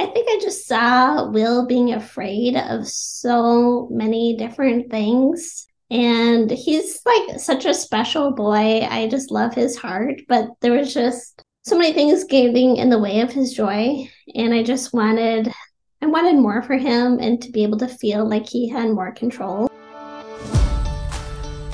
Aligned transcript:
I 0.00 0.06
think 0.06 0.28
I 0.30 0.38
just 0.40 0.66
saw 0.66 1.28
Will 1.28 1.66
being 1.66 1.92
afraid 1.92 2.56
of 2.56 2.88
so 2.88 3.86
many 3.90 4.34
different 4.34 4.90
things. 4.90 5.66
And 5.90 6.50
he's 6.50 7.02
like 7.04 7.38
such 7.38 7.66
a 7.66 7.74
special 7.74 8.30
boy. 8.30 8.80
I 8.80 9.08
just 9.10 9.30
love 9.30 9.52
his 9.52 9.76
heart. 9.76 10.22
But 10.26 10.46
there 10.62 10.72
was 10.72 10.94
just 10.94 11.44
so 11.64 11.76
many 11.76 11.92
things 11.92 12.24
getting 12.24 12.78
in 12.78 12.88
the 12.88 12.98
way 12.98 13.20
of 13.20 13.30
his 13.30 13.52
joy. 13.52 14.08
And 14.34 14.54
I 14.54 14.62
just 14.62 14.94
wanted 14.94 15.52
I 16.00 16.06
wanted 16.06 16.36
more 16.36 16.62
for 16.62 16.78
him 16.78 17.18
and 17.20 17.42
to 17.42 17.50
be 17.50 17.62
able 17.62 17.76
to 17.76 17.86
feel 17.86 18.26
like 18.26 18.48
he 18.48 18.70
had 18.70 18.88
more 18.88 19.12
control. 19.12 19.68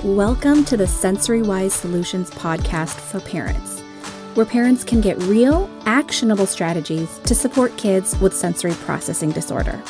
Welcome 0.02 0.64
to 0.64 0.76
the 0.76 0.88
Sensory 0.88 1.42
Wise 1.42 1.74
Solutions 1.74 2.32
podcast 2.32 2.96
for 2.96 3.20
parents, 3.20 3.84
where 4.36 4.46
parents 4.46 4.84
can 4.84 5.00
get 5.00 5.16
real, 5.22 5.68
actionable 5.86 6.44
strategies 6.44 7.18
to 7.20 7.34
support 7.34 7.76
kids 7.78 8.18
with 8.20 8.34
sensory 8.36 8.74
processing 8.74 9.30
disorder. 9.30 9.82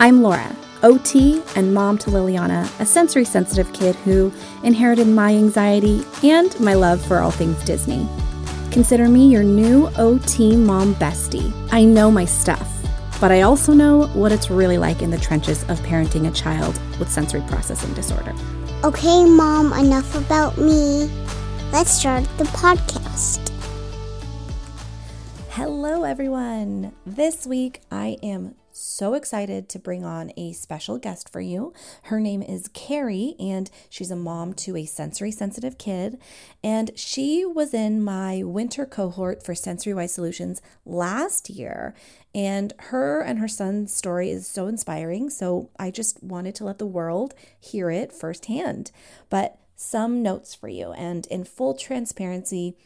I'm 0.00 0.22
Laura, 0.22 0.54
OT 0.82 1.42
and 1.56 1.72
mom 1.72 1.96
to 1.98 2.10
Liliana, 2.10 2.68
a 2.78 2.84
sensory 2.84 3.24
sensitive 3.24 3.72
kid 3.72 3.96
who 3.96 4.30
inherited 4.64 5.06
my 5.06 5.32
anxiety 5.34 6.04
and 6.22 6.58
my 6.60 6.74
love 6.74 7.00
for 7.04 7.20
all 7.20 7.30
things 7.30 7.62
Disney. 7.64 8.06
Consider 8.70 9.08
me 9.08 9.28
your 9.28 9.42
new 9.42 9.88
OT 9.96 10.56
mom 10.56 10.94
bestie. 10.96 11.50
I 11.72 11.84
know 11.84 12.10
my 12.10 12.26
stuff, 12.26 12.70
but 13.18 13.32
I 13.32 13.42
also 13.42 13.72
know 13.72 14.08
what 14.08 14.30
it's 14.30 14.50
really 14.50 14.76
like 14.76 15.00
in 15.00 15.10
the 15.10 15.18
trenches 15.18 15.62
of 15.70 15.80
parenting 15.80 16.28
a 16.28 16.32
child 16.32 16.78
with 16.98 17.10
sensory 17.10 17.42
processing 17.48 17.94
disorder. 17.94 18.34
Okay, 18.82 19.24
Mom, 19.24 19.72
enough 19.72 20.14
about 20.14 20.58
me. 20.58 21.10
Let's 21.72 21.92
start 21.92 22.24
the 22.36 22.44
podcast. 22.44 23.53
Hello, 25.56 26.02
everyone. 26.02 26.96
This 27.06 27.46
week 27.46 27.80
I 27.88 28.16
am 28.24 28.56
so 28.72 29.14
excited 29.14 29.68
to 29.68 29.78
bring 29.78 30.04
on 30.04 30.32
a 30.36 30.50
special 30.52 30.98
guest 30.98 31.30
for 31.30 31.40
you. 31.40 31.72
Her 32.02 32.18
name 32.18 32.42
is 32.42 32.66
Carrie, 32.66 33.36
and 33.38 33.70
she's 33.88 34.10
a 34.10 34.16
mom 34.16 34.54
to 34.54 34.76
a 34.76 34.84
sensory 34.84 35.30
sensitive 35.30 35.78
kid. 35.78 36.18
And 36.64 36.90
she 36.96 37.44
was 37.44 37.72
in 37.72 38.02
my 38.02 38.42
winter 38.42 38.84
cohort 38.84 39.44
for 39.44 39.54
Sensory 39.54 39.94
Wise 39.94 40.12
Solutions 40.12 40.60
last 40.84 41.48
year. 41.48 41.94
And 42.34 42.72
her 42.90 43.20
and 43.20 43.38
her 43.38 43.46
son's 43.46 43.94
story 43.94 44.30
is 44.30 44.48
so 44.48 44.66
inspiring. 44.66 45.30
So 45.30 45.70
I 45.78 45.92
just 45.92 46.20
wanted 46.20 46.56
to 46.56 46.64
let 46.64 46.78
the 46.78 46.84
world 46.84 47.32
hear 47.60 47.90
it 47.90 48.12
firsthand. 48.12 48.90
But 49.30 49.60
some 49.76 50.20
notes 50.20 50.52
for 50.52 50.66
you. 50.66 50.90
And 50.94 51.28
in 51.28 51.44
full 51.44 51.74
transparency, 51.74 52.76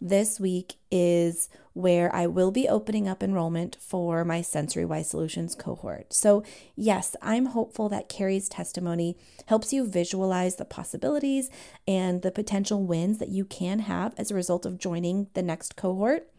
this 0.00 0.38
week 0.38 0.74
is 0.92 1.48
where 1.74 2.14
I 2.14 2.26
will 2.26 2.50
be 2.50 2.68
opening 2.68 3.06
up 3.08 3.22
enrollment 3.22 3.76
for 3.80 4.24
my 4.24 4.40
Sensory 4.40 4.84
Wise 4.84 5.10
Solutions 5.10 5.54
cohort. 5.54 6.14
So, 6.14 6.42
yes, 6.76 7.16
I'm 7.20 7.46
hopeful 7.46 7.88
that 7.88 8.08
Carrie's 8.08 8.48
testimony 8.48 9.16
helps 9.46 9.72
you 9.72 9.86
visualize 9.86 10.56
the 10.56 10.64
possibilities 10.64 11.50
and 11.86 12.22
the 12.22 12.30
potential 12.30 12.84
wins 12.84 13.18
that 13.18 13.28
you 13.28 13.44
can 13.44 13.80
have 13.80 14.14
as 14.16 14.30
a 14.30 14.34
result 14.34 14.64
of 14.64 14.78
joining 14.78 15.26
the 15.34 15.42
next 15.42 15.76
cohort. 15.76 16.30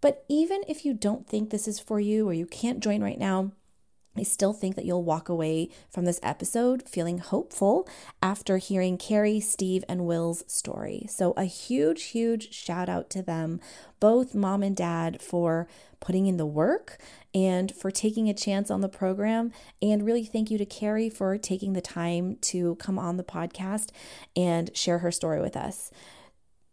But 0.00 0.24
even 0.28 0.62
if 0.68 0.84
you 0.84 0.94
don't 0.94 1.26
think 1.26 1.50
this 1.50 1.66
is 1.66 1.80
for 1.80 1.98
you 1.98 2.28
or 2.28 2.34
you 2.34 2.46
can't 2.46 2.80
join 2.80 3.02
right 3.02 3.18
now, 3.18 3.52
I 4.18 4.22
still 4.22 4.52
think 4.52 4.76
that 4.76 4.84
you'll 4.84 5.04
walk 5.04 5.28
away 5.28 5.70
from 5.90 6.04
this 6.04 6.20
episode 6.22 6.88
feeling 6.88 7.18
hopeful 7.18 7.88
after 8.22 8.58
hearing 8.58 8.98
Carrie, 8.98 9.40
Steve, 9.40 9.84
and 9.88 10.06
Will's 10.06 10.44
story. 10.46 11.06
So, 11.08 11.32
a 11.36 11.44
huge, 11.44 12.04
huge 12.04 12.52
shout 12.52 12.88
out 12.88 13.10
to 13.10 13.22
them, 13.22 13.60
both 14.00 14.34
mom 14.34 14.62
and 14.62 14.76
dad, 14.76 15.22
for 15.22 15.68
putting 16.00 16.26
in 16.26 16.36
the 16.36 16.46
work 16.46 16.98
and 17.34 17.74
for 17.74 17.90
taking 17.90 18.28
a 18.28 18.34
chance 18.34 18.70
on 18.70 18.80
the 18.80 18.88
program. 18.88 19.52
And 19.82 20.04
really, 20.04 20.24
thank 20.24 20.50
you 20.50 20.58
to 20.58 20.66
Carrie 20.66 21.10
for 21.10 21.36
taking 21.38 21.72
the 21.72 21.80
time 21.80 22.36
to 22.42 22.76
come 22.76 22.98
on 22.98 23.16
the 23.16 23.24
podcast 23.24 23.90
and 24.36 24.74
share 24.76 24.98
her 24.98 25.12
story 25.12 25.40
with 25.40 25.56
us. 25.56 25.90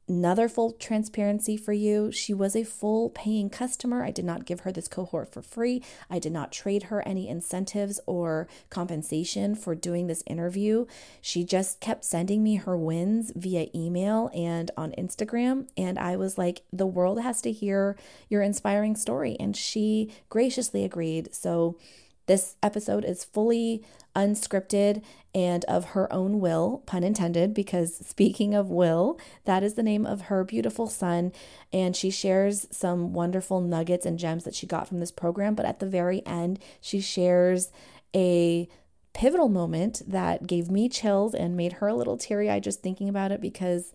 Another 0.07 0.47
full 0.47 0.71
transparency 0.73 1.57
for 1.57 1.73
you. 1.73 2.11
She 2.11 2.31
was 2.31 2.55
a 2.55 2.63
full 2.63 3.09
paying 3.09 3.49
customer. 3.49 4.03
I 4.03 4.11
did 4.11 4.23
not 4.23 4.45
give 4.45 4.59
her 4.59 4.71
this 4.71 4.87
cohort 4.87 5.33
for 5.33 5.41
free. 5.41 5.81
I 6.11 6.19
did 6.19 6.31
not 6.31 6.51
trade 6.51 6.83
her 6.83 7.01
any 7.07 7.27
incentives 7.27 7.99
or 8.05 8.47
compensation 8.69 9.55
for 9.55 9.73
doing 9.73 10.05
this 10.05 10.23
interview. 10.27 10.85
She 11.21 11.43
just 11.43 11.79
kept 11.79 12.05
sending 12.05 12.43
me 12.43 12.57
her 12.57 12.77
wins 12.77 13.31
via 13.35 13.67
email 13.73 14.29
and 14.35 14.69
on 14.77 14.91
Instagram. 14.91 15.69
And 15.75 15.97
I 15.97 16.17
was 16.17 16.37
like, 16.37 16.61
the 16.71 16.85
world 16.85 17.19
has 17.21 17.41
to 17.41 17.51
hear 17.51 17.97
your 18.29 18.43
inspiring 18.43 18.95
story. 18.95 19.35
And 19.39 19.57
she 19.57 20.11
graciously 20.29 20.83
agreed. 20.83 21.33
So, 21.33 21.77
this 22.25 22.55
episode 22.63 23.05
is 23.05 23.23
fully 23.23 23.83
unscripted 24.15 25.03
and 25.33 25.65
of 25.65 25.85
her 25.85 26.11
own 26.11 26.39
will, 26.39 26.81
pun 26.85 27.03
intended, 27.03 27.53
because 27.53 27.95
speaking 28.07 28.55
of 28.55 28.69
Will, 28.69 29.19
that 29.43 29.63
is 29.63 29.73
the 29.73 29.83
name 29.83 30.05
of 30.05 30.21
her 30.21 30.43
beautiful 30.43 30.87
son. 30.87 31.31
And 31.73 31.95
she 31.95 32.09
shares 32.09 32.67
some 32.71 33.13
wonderful 33.13 33.61
nuggets 33.61 34.05
and 34.05 34.17
gems 34.17 34.43
that 34.45 34.55
she 34.55 34.65
got 34.65 34.87
from 34.87 34.99
this 34.99 35.11
program. 35.11 35.55
But 35.55 35.65
at 35.65 35.79
the 35.79 35.85
very 35.85 36.25
end, 36.25 36.59
she 36.79 37.01
shares 37.01 37.71
a 38.15 38.69
pivotal 39.13 39.49
moment 39.49 40.01
that 40.07 40.47
gave 40.47 40.69
me 40.69 40.89
chills 40.89 41.33
and 41.33 41.55
made 41.55 41.73
her 41.73 41.87
a 41.87 41.95
little 41.95 42.17
teary 42.17 42.49
eyed 42.49 42.63
just 42.63 42.81
thinking 42.81 43.07
about 43.07 43.31
it 43.31 43.39
because 43.39 43.93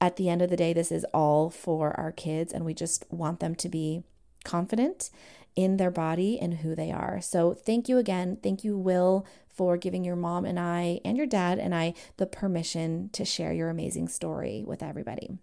at 0.00 0.16
the 0.16 0.28
end 0.28 0.42
of 0.42 0.50
the 0.50 0.56
day, 0.56 0.72
this 0.72 0.92
is 0.92 1.04
all 1.14 1.50
for 1.50 1.98
our 1.98 2.12
kids, 2.12 2.52
and 2.52 2.64
we 2.64 2.74
just 2.74 3.06
want 3.10 3.40
them 3.40 3.54
to 3.54 3.68
be 3.68 4.02
confident 4.44 5.10
in 5.56 5.76
their 5.76 5.90
body 5.90 6.38
and 6.38 6.54
who 6.54 6.74
they 6.74 6.90
are. 6.90 7.20
So, 7.20 7.54
thank 7.54 7.88
you 7.88 7.98
again. 7.98 8.38
Thank 8.42 8.64
you, 8.64 8.76
Will, 8.76 9.26
for 9.48 9.76
giving 9.76 10.04
your 10.04 10.16
mom 10.16 10.44
and 10.44 10.58
I, 10.58 11.00
and 11.04 11.16
your 11.16 11.26
dad 11.26 11.58
and 11.58 11.74
I, 11.74 11.94
the 12.16 12.26
permission 12.26 13.10
to 13.12 13.24
share 13.24 13.52
your 13.52 13.70
amazing 13.70 14.08
story 14.08 14.64
with 14.66 14.82
everybody. 14.82 15.38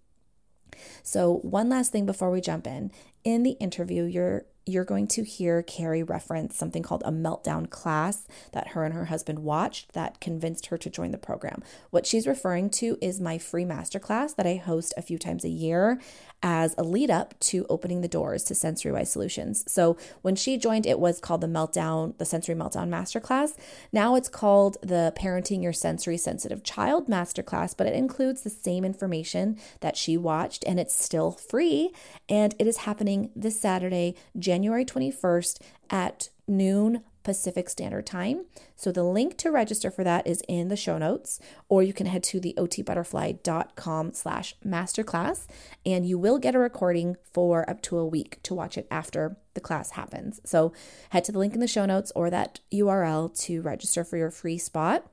So, 1.04 1.40
one 1.44 1.70
last 1.70 1.92
thing 1.92 2.06
before 2.06 2.32
we 2.32 2.42
jump 2.42 2.68
in. 2.68 2.92
In 3.24 3.44
the 3.44 3.52
interview, 3.52 4.04
you're 4.04 4.46
you're 4.66 4.86
going 4.86 5.08
to 5.08 5.24
hear 5.24 5.64
Carrie 5.64 6.04
reference 6.04 6.56
something 6.56 6.84
called 6.84 7.02
a 7.04 7.12
meltdown 7.12 7.70
class 7.70 8.28
that 8.52 8.70
her 8.70 8.86
and 8.86 8.94
her 8.94 9.06
husband 9.06 9.40
watched 9.40 9.94
that 9.94 10.20
convinced 10.20 10.68
her 10.68 10.78
to 10.78 10.90
join 10.90 11.12
the 11.12 11.18
program. 11.18 11.64
What 11.90 12.06
she's 12.06 12.28
referring 12.28 12.70
to 12.72 12.98
is 13.02 13.20
my 13.20 13.40
free 13.40 13.66
masterclass 13.66 14.36
that 14.36 14.46
I 14.46 14.56
host 14.56 14.94
a 14.96 15.02
few 15.02 15.18
times 15.18 15.44
a 15.44 15.50
year 15.50 16.00
as 16.44 16.74
a 16.78 16.84
lead 16.84 17.12
up 17.12 17.40
to 17.40 17.66
opening 17.70 18.02
the 18.02 18.08
doors 18.08 18.44
to 18.44 18.56
Sensory 18.56 18.92
Wise 18.92 19.12
Solutions. 19.12 19.64
So 19.72 19.98
when 20.22 20.36
she 20.36 20.58
joined, 20.58 20.86
it 20.86 21.00
was 21.00 21.20
called 21.20 21.42
the 21.42 21.48
Meltdown, 21.48 22.18
the 22.18 22.26
Sensory 22.26 22.56
Meltdown 22.56 22.90
Masterclass. 22.90 23.56
Now 23.92 24.16
it's 24.16 24.30
called 24.30 24.78
the 24.82 25.14
Parenting 25.16 25.62
Your 25.62 25.74
Sensory 25.74 26.18
Sensitive 26.18 26.64
Child 26.64 27.08
Masterclass, 27.08 27.76
but 27.78 27.88
it 27.88 27.94
includes 27.94 28.42
the 28.42 28.50
same 28.50 28.84
information 28.84 29.58
that 29.82 29.98
she 29.98 30.18
watched 30.18 30.64
and 30.66 30.80
it's 30.80 30.96
still 30.96 31.32
free. 31.32 31.92
And 32.28 32.56
it 32.58 32.66
is 32.66 32.78
happening 32.78 33.11
this 33.36 33.60
Saturday, 33.60 34.16
January 34.38 34.86
21st 34.86 35.60
at 35.90 36.30
noon 36.48 37.04
Pacific 37.24 37.70
Standard 37.70 38.06
Time. 38.06 38.46
So 38.76 38.92
the 38.92 39.04
link 39.04 39.38
to 39.38 39.52
register 39.52 39.92
for 39.92 40.04
that 40.04 40.26
is 40.26 40.42
in 40.48 40.70
the 40.70 40.76
show 40.76 40.98
notes, 40.98 41.40
or 41.70 41.84
you 41.84 41.94
can 41.94 42.08
head 42.08 42.24
to 42.24 42.40
the 42.40 42.54
otbutterfly.com 42.58 44.14
slash 44.14 44.56
masterclass, 44.66 45.48
and 45.86 46.06
you 46.06 46.18
will 46.18 46.40
get 46.40 46.56
a 46.56 46.60
recording 46.60 47.18
for 47.32 47.70
up 47.70 47.82
to 47.84 47.98
a 47.98 48.08
week 48.08 48.42
to 48.44 48.54
watch 48.54 48.78
it 48.78 48.88
after 48.90 49.38
the 49.54 49.62
class 49.62 49.92
happens. 49.92 50.40
So 50.46 50.74
head 51.10 51.24
to 51.26 51.32
the 51.32 51.40
link 51.40 51.54
in 51.54 51.60
the 51.60 51.68
show 51.68 51.86
notes 51.86 52.12
or 52.16 52.30
that 52.30 52.60
URL 52.74 53.38
to 53.46 53.62
register 53.62 54.04
for 54.04 54.18
your 54.18 54.32
free 54.32 54.58
spot. 54.58 55.06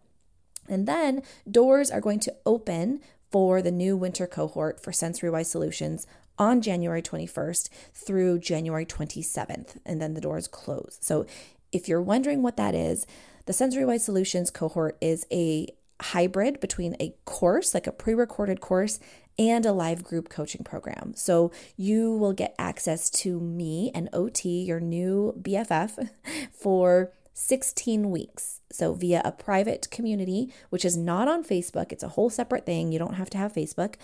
And 0.69 0.87
then 0.87 1.23
doors 1.51 1.91
are 1.91 2.01
going 2.01 2.21
to 2.21 2.35
open 2.45 3.01
for 3.31 3.61
the 3.61 3.71
new 3.71 3.97
winter 3.97 4.27
cohort 4.27 4.83
for 4.83 4.93
Sensory 4.93 5.31
Wise 5.31 5.51
Solutions 5.51 6.07
on 6.39 6.61
January 6.61 7.03
21st 7.03 7.69
through 7.95 8.39
January 8.39 8.87
27th, 8.87 9.77
and 9.85 10.01
then 10.01 10.15
the 10.15 10.21
doors 10.21 10.49
close. 10.49 10.99
So, 11.01 11.27
if 11.71 11.87
you're 11.87 12.01
wondering 12.01 12.43
what 12.43 12.57
that 12.57 12.75
is, 12.75 13.07
the 13.45 13.53
Sensory 13.53 13.85
Wise 13.85 14.05
Solutions 14.05 14.51
cohort 14.51 14.97
is 15.01 15.27
a 15.31 15.69
hybrid 16.01 16.61
between 16.61 16.97
a 17.01 17.15
course, 17.25 17.75
like 17.75 17.87
a 17.87 17.93
pre 17.93 18.15
recorded 18.15 18.61
course, 18.61 19.01
and 19.39 19.65
a 19.65 19.73
live 19.73 20.03
group 20.03 20.29
coaching 20.29 20.65
program. 20.65 21.13
So 21.15 21.53
you 21.77 22.17
will 22.17 22.33
get 22.33 22.55
access 22.59 23.09
to 23.11 23.39
me 23.39 23.91
and 23.95 24.09
OT, 24.13 24.63
your 24.63 24.81
new 24.81 25.35
BFF, 25.41 26.09
for 26.53 27.13
16 27.35 28.11
weeks. 28.11 28.61
So, 28.71 28.95
via 28.95 29.23
a 29.25 29.33
private 29.33 29.91
community, 29.91 30.53
which 30.71 30.85
is 30.85 30.97
not 30.97 31.29
on 31.29 31.45
Facebook, 31.45 31.93
it's 31.93 32.03
a 32.03 32.09
whole 32.09 32.31
separate 32.31 32.67
thing. 32.67 32.93
You 32.93 32.99
don't 32.99 33.15
have 33.15 33.31
to 33.31 33.39
have 33.39 33.53
Facebook 33.53 33.95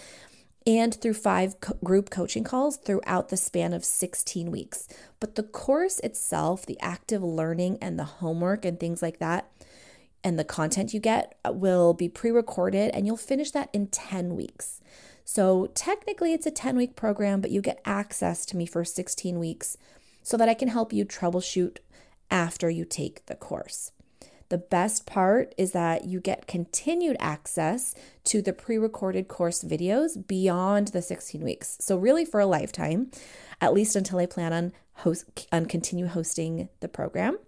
and 0.67 0.95
through 0.95 1.15
five 1.15 1.61
co- 1.61 1.77
group 1.85 2.11
coaching 2.11 2.45
calls 2.45 2.77
throughout 2.77 3.29
the 3.29 3.37
span 3.37 3.73
of 3.73 3.85
16 3.85 4.51
weeks. 4.51 4.89
But 5.21 5.35
the 5.35 5.43
course 5.43 5.99
itself, 6.01 6.65
the 6.65 6.81
active 6.81 7.23
learning 7.23 7.79
and 7.81 7.99
the 7.99 8.05
homework 8.05 8.65
and 8.65 8.81
things 8.81 9.03
like 9.03 9.19
that, 9.19 9.51
and 10.23 10.39
the 10.39 10.45
content 10.45 10.95
you 10.95 11.01
get 11.01 11.37
uh, 11.45 11.53
will 11.53 11.93
be 11.93 12.09
pre 12.09 12.31
recorded 12.31 12.91
and 12.95 13.07
you'll 13.07 13.17
finish 13.17 13.51
that 13.51 13.69
in 13.73 13.89
10 13.89 14.35
weeks. 14.35 14.81
So 15.25 15.67
technically, 15.75 16.33
it's 16.33 16.47
a 16.47 16.51
10 16.51 16.77
week 16.77 16.97
program, 16.97 17.41
but 17.41 17.51
you 17.51 17.61
get 17.61 17.81
access 17.85 18.45
to 18.47 18.57
me 18.57 18.67
for 18.67 18.85
16 18.85 19.39
weeks 19.39 19.77
so 20.23 20.37
that 20.37 20.49
I 20.49 20.55
can 20.55 20.69
help 20.69 20.93
you 20.93 21.05
troubleshoot 21.05 21.79
after 22.31 22.71
you 22.71 22.85
take 22.85 23.27
the 23.27 23.35
course. 23.35 23.93
The 24.49 24.59
best 24.59 25.07
part 25.07 25.55
is 25.57 25.73
that 25.73 26.05
you 26.05 26.21
get 26.21 26.47
continued 26.47 27.17
access 27.19 27.95
to 28.25 28.43
the 28.43 28.53
pre 28.53 28.77
recorded 28.77 29.29
course 29.29 29.63
videos 29.63 30.27
beyond 30.27 30.89
the 30.89 31.03
16 31.03 31.43
weeks. 31.43 31.77
So, 31.81 31.97
really, 31.97 32.25
for 32.25 32.41
a 32.41 32.47
lifetime, 32.47 33.11
at 33.61 33.73
least 33.73 33.97
until 33.97 34.19
I 34.19 34.27
plan 34.27 34.53
on, 34.53 34.73
host, 34.95 35.47
on 35.51 35.67
continue 35.67 36.07
hosting 36.07 36.69
the 36.81 36.89
program. 36.89 37.39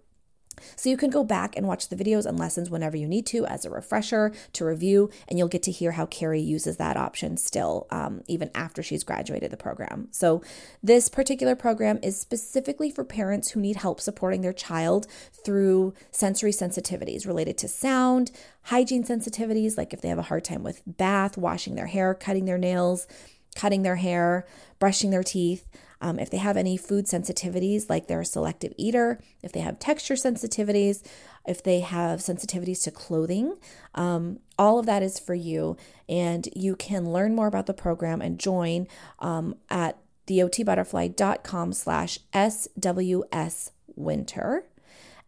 So 0.75 0.89
you 0.89 0.97
can 0.97 1.09
go 1.09 1.23
back 1.23 1.55
and 1.55 1.67
watch 1.67 1.89
the 1.89 1.95
videos 1.95 2.25
and 2.25 2.37
lessons 2.37 2.69
whenever 2.69 2.97
you 2.97 3.07
need 3.07 3.25
to 3.27 3.45
as 3.45 3.65
a 3.65 3.69
refresher 3.69 4.31
to 4.53 4.65
review, 4.65 5.09
and 5.27 5.37
you'll 5.37 5.47
get 5.47 5.63
to 5.63 5.71
hear 5.71 5.91
how 5.91 6.05
Carrie 6.05 6.41
uses 6.41 6.77
that 6.77 6.97
option 6.97 7.37
still, 7.37 7.87
um, 7.91 8.23
even 8.27 8.49
after 8.53 8.83
she's 8.83 9.03
graduated 9.03 9.51
the 9.51 9.57
program. 9.57 10.07
So 10.11 10.41
this 10.83 11.09
particular 11.09 11.55
program 11.55 11.99
is 12.01 12.19
specifically 12.19 12.89
for 12.91 13.03
parents 13.03 13.51
who 13.51 13.59
need 13.59 13.77
help 13.77 13.99
supporting 13.99 14.41
their 14.41 14.53
child 14.53 15.07
through 15.45 15.93
sensory 16.11 16.51
sensitivities 16.51 17.27
related 17.27 17.57
to 17.59 17.67
sound, 17.67 18.31
hygiene 18.63 19.03
sensitivities, 19.03 19.77
like 19.77 19.93
if 19.93 20.01
they 20.01 20.09
have 20.09 20.17
a 20.17 20.23
hard 20.23 20.43
time 20.43 20.63
with 20.63 20.81
bath, 20.85 21.37
washing 21.37 21.75
their 21.75 21.87
hair, 21.87 22.13
cutting 22.13 22.45
their 22.45 22.57
nails, 22.57 23.07
cutting 23.55 23.83
their 23.83 23.95
hair, 23.95 24.45
brushing 24.79 25.09
their 25.09 25.23
teeth. 25.23 25.65
Um, 26.01 26.19
if 26.19 26.29
they 26.29 26.37
have 26.37 26.57
any 26.57 26.77
food 26.77 27.05
sensitivities, 27.05 27.89
like 27.89 28.07
they're 28.07 28.21
a 28.21 28.25
selective 28.25 28.73
eater, 28.77 29.19
if 29.41 29.51
they 29.51 29.61
have 29.61 29.79
texture 29.79 30.13
sensitivities, 30.13 31.03
if 31.47 31.63
they 31.63 31.79
have 31.79 32.19
sensitivities 32.19 32.83
to 32.83 32.91
clothing, 32.91 33.57
um, 33.95 34.39
all 34.59 34.79
of 34.79 34.85
that 34.85 35.01
is 35.01 35.19
for 35.19 35.33
you. 35.33 35.77
And 36.07 36.47
you 36.55 36.75
can 36.75 37.11
learn 37.11 37.35
more 37.35 37.47
about 37.47 37.65
the 37.65 37.73
program 37.73 38.21
and 38.21 38.39
join 38.39 38.87
um, 39.19 39.55
at 39.69 39.97
theotbutterfly.com 40.27 41.73
slash 41.73 42.19
SWS 42.33 43.71
winter. 43.95 44.65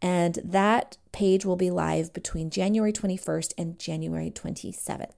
And 0.02 0.40
that 0.44 0.98
page 1.12 1.46
will 1.46 1.56
be 1.56 1.72
live 1.72 2.14
between 2.14 2.50
January 2.50 2.94
21st 2.94 3.54
and 3.58 3.80
January 3.80 4.32
27th. 4.32 5.18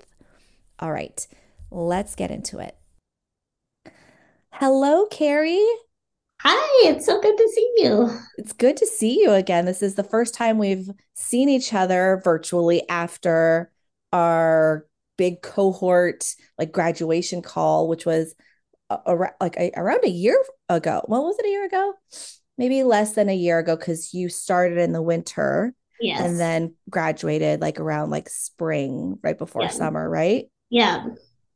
All 0.80 0.92
right, 0.92 1.28
let's 1.70 2.16
get 2.16 2.32
into 2.32 2.60
it. 2.60 2.76
Hello, 4.54 5.06
Carrie. 5.08 5.66
Hi, 6.42 6.90
it's 6.90 7.06
so 7.06 7.22
good 7.22 7.38
to 7.38 7.50
see 7.54 7.72
you. 7.78 8.10
It's 8.38 8.54
good 8.54 8.78
to 8.78 8.86
see 8.88 9.22
you 9.22 9.32
again. 9.32 9.66
This 9.66 9.82
is 9.82 9.96
the 9.96 10.04
first 10.04 10.34
time 10.34 10.58
we've 10.58 10.90
seen 11.14 11.50
each 11.50 11.74
other 11.74 12.22
virtually 12.24 12.88
after 12.90 13.72
our 14.12 14.86
big 15.18 15.42
cohort 15.42 16.36
like 16.58 16.72
graduation 16.72 17.42
call, 17.42 17.88
which 17.88 18.06
was 18.06 18.34
a, 18.90 18.98
a, 19.06 19.16
like 19.40 19.56
a, 19.58 19.72
around 19.76 20.04
a 20.04 20.10
year 20.10 20.42
ago. 20.70 21.04
Well, 21.08 21.24
was 21.24 21.38
it 21.40 21.46
a 21.46 21.50
year 21.50 21.66
ago? 21.66 21.94
Maybe 22.58 22.84
less 22.84 23.14
than 23.14 23.30
a 23.30 23.36
year 23.36 23.60
ago 23.60 23.76
because 23.76 24.14
you 24.14 24.30
started 24.30 24.78
in 24.78 24.92
the 24.92 25.02
winter 25.02 25.74
Yes. 26.00 26.22
and 26.22 26.40
then 26.40 26.74
graduated 26.90 27.62
like 27.62 27.80
around 27.80 28.10
like 28.10 28.28
spring, 28.30 29.20
right 29.22 29.38
before 29.38 29.62
Yeah. 29.64 29.70
summer, 29.70 30.10
right? 30.10 30.50
yeah. 30.70 31.06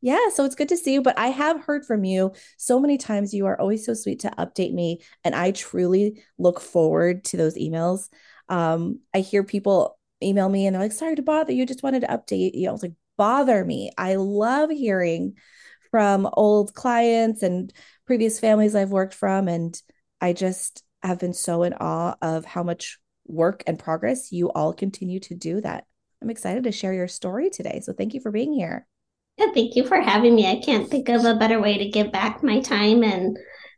Yeah, 0.05 0.29
so 0.29 0.45
it's 0.45 0.53
good 0.53 0.69
to 0.69 0.77
see 0.77 0.93
you. 0.93 1.01
But 1.01 1.17
I 1.17 1.29
have 1.29 1.63
heard 1.63 1.83
from 1.83 2.03
you 2.03 2.31
so 2.57 2.79
many 2.79 2.99
times. 2.99 3.33
You 3.33 3.47
are 3.47 3.59
always 3.59 3.83
so 3.83 3.95
sweet 3.95 4.19
to 4.19 4.29
update 4.37 4.71
me. 4.71 5.01
And 5.23 5.33
I 5.33 5.49
truly 5.49 6.21
look 6.37 6.61
forward 6.61 7.23
to 7.25 7.37
those 7.37 7.57
emails. 7.57 8.09
Um, 8.47 8.99
I 9.15 9.21
hear 9.21 9.43
people 9.43 9.97
email 10.21 10.47
me 10.47 10.67
and 10.67 10.75
they're 10.75 10.83
like, 10.83 10.91
sorry 10.91 11.15
to 11.15 11.23
bother 11.23 11.53
you, 11.53 11.65
just 11.65 11.81
wanted 11.81 12.01
to 12.01 12.07
update 12.07 12.51
you. 12.53 12.69
I 12.69 12.71
was 12.71 12.83
like, 12.83 12.93
bother 13.17 13.65
me. 13.65 13.89
I 13.97 14.13
love 14.17 14.69
hearing 14.69 15.37
from 15.89 16.29
old 16.33 16.75
clients 16.75 17.41
and 17.41 17.73
previous 18.05 18.39
families 18.39 18.75
I've 18.75 18.91
worked 18.91 19.15
from. 19.15 19.47
And 19.47 19.75
I 20.21 20.33
just 20.33 20.83
have 21.01 21.17
been 21.17 21.33
so 21.33 21.63
in 21.63 21.73
awe 21.73 22.13
of 22.21 22.45
how 22.45 22.61
much 22.61 22.99
work 23.25 23.63
and 23.65 23.79
progress 23.79 24.31
you 24.31 24.51
all 24.51 24.71
continue 24.71 25.19
to 25.21 25.33
do 25.33 25.61
that. 25.61 25.85
I'm 26.21 26.29
excited 26.29 26.65
to 26.65 26.71
share 26.71 26.93
your 26.93 27.07
story 27.07 27.49
today. 27.49 27.79
So 27.81 27.91
thank 27.91 28.13
you 28.13 28.21
for 28.21 28.29
being 28.29 28.53
here. 28.53 28.85
Yeah, 29.37 29.47
thank 29.53 29.75
you 29.75 29.85
for 29.85 29.99
having 29.99 30.35
me. 30.35 30.49
I 30.49 30.61
can't 30.61 30.89
think 30.89 31.09
of 31.09 31.25
a 31.25 31.35
better 31.35 31.59
way 31.59 31.77
to 31.77 31.89
give 31.89 32.11
back 32.11 32.41
my 32.41 32.61
time 32.61 33.03
and 33.03 33.37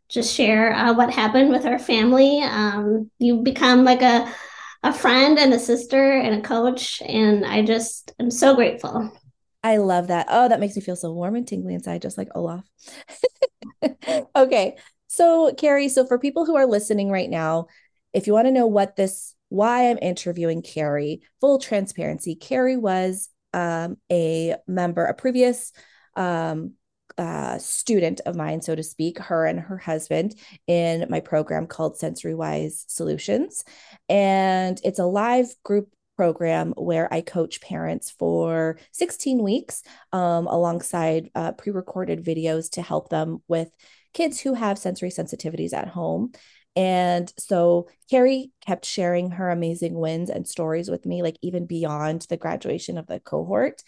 just 0.09 0.33
share 0.33 0.73
uh, 0.73 0.93
what 0.93 1.13
happened 1.13 1.49
with 1.49 1.65
our 1.65 1.79
family. 1.79 2.41
Um, 2.43 3.09
you 3.19 3.37
become 3.37 3.83
like 3.83 4.01
a 4.01 4.31
a 4.83 4.93
friend 4.93 5.39
and 5.39 5.53
a 5.53 5.59
sister 5.59 6.13
and 6.13 6.35
a 6.35 6.47
coach, 6.47 7.01
and 7.01 7.43
I 7.45 7.63
just 7.63 8.13
am 8.19 8.29
so 8.29 8.55
grateful. 8.55 9.11
I 9.63 9.77
love 9.77 10.07
that. 10.07 10.27
Oh, 10.29 10.47
that 10.47 10.59
makes 10.59 10.75
me 10.75 10.81
feel 10.81 10.95
so 10.95 11.11
warm 11.11 11.35
and 11.35 11.47
tingly 11.47 11.73
inside, 11.73 12.01
just 12.01 12.17
like 12.17 12.29
Olaf. 12.35 12.63
okay. 14.35 14.77
So, 15.07 15.53
Carrie, 15.57 15.89
so 15.89 16.05
for 16.05 16.19
people 16.19 16.45
who 16.45 16.55
are 16.55 16.67
listening 16.67 17.09
right 17.09 17.29
now, 17.29 17.67
if 18.13 18.27
you 18.27 18.33
want 18.33 18.47
to 18.47 18.51
know 18.51 18.67
what 18.67 18.95
this, 18.95 19.33
why 19.49 19.89
I'm 19.89 19.97
interviewing 20.01 20.61
Carrie, 20.61 21.21
full 21.41 21.59
transparency, 21.59 22.35
Carrie 22.35 22.77
was 22.77 23.29
um, 23.53 23.97
a 24.11 24.55
member, 24.67 25.05
a 25.05 25.13
previous 25.13 25.71
um, 26.15 26.73
uh, 27.17 27.57
student 27.57 28.21
of 28.25 28.35
mine, 28.35 28.61
so 28.61 28.75
to 28.75 28.83
speak, 28.83 29.19
her 29.19 29.45
and 29.45 29.59
her 29.59 29.77
husband 29.77 30.35
in 30.67 31.05
my 31.09 31.19
program 31.19 31.67
called 31.67 31.97
Sensory 31.97 32.35
Wise 32.35 32.85
Solutions. 32.87 33.63
And 34.07 34.79
it's 34.83 34.99
a 34.99 35.05
live 35.05 35.47
group 35.63 35.89
program 36.15 36.73
where 36.75 37.11
I 37.13 37.21
coach 37.21 37.61
parents 37.61 38.09
for 38.09 38.79
16 38.91 39.41
weeks 39.43 39.83
um, 40.11 40.47
alongside 40.47 41.29
uh, 41.35 41.53
pre 41.53 41.71
recorded 41.71 42.25
videos 42.25 42.71
to 42.71 42.81
help 42.81 43.09
them 43.09 43.41
with 43.47 43.69
kids 44.13 44.39
who 44.39 44.55
have 44.55 44.79
sensory 44.79 45.09
sensitivities 45.09 45.73
at 45.73 45.87
home. 45.87 46.31
And 46.77 47.33
so 47.39 47.87
Carrie 48.07 48.51
kept 48.63 48.85
sharing 48.85 49.31
her 49.31 49.49
amazing 49.49 49.95
wins 49.95 50.29
and 50.29 50.47
stories 50.47 50.91
with 50.91 51.07
me, 51.07 51.23
like 51.23 51.39
even 51.41 51.65
beyond 51.65 52.27
the 52.29 52.37
graduation 52.37 52.99
of 52.99 53.07
the 53.07 53.19
cohort, 53.19 53.81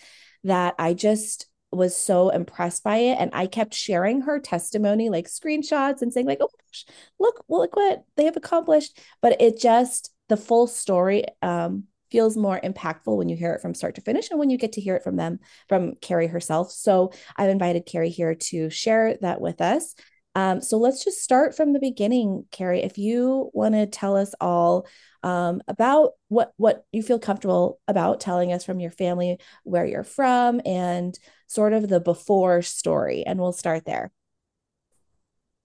that 0.43 0.73
I 0.79 0.95
just 0.95 1.45
was 1.71 1.95
so 1.95 2.29
impressed 2.29 2.83
by 2.83 2.97
it. 2.97 3.17
And 3.19 3.29
I 3.31 3.45
kept 3.45 3.75
sharing 3.75 4.21
her 4.21 4.39
testimony, 4.39 5.11
like 5.11 5.27
screenshots 5.27 6.01
and 6.01 6.11
saying, 6.11 6.25
like, 6.25 6.39
oh 6.41 6.49
gosh, 6.49 6.85
look, 7.19 7.45
look 7.47 7.75
what 7.75 8.05
they 8.17 8.25
have 8.25 8.37
accomplished. 8.37 8.99
But 9.21 9.39
it 9.39 9.59
just, 9.59 10.11
the 10.27 10.37
full 10.37 10.65
story 10.65 11.25
um, 11.43 11.83
feels 12.09 12.35
more 12.35 12.59
impactful 12.59 13.15
when 13.15 13.29
you 13.29 13.35
hear 13.35 13.53
it 13.53 13.61
from 13.61 13.75
start 13.75 13.93
to 13.95 14.01
finish 14.01 14.31
and 14.31 14.39
when 14.39 14.49
you 14.49 14.57
get 14.57 14.71
to 14.71 14.81
hear 14.81 14.95
it 14.95 15.03
from 15.03 15.15
them, 15.15 15.37
from 15.67 15.93
Carrie 16.01 16.25
herself. 16.25 16.71
So 16.71 17.11
I've 17.37 17.51
invited 17.51 17.85
Carrie 17.85 18.09
here 18.09 18.33
to 18.33 18.71
share 18.71 19.15
that 19.21 19.41
with 19.41 19.61
us. 19.61 19.93
Um, 20.39 20.61
so 20.61 20.77
let's 20.77 21.03
just 21.03 21.21
start 21.21 21.53
from 21.53 21.73
the 21.73 21.81
beginning, 21.81 22.45
Carrie. 22.49 22.81
If 22.81 22.97
you 22.97 23.49
want 23.53 23.75
to 23.75 23.85
tell 23.85 24.15
us 24.15 24.33
all 24.39 24.87
um, 25.21 25.61
about 25.67 26.11
what 26.29 26.53
what 26.55 26.85
you 26.93 27.03
feel 27.03 27.19
comfortable 27.19 27.81
about 27.89 28.21
telling 28.21 28.53
us 28.53 28.63
from 28.63 28.79
your 28.79 28.91
family, 28.91 29.37
where 29.65 29.85
you're 29.85 30.05
from, 30.05 30.61
and 30.65 31.19
sort 31.47 31.73
of 31.73 31.89
the 31.89 31.99
before 31.99 32.61
story, 32.61 33.25
and 33.25 33.37
we'll 33.37 33.51
start 33.51 33.83
there. 33.83 34.11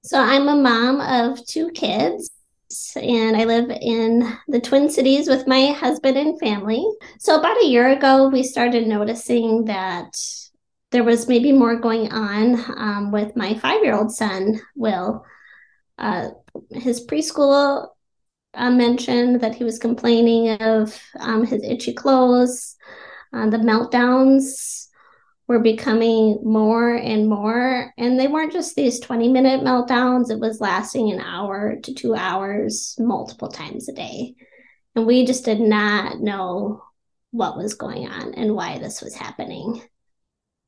So 0.03 0.21
I'm 0.21 0.49
a 0.49 0.57
mom 0.57 1.01
of 1.01 1.47
two 1.47 1.71
kids. 1.71 2.31
And 2.97 3.37
I 3.37 3.45
live 3.45 3.71
in 3.71 4.37
the 4.49 4.59
Twin 4.59 4.91
Cities 4.91 5.29
with 5.29 5.47
my 5.47 5.67
husband 5.67 6.17
and 6.17 6.41
family. 6.41 6.85
So, 7.21 7.39
about 7.39 7.63
a 7.63 7.67
year 7.67 7.91
ago, 7.91 8.29
we 8.29 8.43
started 8.43 8.89
noticing 8.89 9.67
that 9.67 10.17
there 10.95 11.03
was 11.03 11.27
maybe 11.27 11.51
more 11.51 11.75
going 11.75 12.13
on 12.13 12.55
um, 12.79 13.11
with 13.11 13.35
my 13.35 13.55
five 13.55 13.83
year 13.83 13.97
old 13.97 14.13
son, 14.13 14.61
Will. 14.77 15.27
Uh, 15.99 16.29
his 16.71 17.05
preschool 17.05 17.89
uh, 18.55 18.71
mentioned 18.71 19.41
that 19.41 19.57
he 19.57 19.65
was 19.65 19.81
complaining 19.81 20.51
of 20.63 20.97
um, 21.19 21.45
his 21.45 21.65
itchy 21.65 21.93
clothes, 21.93 22.77
uh, 23.33 23.51
the 23.51 23.57
meltdowns 23.57 24.87
were 25.49 25.59
becoming 25.59 26.39
more 26.45 26.95
and 26.95 27.29
more. 27.29 27.93
And 27.99 28.19
they 28.19 28.29
weren't 28.29 28.53
just 28.53 28.77
these 28.77 29.01
20 29.01 29.31
minute 29.31 29.63
meltdowns, 29.63 30.31
it 30.31 30.39
was 30.39 30.61
lasting 30.61 31.11
an 31.11 31.19
hour 31.19 31.75
to 31.83 31.93
two 31.93 32.15
hours 32.15 32.95
multiple 33.01 33.49
times 33.49 33.89
a 33.89 33.93
day. 33.93 34.37
And 34.95 35.07
we 35.07 35.27
just 35.27 35.45
did 35.45 35.59
not 35.59 36.21
know 36.21 36.85
what 37.33 37.57
was 37.57 37.75
going 37.75 38.07
on 38.07 38.35
and 38.35 38.55
why 38.55 38.79
this 38.79 39.03
was 39.03 39.17
happening. 39.17 39.83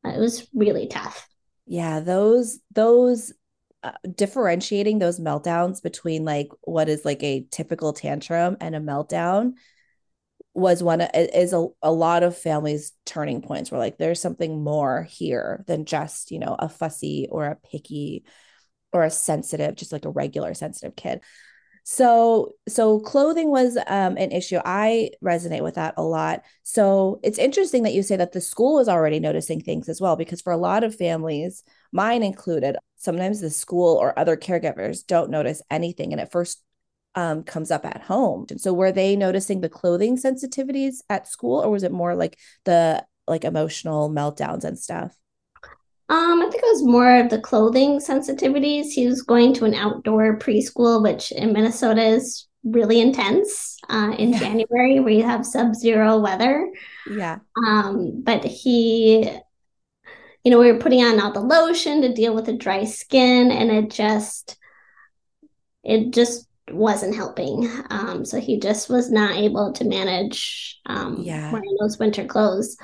It 0.08 0.18
was 0.18 0.46
really 0.54 0.86
tough. 0.86 1.28
Yeah, 1.66 2.00
those 2.00 2.58
those 2.72 3.32
uh, 3.82 3.92
differentiating 4.14 4.98
those 4.98 5.20
meltdowns 5.20 5.82
between 5.82 6.24
like 6.24 6.48
what 6.62 6.88
is 6.88 7.04
like 7.04 7.22
a 7.22 7.46
typical 7.50 7.92
tantrum 7.92 8.56
and 8.60 8.74
a 8.74 8.80
meltdown 8.80 9.54
was 10.54 10.82
one 10.82 11.02
is 11.02 11.52
a, 11.52 11.66
a 11.82 11.92
lot 11.92 12.22
of 12.22 12.36
families 12.36 12.92
turning 13.04 13.42
points 13.42 13.70
where 13.70 13.78
like 13.78 13.98
there's 13.98 14.20
something 14.20 14.64
more 14.64 15.02
here 15.02 15.62
than 15.66 15.84
just 15.84 16.30
you 16.30 16.38
know 16.38 16.56
a 16.58 16.68
fussy 16.68 17.28
or 17.30 17.46
a 17.46 17.58
picky 17.70 18.24
or 18.92 19.04
a 19.04 19.10
sensitive 19.10 19.74
just 19.74 19.92
like 19.92 20.06
a 20.06 20.10
regular 20.10 20.54
sensitive 20.54 20.96
kid 20.96 21.20
So, 21.88 22.56
so 22.66 22.98
clothing 22.98 23.48
was 23.48 23.76
um, 23.86 24.16
an 24.16 24.32
issue. 24.32 24.58
I 24.64 25.10
resonate 25.24 25.62
with 25.62 25.76
that 25.76 25.94
a 25.96 26.02
lot. 26.02 26.42
So 26.64 27.20
it's 27.22 27.38
interesting 27.38 27.84
that 27.84 27.94
you 27.94 28.02
say 28.02 28.16
that 28.16 28.32
the 28.32 28.40
school 28.40 28.74
was 28.74 28.88
already 28.88 29.20
noticing 29.20 29.60
things 29.60 29.88
as 29.88 30.00
well, 30.00 30.16
because 30.16 30.40
for 30.40 30.52
a 30.52 30.56
lot 30.56 30.82
of 30.82 30.96
families, 30.96 31.62
mine 31.92 32.24
included, 32.24 32.76
sometimes 32.96 33.40
the 33.40 33.50
school 33.50 33.98
or 33.98 34.18
other 34.18 34.36
caregivers 34.36 35.06
don't 35.06 35.30
notice 35.30 35.62
anything, 35.70 36.10
and 36.10 36.20
it 36.20 36.32
first 36.32 36.60
um, 37.14 37.44
comes 37.44 37.70
up 37.70 37.86
at 37.86 38.02
home. 38.02 38.46
And 38.50 38.60
so, 38.60 38.72
were 38.72 38.90
they 38.90 39.14
noticing 39.14 39.60
the 39.60 39.68
clothing 39.68 40.16
sensitivities 40.16 40.96
at 41.08 41.28
school, 41.28 41.60
or 41.60 41.70
was 41.70 41.84
it 41.84 41.92
more 41.92 42.16
like 42.16 42.36
the 42.64 43.06
like 43.28 43.44
emotional 43.44 44.10
meltdowns 44.10 44.64
and 44.64 44.76
stuff? 44.76 45.16
Um, 46.08 46.40
I 46.40 46.48
think 46.50 46.62
it 46.62 46.72
was 46.72 46.84
more 46.84 47.16
of 47.16 47.30
the 47.30 47.40
clothing 47.40 47.98
sensitivities. 47.98 48.92
He 48.92 49.06
was 49.06 49.22
going 49.22 49.54
to 49.54 49.64
an 49.64 49.74
outdoor 49.74 50.38
preschool, 50.38 51.02
which 51.02 51.32
in 51.32 51.52
Minnesota 51.52 52.02
is 52.02 52.46
really 52.62 53.00
intense 53.00 53.76
uh, 53.88 54.14
in 54.16 54.32
yeah. 54.32 54.38
January, 54.38 55.00
where 55.00 55.12
you 55.12 55.24
have 55.24 55.44
sub-zero 55.44 56.18
weather. 56.18 56.70
Yeah. 57.10 57.38
Um, 57.66 58.22
but 58.22 58.44
he, 58.44 59.28
you 60.44 60.50
know, 60.50 60.60
we 60.60 60.70
were 60.70 60.78
putting 60.78 61.02
on 61.04 61.20
all 61.20 61.32
the 61.32 61.40
lotion 61.40 62.02
to 62.02 62.14
deal 62.14 62.34
with 62.34 62.46
the 62.46 62.56
dry 62.56 62.84
skin, 62.84 63.50
and 63.50 63.70
it 63.70 63.90
just, 63.90 64.58
it 65.82 66.12
just 66.12 66.46
wasn't 66.70 67.16
helping. 67.16 67.68
Um, 67.90 68.24
so 68.24 68.40
he 68.40 68.60
just 68.60 68.88
was 68.88 69.10
not 69.10 69.36
able 69.36 69.72
to 69.72 69.84
manage 69.84 70.80
um, 70.86 71.18
yeah. 71.20 71.50
wearing 71.52 71.76
those 71.80 71.98
winter 71.98 72.24
clothes. 72.24 72.76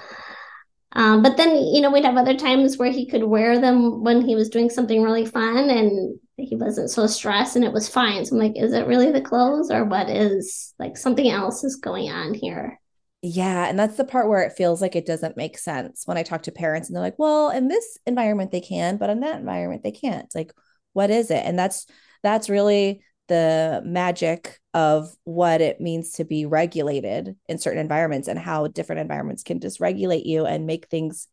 Um, 0.94 1.22
but 1.22 1.36
then, 1.36 1.56
you 1.56 1.80
know, 1.80 1.90
we'd 1.90 2.04
have 2.04 2.16
other 2.16 2.36
times 2.36 2.76
where 2.76 2.90
he 2.90 3.06
could 3.06 3.24
wear 3.24 3.58
them 3.58 4.02
when 4.02 4.20
he 4.20 4.34
was 4.34 4.50
doing 4.50 4.68
something 4.68 5.02
really 5.02 5.24
fun 5.24 5.70
and 5.70 6.18
he 6.36 6.56
wasn't 6.56 6.90
so 6.90 7.06
stressed 7.06 7.56
and 7.56 7.64
it 7.64 7.72
was 7.72 7.88
fine. 7.88 8.24
So 8.24 8.36
I'm 8.36 8.42
like, 8.42 8.56
is 8.56 8.72
it 8.72 8.86
really 8.86 9.10
the 9.10 9.20
clothes 9.20 9.70
or 9.70 9.84
what 9.84 10.10
is 10.10 10.74
like 10.78 10.96
something 10.96 11.28
else 11.28 11.64
is 11.64 11.76
going 11.76 12.10
on 12.10 12.34
here? 12.34 12.78
Yeah. 13.22 13.68
And 13.68 13.78
that's 13.78 13.96
the 13.96 14.04
part 14.04 14.28
where 14.28 14.42
it 14.42 14.54
feels 14.54 14.82
like 14.82 14.96
it 14.96 15.06
doesn't 15.06 15.36
make 15.36 15.56
sense 15.56 16.02
when 16.06 16.18
I 16.18 16.24
talk 16.24 16.42
to 16.42 16.52
parents 16.52 16.88
and 16.88 16.96
they're 16.96 17.02
like, 17.02 17.18
well, 17.18 17.50
in 17.50 17.68
this 17.68 17.98
environment 18.04 18.50
they 18.50 18.60
can, 18.60 18.96
but 18.96 19.10
in 19.10 19.20
that 19.20 19.38
environment 19.38 19.82
they 19.82 19.92
can't. 19.92 20.26
Like, 20.34 20.52
what 20.92 21.10
is 21.10 21.30
it? 21.30 21.42
And 21.44 21.58
that's, 21.58 21.86
that's 22.22 22.50
really 22.50 23.02
the 23.32 23.80
magic 23.82 24.60
of 24.74 25.10
what 25.24 25.62
it 25.62 25.80
means 25.80 26.12
to 26.12 26.24
be 26.24 26.44
regulated 26.44 27.34
in 27.48 27.56
certain 27.56 27.80
environments 27.80 28.28
and 28.28 28.38
how 28.38 28.66
different 28.66 29.00
environments 29.00 29.42
can 29.42 29.58
dysregulate 29.58 30.26
you 30.26 30.44
and 30.44 30.66
make 30.66 30.88
things 30.88 31.28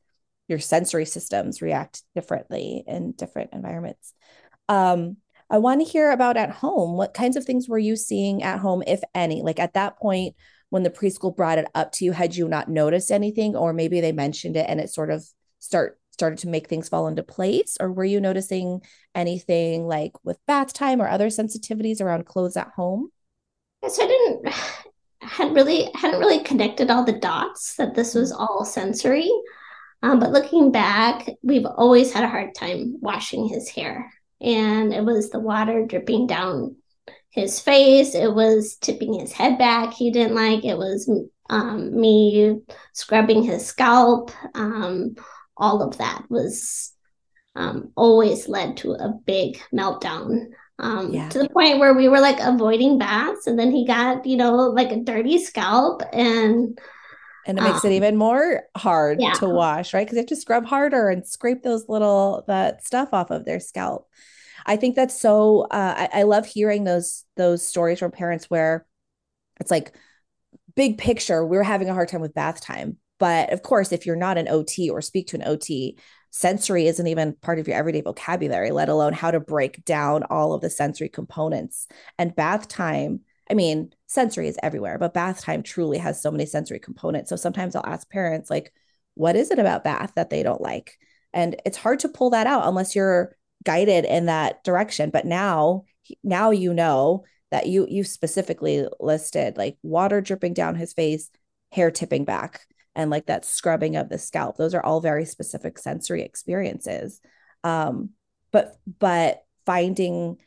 your 0.47 0.59
sensory 0.59 1.03
systems 1.03 1.61
react 1.61 2.03
differently 2.15 2.85
in 2.87 3.11
different 3.11 3.49
environments. 3.51 4.13
Um, 4.69 5.17
i 5.49 5.57
want 5.57 5.81
to 5.81 5.91
hear 5.91 6.11
about 6.11 6.37
at 6.37 6.51
home. 6.51 6.95
What 6.95 7.13
kinds 7.13 7.35
of 7.35 7.43
things 7.43 7.67
were 7.67 7.77
you 7.77 7.97
seeing 7.97 8.43
at 8.43 8.59
home 8.59 8.81
if 8.87 9.01
any? 9.13 9.41
Like 9.41 9.59
at 9.59 9.73
that 9.73 9.97
point 9.97 10.35
when 10.69 10.83
the 10.83 10.89
preschool 10.89 11.35
brought 11.35 11.57
it 11.57 11.67
up 11.75 11.91
to 11.93 12.05
you 12.05 12.13
had 12.13 12.33
you 12.33 12.47
not 12.47 12.69
noticed 12.69 13.11
anything? 13.11 13.57
Or 13.57 13.73
maybe 13.73 13.99
they 13.99 14.13
mentioned 14.13 14.55
it 14.55 14.67
and 14.69 14.79
it 14.79 14.89
sort 14.89 15.11
of 15.11 15.25
start 15.57 15.98
started 16.19 16.39
to 16.39 16.49
make 16.49 16.67
things 16.67 16.89
fall 16.89 17.07
into 17.07 17.23
place? 17.23 17.77
Or 17.79 17.91
were 17.91 18.03
you 18.03 18.19
noticing 18.19 18.81
anything 19.15 19.87
like 19.87 20.11
with 20.23 20.37
bath 20.45 20.73
time 20.73 21.01
or 21.01 21.07
other 21.07 21.27
sensitivities 21.27 22.01
around 22.01 22.25
clothes 22.25 22.57
at 22.57 22.71
home? 22.75 23.09
Yes 23.81 23.97
i 23.99 24.07
didn't 24.07 24.53
had 25.21 25.53
really 25.53 25.89
hadn't 25.95 26.19
really 26.19 26.43
connected 26.43 26.89
all 26.89 27.05
the 27.05 27.13
dots 27.19 27.75
that 27.75 27.95
this 27.95 28.13
was 28.13 28.31
mm-hmm. 28.31 28.41
all 28.41 28.65
sensory. 28.65 29.29
Um, 30.01 30.19
but 30.19 30.31
looking 30.31 30.71
back 30.71 31.29
we've 31.41 31.65
always 31.65 32.11
had 32.13 32.23
a 32.23 32.29
hard 32.29 32.55
time 32.55 32.97
washing 32.99 33.47
his 33.47 33.69
hair. 33.69 34.11
And 34.41 34.93
it 34.93 35.03
was 35.03 35.29
the 35.29 35.39
water 35.39 35.85
dripping 35.85 36.27
down 36.27 36.75
his 37.31 37.59
face. 37.59 38.15
It 38.15 38.33
was 38.33 38.75
tipping 38.75 39.13
his 39.13 39.31
head 39.31 39.57
back. 39.57 39.93
He 39.93 40.11
didn't 40.11 40.35
like 40.35 40.63
it 40.65 40.77
was 40.77 41.09
um, 41.49 41.99
me 41.99 42.59
scrubbing 42.93 43.43
his 43.43 43.65
scalp. 43.65 44.31
Um, 44.55 45.15
all 45.59 45.81
of 45.81 45.97
that 45.97 46.23
was 46.29 46.93
um, 47.55 47.91
always 47.95 48.47
led 48.47 48.77
to 48.77 48.93
a 48.93 49.09
big 49.25 49.61
meltdown 49.73 50.47
um, 50.79 51.13
yeah. 51.13 51.27
to 51.29 51.39
the 51.39 51.49
point 51.49 51.79
where 51.79 51.93
we 51.93 52.07
were 52.07 52.21
like 52.21 52.39
avoiding 52.39 52.97
baths 52.97 53.47
and 53.47 53.59
then 53.59 53.71
he 53.71 53.85
got 53.85 54.25
you 54.25 54.37
know 54.37 54.55
like 54.55 54.91
a 54.91 55.01
dirty 55.01 55.37
scalp 55.37 56.01
and 56.13 56.79
and 57.45 57.57
it 57.57 57.61
makes 57.61 57.83
um, 57.83 57.91
it 57.91 57.95
even 57.95 58.15
more 58.15 58.63
hard 58.77 59.19
yeah. 59.19 59.33
to 59.33 59.47
wash 59.47 59.93
right 59.93 60.05
because 60.05 60.15
you 60.15 60.21
have 60.21 60.27
to 60.27 60.35
scrub 60.35 60.65
harder 60.65 61.09
and 61.09 61.27
scrape 61.27 61.63
those 61.63 61.89
little 61.89 62.43
that 62.47 62.85
stuff 62.85 63.09
off 63.11 63.29
of 63.29 63.43
their 63.43 63.59
scalp 63.59 64.07
i 64.65 64.77
think 64.77 64.95
that's 64.95 65.19
so 65.19 65.61
uh, 65.71 66.07
I, 66.13 66.19
I 66.19 66.23
love 66.23 66.45
hearing 66.45 66.85
those 66.85 67.25
those 67.35 67.65
stories 67.65 67.99
from 67.99 68.11
parents 68.11 68.49
where 68.49 68.85
it's 69.59 69.71
like 69.71 69.93
big 70.75 70.97
picture 70.97 71.45
we 71.45 71.57
we're 71.57 71.63
having 71.63 71.89
a 71.89 71.93
hard 71.93 72.07
time 72.07 72.21
with 72.21 72.33
bath 72.33 72.61
time 72.61 72.97
but 73.19 73.51
of 73.51 73.61
course, 73.61 73.91
if 73.91 74.05
you're 74.05 74.15
not 74.15 74.37
an 74.37 74.47
OT 74.47 74.89
or 74.89 75.01
speak 75.01 75.27
to 75.27 75.35
an 75.35 75.47
OT, 75.47 75.99
sensory 76.31 76.87
isn't 76.87 77.07
even 77.07 77.33
part 77.33 77.59
of 77.59 77.67
your 77.67 77.77
everyday 77.77 78.01
vocabulary, 78.01 78.71
let 78.71 78.89
alone 78.89 79.13
how 79.13 79.31
to 79.31 79.39
break 79.39 79.83
down 79.85 80.23
all 80.23 80.53
of 80.53 80.61
the 80.61 80.69
sensory 80.69 81.09
components. 81.09 81.87
And 82.17 82.35
bath 82.35 82.67
time, 82.67 83.21
I 83.49 83.55
mean, 83.55 83.91
sensory 84.07 84.47
is 84.47 84.59
everywhere, 84.63 84.97
but 84.97 85.13
bath 85.13 85.41
time 85.41 85.63
truly 85.63 85.97
has 85.97 86.21
so 86.21 86.31
many 86.31 86.45
sensory 86.45 86.79
components. 86.79 87.29
So 87.29 87.35
sometimes 87.35 87.75
I'll 87.75 87.85
ask 87.85 88.09
parents, 88.09 88.49
like, 88.49 88.71
what 89.15 89.35
is 89.35 89.51
it 89.51 89.59
about 89.59 89.83
bath 89.83 90.13
that 90.15 90.29
they 90.29 90.43
don't 90.43 90.61
like? 90.61 90.97
And 91.33 91.55
it's 91.65 91.77
hard 91.77 91.99
to 91.99 92.09
pull 92.09 92.29
that 92.31 92.47
out 92.47 92.67
unless 92.67 92.95
you're 92.95 93.35
guided 93.65 94.05
in 94.05 94.27
that 94.27 94.63
direction. 94.63 95.09
But 95.09 95.25
now, 95.25 95.83
now 96.23 96.51
you 96.51 96.73
know 96.73 97.25
that 97.51 97.67
you 97.67 97.87
you 97.89 98.03
specifically 98.03 98.87
listed 98.99 99.57
like 99.57 99.77
water 99.81 100.21
dripping 100.21 100.53
down 100.53 100.75
his 100.75 100.93
face, 100.93 101.29
hair 101.71 101.91
tipping 101.91 102.23
back 102.23 102.61
and 102.99 103.09
like 103.09 103.27
that 103.27 103.45
scrubbing 103.45 103.95
of 103.95 104.09
the 104.09 104.17
scalp. 104.17 104.57
Those 104.57 104.73
are 104.73 104.83
all 104.83 104.99
very 105.01 105.25
specific 105.25 105.77
sensory 105.79 106.21
experiences. 106.23 107.21
Um 107.63 108.09
but 108.51 108.75
but 108.99 109.43
finding 109.65 110.37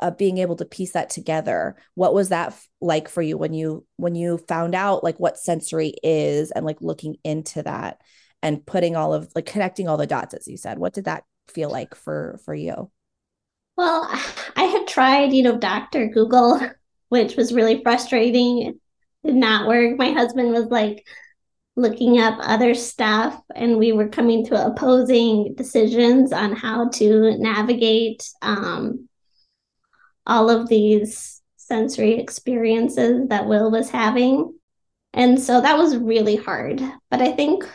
uh, 0.00 0.10
being 0.10 0.38
able 0.38 0.56
to 0.56 0.64
piece 0.64 0.92
that 0.92 1.10
together 1.10 1.76
what 1.94 2.14
was 2.14 2.30
that 2.30 2.48
f- 2.48 2.66
like 2.80 3.10
for 3.10 3.20
you 3.20 3.36
when 3.36 3.52
you 3.52 3.86
when 3.96 4.14
you 4.14 4.38
found 4.48 4.74
out 4.74 5.04
like 5.04 5.20
what 5.20 5.36
sensory 5.36 5.92
is 6.02 6.50
and 6.50 6.64
like 6.64 6.80
looking 6.80 7.16
into 7.24 7.62
that 7.62 8.00
and 8.42 8.64
putting 8.64 8.96
all 8.96 9.12
of 9.12 9.30
like 9.34 9.44
connecting 9.44 9.88
all 9.88 9.98
the 9.98 10.06
dots 10.06 10.34
as 10.34 10.48
you 10.48 10.56
said? 10.56 10.78
What 10.78 10.94
did 10.94 11.04
that 11.04 11.24
feel 11.48 11.70
like 11.70 11.94
for 11.94 12.40
for 12.44 12.54
you? 12.54 12.90
Well 13.76 14.08
i 14.56 14.64
had 14.64 14.86
tried 14.86 15.32
you 15.32 15.42
know 15.42 15.56
dr 15.58 16.08
google 16.08 16.60
which 17.12 17.36
was 17.36 17.52
really 17.52 17.82
frustrating. 17.82 18.62
It 18.62 18.76
did 19.22 19.34
not 19.34 19.68
work. 19.68 19.98
My 19.98 20.12
husband 20.12 20.50
was 20.50 20.68
like 20.68 21.06
looking 21.74 22.20
up 22.20 22.38
other 22.40 22.74
stuff 22.74 23.40
and 23.54 23.78
we 23.78 23.92
were 23.92 24.08
coming 24.08 24.44
to 24.46 24.66
opposing 24.66 25.54
decisions 25.54 26.32
on 26.32 26.54
how 26.54 26.88
to 26.90 27.36
navigate 27.38 28.28
um, 28.42 29.08
all 30.26 30.50
of 30.50 30.68
these 30.68 31.40
sensory 31.56 32.18
experiences 32.18 33.28
that 33.28 33.46
Will 33.46 33.70
was 33.70 33.88
having. 33.88 34.54
And 35.14 35.40
so 35.40 35.60
that 35.60 35.78
was 35.78 35.96
really 35.96 36.36
hard. 36.36 36.80
But 37.10 37.22
I 37.22 37.32
think 37.32 37.68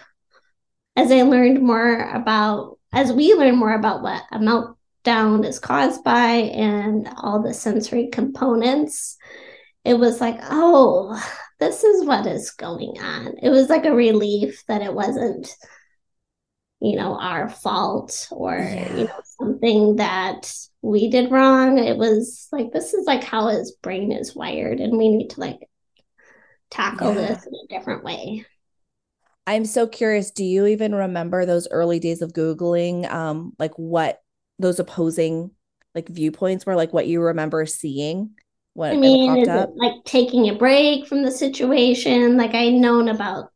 as 0.95 1.11
I 1.11 1.23
learned 1.23 1.61
more 1.61 2.09
about, 2.11 2.77
as 2.93 3.11
we 3.11 3.33
learned 3.33 3.57
more 3.57 3.73
about 3.73 4.01
what 4.03 4.23
a 4.31 4.39
meltdown 4.39 5.45
is 5.45 5.59
caused 5.59 6.03
by 6.03 6.29
and 6.29 7.09
all 7.17 7.41
the 7.41 7.53
sensory 7.53 8.07
components, 8.07 9.17
it 9.83 9.95
was 9.95 10.21
like, 10.21 10.39
oh, 10.43 11.19
this 11.59 11.83
is 11.83 12.05
what 12.05 12.25
is 12.27 12.51
going 12.51 12.99
on. 13.01 13.35
It 13.41 13.49
was 13.49 13.69
like 13.69 13.85
a 13.85 13.95
relief 13.95 14.63
that 14.67 14.81
it 14.81 14.93
wasn't, 14.93 15.49
you 16.79 16.95
know, 16.95 17.19
our 17.19 17.49
fault 17.49 18.27
or, 18.31 18.55
yeah. 18.55 18.95
you 18.95 19.03
know, 19.05 19.21
something 19.39 19.95
that 19.95 20.53
we 20.81 21.09
did 21.09 21.31
wrong. 21.31 21.79
It 21.79 21.97
was 21.97 22.47
like, 22.51 22.71
this 22.71 22.93
is 22.93 23.07
like 23.07 23.23
how 23.23 23.47
his 23.47 23.71
brain 23.71 24.11
is 24.11 24.35
wired, 24.35 24.79
and 24.79 24.97
we 24.97 25.09
need 25.09 25.31
to 25.31 25.39
like 25.39 25.59
tackle 26.69 27.15
yeah. 27.15 27.27
this 27.27 27.45
in 27.45 27.53
a 27.53 27.67
different 27.67 28.03
way. 28.03 28.45
I'm 29.47 29.65
so 29.65 29.87
curious. 29.87 30.31
Do 30.31 30.43
you 30.43 30.67
even 30.67 30.93
remember 30.93 31.45
those 31.45 31.67
early 31.71 31.99
days 31.99 32.21
of 32.21 32.33
Googling, 32.33 33.09
um, 33.09 33.53
like 33.57 33.73
what 33.75 34.21
those 34.59 34.79
opposing 34.79 35.51
like 35.95 36.09
viewpoints 36.09 36.65
were, 36.65 36.75
like 36.75 36.93
what 36.93 37.07
you 37.07 37.21
remember 37.21 37.65
seeing? 37.65 38.31
What 38.77 38.93
I 38.93 38.95
mean, 38.95 39.37
is 39.37 39.47
up? 39.47 39.69
it 39.69 39.75
like 39.75 40.03
taking 40.05 40.49
a 40.49 40.55
break 40.55 41.07
from 41.07 41.23
the 41.23 41.31
situation? 41.31 42.37
Like 42.37 42.53
I 42.53 42.69
known 42.69 43.07
about, 43.09 43.51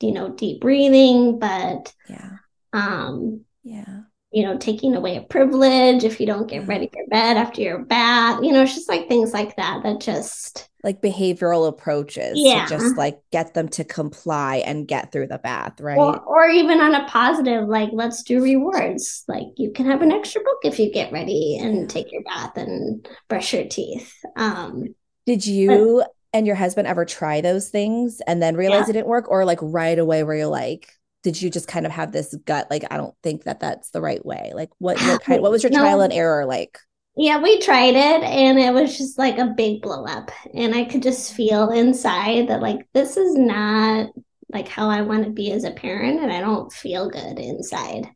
you 0.00 0.10
know, 0.10 0.30
deep 0.30 0.60
breathing, 0.60 1.38
but 1.38 1.94
yeah, 2.08 2.30
um, 2.72 3.44
yeah, 3.62 4.00
you 4.32 4.42
know, 4.42 4.58
taking 4.58 4.96
away 4.96 5.18
a 5.18 5.22
privilege 5.22 6.02
if 6.02 6.18
you 6.18 6.26
don't 6.26 6.50
get 6.50 6.66
ready 6.66 6.90
for 6.92 7.06
bed 7.08 7.36
after 7.36 7.60
your 7.60 7.84
bath. 7.84 8.42
You 8.42 8.50
know, 8.50 8.64
it's 8.64 8.74
just 8.74 8.88
like 8.88 9.06
things 9.06 9.32
like 9.32 9.54
that 9.54 9.84
that 9.84 10.00
just 10.00 10.68
like 10.86 11.02
behavioral 11.02 11.66
approaches 11.66 12.34
yeah. 12.36 12.64
to 12.64 12.70
just 12.70 12.96
like 12.96 13.18
get 13.32 13.54
them 13.54 13.68
to 13.68 13.82
comply 13.82 14.62
and 14.64 14.86
get 14.86 15.10
through 15.10 15.26
the 15.26 15.36
bath, 15.36 15.80
right? 15.80 15.98
Or, 15.98 16.20
or 16.20 16.48
even 16.48 16.80
on 16.80 16.94
a 16.94 17.04
positive, 17.08 17.66
like 17.66 17.90
let's 17.92 18.22
do 18.22 18.40
rewards. 18.40 19.24
Like 19.26 19.48
you 19.56 19.72
can 19.72 19.86
have 19.86 20.00
an 20.00 20.12
extra 20.12 20.42
book 20.42 20.58
if 20.62 20.78
you 20.78 20.92
get 20.92 21.10
ready 21.10 21.58
and 21.60 21.90
take 21.90 22.12
your 22.12 22.22
bath 22.22 22.56
and 22.56 23.06
brush 23.28 23.52
your 23.52 23.64
teeth. 23.64 24.14
Um, 24.36 24.94
Did 25.26 25.44
you 25.44 26.04
but, 26.04 26.12
and 26.32 26.46
your 26.46 26.54
husband 26.54 26.86
ever 26.86 27.04
try 27.04 27.40
those 27.40 27.68
things 27.68 28.20
and 28.24 28.40
then 28.40 28.54
realize 28.54 28.86
yeah. 28.86 28.90
it 28.90 28.92
didn't 28.92 29.08
work, 29.08 29.28
or 29.28 29.44
like 29.44 29.58
right 29.60 29.98
away 29.98 30.22
where 30.22 30.36
you're 30.36 30.46
like, 30.46 30.92
did 31.24 31.42
you 31.42 31.50
just 31.50 31.66
kind 31.66 31.84
of 31.84 31.90
have 31.90 32.12
this 32.12 32.32
gut 32.44 32.68
like 32.70 32.84
I 32.92 32.96
don't 32.96 33.14
think 33.24 33.42
that 33.42 33.58
that's 33.58 33.90
the 33.90 34.00
right 34.00 34.24
way? 34.24 34.52
Like 34.54 34.70
what 34.78 35.00
what 35.00 35.22
kind 35.24 35.42
what 35.42 35.50
was 35.50 35.64
your 35.64 35.70
no. 35.72 35.80
trial 35.80 36.00
and 36.00 36.12
error 36.12 36.46
like? 36.46 36.78
Yeah, 37.16 37.40
we 37.40 37.58
tried 37.60 37.94
it 37.94 38.22
and 38.22 38.58
it 38.58 38.74
was 38.74 38.98
just 38.98 39.18
like 39.18 39.38
a 39.38 39.46
big 39.56 39.80
blow 39.80 40.04
up. 40.04 40.30
And 40.52 40.74
I 40.74 40.84
could 40.84 41.02
just 41.02 41.32
feel 41.32 41.70
inside 41.70 42.48
that, 42.48 42.60
like, 42.60 42.86
this 42.92 43.16
is 43.16 43.34
not 43.34 44.10
like 44.52 44.68
how 44.68 44.90
I 44.90 45.00
want 45.00 45.24
to 45.24 45.30
be 45.30 45.50
as 45.52 45.64
a 45.64 45.70
parent. 45.70 46.20
And 46.20 46.30
I 46.30 46.40
don't 46.40 46.70
feel 46.70 47.08
good 47.08 47.38
inside. 47.38 48.06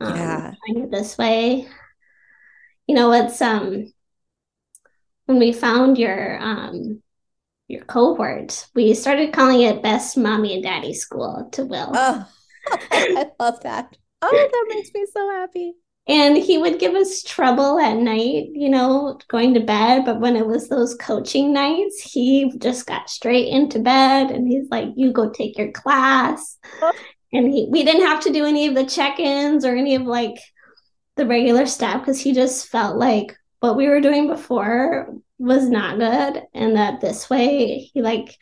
Um, 0.00 0.16
yeah. 0.16 0.54
Trying 0.64 0.84
it 0.84 0.90
this 0.92 1.18
way. 1.18 1.66
You 2.86 2.94
know, 2.94 3.12
it's, 3.12 3.42
um, 3.42 3.92
when 5.26 5.38
we 5.40 5.52
found 5.52 5.98
your, 5.98 6.38
um, 6.40 7.02
your 7.66 7.84
cohort, 7.84 8.68
we 8.76 8.94
started 8.94 9.32
calling 9.32 9.62
it 9.62 9.82
Best 9.82 10.16
Mommy 10.16 10.54
and 10.54 10.62
Daddy 10.62 10.94
School 10.94 11.48
to 11.52 11.64
Will. 11.64 11.90
Oh, 11.92 12.28
I 12.92 13.26
love 13.40 13.60
that. 13.62 13.96
Oh, 14.22 14.30
that 14.30 14.66
makes 14.68 14.90
me 14.94 15.06
so 15.12 15.30
happy 15.30 15.74
and 16.10 16.36
he 16.36 16.58
would 16.58 16.80
give 16.80 16.94
us 16.94 17.22
trouble 17.22 17.78
at 17.78 17.96
night 17.96 18.48
you 18.52 18.68
know 18.68 19.18
going 19.28 19.54
to 19.54 19.60
bed. 19.60 20.04
But 20.04 20.20
when 20.20 20.36
it 20.36 20.46
was 20.46 20.68
those 20.68 20.94
coaching 20.96 21.52
nights 21.52 22.00
he 22.02 22.52
just 22.58 22.86
got 22.86 23.08
straight 23.08 23.48
into 23.48 23.78
bed 23.78 24.30
and 24.30 24.46
he's 24.46 24.68
like 24.70 24.88
you 24.96 25.12
go 25.12 25.30
take 25.30 25.56
your 25.56 25.72
class. 25.72 26.58
And 27.32 27.46
he, 27.52 27.68
we 27.70 27.84
didn't 27.84 28.06
have 28.06 28.20
to 28.24 28.32
do 28.32 28.44
any 28.44 28.66
of 28.66 28.74
the 28.74 28.84
check-ins 28.84 29.64
or 29.64 29.76
any 29.76 29.94
of 29.94 30.02
like 30.02 30.36
the 31.16 31.26
regular 31.26 31.64
stuff 31.64 32.00
because 32.00 32.20
he 32.20 32.32
just 32.32 32.68
felt 32.68 32.96
like 32.96 33.36
what 33.60 33.76
we 33.76 33.88
were 33.88 34.00
doing 34.00 34.26
before 34.26 35.14
was 35.38 35.68
not 35.68 35.98
good 35.98 36.42
and 36.54 36.76
that 36.76 37.00
this 37.00 37.30
way 37.30 37.90
he 37.92 38.02
like 38.02 38.36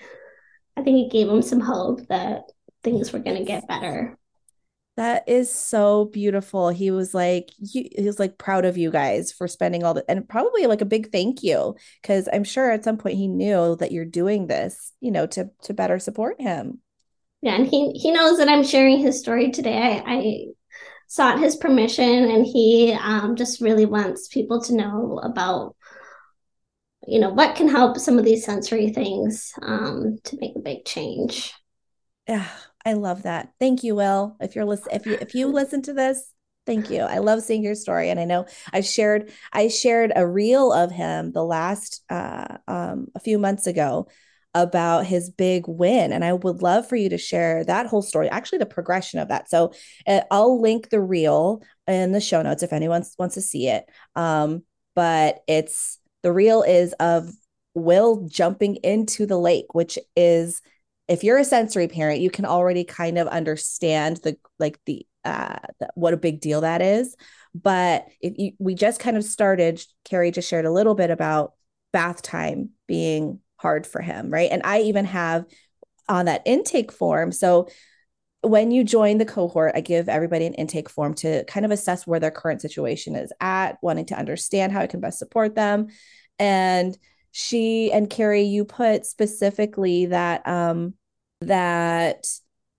i 0.77 0.83
think 0.83 1.07
it 1.07 1.13
gave 1.13 1.29
him 1.29 1.43
some 1.43 1.61
hope 1.61 2.01
that 2.09 2.43
things 2.83 3.13
were 3.13 3.19
going 3.19 3.37
to 3.37 3.45
get 3.45 3.69
better 3.69 4.18
that 4.99 5.29
is 5.29 5.49
so 5.49 6.07
beautiful. 6.07 6.71
He 6.71 6.91
was 6.91 7.15
like, 7.15 7.51
he, 7.57 7.93
he 7.97 8.05
was 8.05 8.19
like 8.19 8.37
proud 8.37 8.65
of 8.65 8.77
you 8.77 8.91
guys 8.91 9.31
for 9.31 9.47
spending 9.47 9.85
all 9.85 9.95
the, 9.95 10.05
and 10.11 10.29
probably 10.29 10.67
like 10.67 10.81
a 10.81 10.87
big 10.87 11.13
thank 11.13 11.45
you 11.45 11.77
because 12.03 12.29
I'm 12.33 12.43
sure 12.43 12.69
at 12.73 12.83
some 12.83 12.99
point 12.99 13.15
he 13.17 13.29
knew 13.29 13.77
that 13.77 13.93
you're 13.93 14.05
doing 14.05 14.49
this, 14.49 14.93
you 15.01 15.13
know, 15.13 15.29
to 15.29 15.51
to 15.63 15.73
better 15.73 16.01
support 16.01 16.41
him. 16.41 16.81
Yeah, 17.43 17.55
and 17.55 17.65
he 17.65 17.93
he 17.93 18.11
knows 18.11 18.39
that 18.39 18.49
I'm 18.49 18.65
sharing 18.65 18.99
his 18.99 19.21
story 19.21 19.53
today. 19.53 20.03
I, 20.05 20.13
I 20.13 20.45
sought 21.07 21.39
his 21.39 21.55
permission, 21.55 22.25
and 22.25 22.45
he 22.45 22.93
um, 23.01 23.37
just 23.37 23.61
really 23.61 23.87
wants 23.87 24.27
people 24.27 24.61
to 24.63 24.75
know 24.75 25.21
about, 25.23 25.77
you 27.07 27.21
know, 27.21 27.31
what 27.31 27.55
can 27.55 27.69
help 27.69 27.99
some 27.99 28.19
of 28.19 28.25
these 28.25 28.45
sensory 28.45 28.89
things 28.89 29.53
um, 29.63 30.19
to 30.25 30.37
make 30.41 30.57
a 30.57 30.61
big 30.61 30.85
change. 30.85 31.55
Yeah, 32.27 32.49
I 32.85 32.95
love 32.95 33.25
that. 33.25 33.53
Thank 33.59 33.83
you, 33.83 33.95
Will. 33.95 34.37
If 34.41 34.55
you're 34.55 34.65
listen, 34.65 34.89
if 34.93 35.07
you 35.07 35.19
if 35.21 35.35
you 35.35 35.49
listen 35.49 35.83
to 35.83 35.93
this, 35.93 36.33
thank 36.67 36.91
you. 36.91 37.01
I 37.01 37.19
love 37.19 37.43
seeing 37.43 37.63
your 37.63 37.75
story, 37.75 38.11
and 38.11 38.21
I 38.21 38.25
know 38.25 38.47
I 38.73 38.81
shared 38.81 39.31
I 39.53 39.69
shared 39.69 40.13
a 40.15 40.27
reel 40.27 40.73
of 40.73 40.91
him 40.91 41.33
the 41.33 41.45
last 41.45 42.03
uh, 42.09 42.59
um, 42.67 43.09
a 43.15 43.21
few 43.21 43.39
months 43.39 43.67
ago 43.67 44.09
about 44.55 45.07
his 45.07 45.31
big 45.31 45.65
win, 45.69 46.13
and 46.13 46.25
I 46.25 46.33
would 46.33 46.63
love 46.63 46.89
for 46.89 46.97
you 46.97 47.09
to 47.11 47.19
share 47.19 47.65
that 47.65 47.87
whole 47.87 48.03
story. 48.03 48.29
Actually, 48.29 48.59
the 48.59 48.67
progression 48.67 49.19
of 49.19 49.29
that. 49.29 49.51
So 49.51 49.73
uh, 50.07 50.23
I'll 50.31 50.61
link 50.61 50.89
the 50.91 51.01
reel 51.01 51.63
in 51.87 52.13
the 52.13 52.21
show 52.21 52.43
notes 52.43 52.63
if 52.63 52.73
anyone 52.73 53.05
wants 53.19 53.35
to 53.35 53.43
see 53.43 53.69
it. 53.69 53.85
Um, 54.17 54.63
but 54.95 55.41
it's 55.47 55.99
the 56.23 56.33
reel 56.33 56.63
is 56.63 56.93
of 56.95 57.31
Will 57.75 58.27
jumping 58.29 58.77
into 58.77 59.27
the 59.27 59.39
lake, 59.39 59.73
which 59.75 59.99
is 60.17 60.61
if 61.09 61.25
you're 61.25 61.39
a 61.39 61.45
sensory 61.45 61.89
parent, 61.89 62.21
you 62.21 62.31
can 62.31 62.45
already 62.45 62.85
kind 62.85 63.19
of 63.19 63.27
understand 63.27 64.19
the 64.19 64.37
like 64.59 64.79
the 64.85 65.07
uh 65.25 65.59
the, 65.81 65.89
what 65.95 66.15
a 66.15 66.19
big 66.19 66.41
deal 66.41 66.61
that 66.61 66.83
is. 66.83 67.17
But 67.55 68.07
if 68.21 68.35
you 68.37 68.53
we 68.59 68.75
just 68.75 69.01
kind 69.01 69.17
of 69.17 69.25
started, 69.25 69.83
Carrie 70.05 70.31
just 70.31 70.49
shared 70.49 70.67
a 70.67 70.71
little 70.71 70.95
bit 70.95 71.11
about 71.11 71.55
bath 71.93 72.23
time 72.23 72.71
being 72.87 73.41
hard 73.57 73.87
for 73.87 74.01
him, 74.01 74.31
right? 74.31 74.51
And 74.51 74.63
I 74.65 74.83
even 74.83 75.07
have 75.07 75.47
on 76.09 76.27
that 76.27 76.43
intake 76.45 76.93
form. 76.93 77.33
So 77.33 77.69
when 78.43 78.71
you 78.71 78.85
join 78.85 79.19
the 79.19 79.25
cohort, 79.25 79.73
I 79.75 79.81
give 79.81 80.09
everybody 80.09 80.47
an 80.47 80.55
intake 80.55 80.89
form 80.89 81.15
to 81.15 81.45
kind 81.45 81.67
of 81.67 81.73
assess 81.73 82.07
where 82.07 82.21
their 82.21 82.31
current 82.31 82.61
situation 82.63 83.17
is 83.17 83.33
at, 83.41 83.79
wanting 83.83 84.07
to 84.07 84.19
understand 84.19 84.73
how 84.73 84.81
I 84.81 84.87
can 84.87 85.01
best 85.01 85.19
support 85.19 85.55
them. 85.55 85.89
And 86.39 86.97
she 87.33 87.93
and 87.93 88.09
Carrie, 88.09 88.43
you 88.43 88.65
put 88.65 89.07
specifically 89.07 90.07
that 90.07 90.47
um, 90.47 90.95
that 91.41 92.27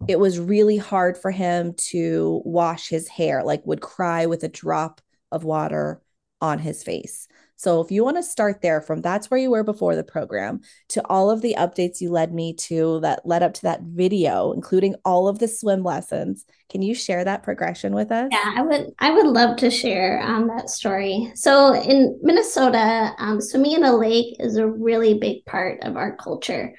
it 0.07 0.19
was 0.19 0.39
really 0.39 0.77
hard 0.77 1.17
for 1.17 1.31
him 1.31 1.73
to 1.73 2.41
wash 2.45 2.89
his 2.89 3.07
hair, 3.07 3.43
like 3.43 3.65
would 3.65 3.81
cry 3.81 4.25
with 4.25 4.43
a 4.43 4.49
drop 4.49 5.01
of 5.31 5.43
water 5.43 6.01
on 6.41 6.59
his 6.59 6.83
face. 6.83 7.27
So 7.60 7.82
if 7.82 7.91
you 7.91 8.06
want 8.06 8.15
to 8.15 8.24
start 8.24 8.62
there 8.62 8.80
from 8.80 9.02
that's 9.02 9.30
where 9.30 9.38
you 9.38 9.52
were 9.52 9.65
before 9.65 9.93
the 9.93 10.04
program 10.04 10.62
to 10.89 11.06
all 11.10 11.30
of 11.30 11.41
the 11.41 11.56
updates 11.58 12.00
you 12.00 12.10
led 12.10 12.34
me 12.34 12.54
to 12.54 13.02
that 13.02 13.26
led 13.26 13.43
up 13.43 13.54
to 13.56 13.62
that 13.63 13.82
video, 13.82 14.54
including 14.54 14.95
all 15.04 15.28
of 15.28 15.39
the 15.39 15.48
swim 15.50 15.84
lessons, 15.84 16.45
can 16.69 16.82
you 16.82 16.95
share 16.95 17.26
that 17.26 17.43
progression 17.43 17.93
with 17.93 18.13
us? 18.13 18.30
Yeah, 18.32 18.54
I 18.56 18.62
would. 18.62 18.93
I 19.00 19.12
would 19.12 19.28
love 19.28 19.58
to 19.58 19.69
share 19.69 20.22
um, 20.22 20.48
that 20.48 20.69
story. 20.69 21.34
So 21.36 21.76
in 21.76 22.17
Minnesota, 22.24 23.13
um, 23.17 23.41
swimming 23.41 23.74
in 23.74 23.84
a 23.84 23.93
lake 23.93 24.38
is 24.39 24.56
a 24.56 24.65
really 24.65 25.15
big 25.15 25.43
part 25.43 25.82
of 25.82 25.98
our 25.98 26.15
culture, 26.15 26.74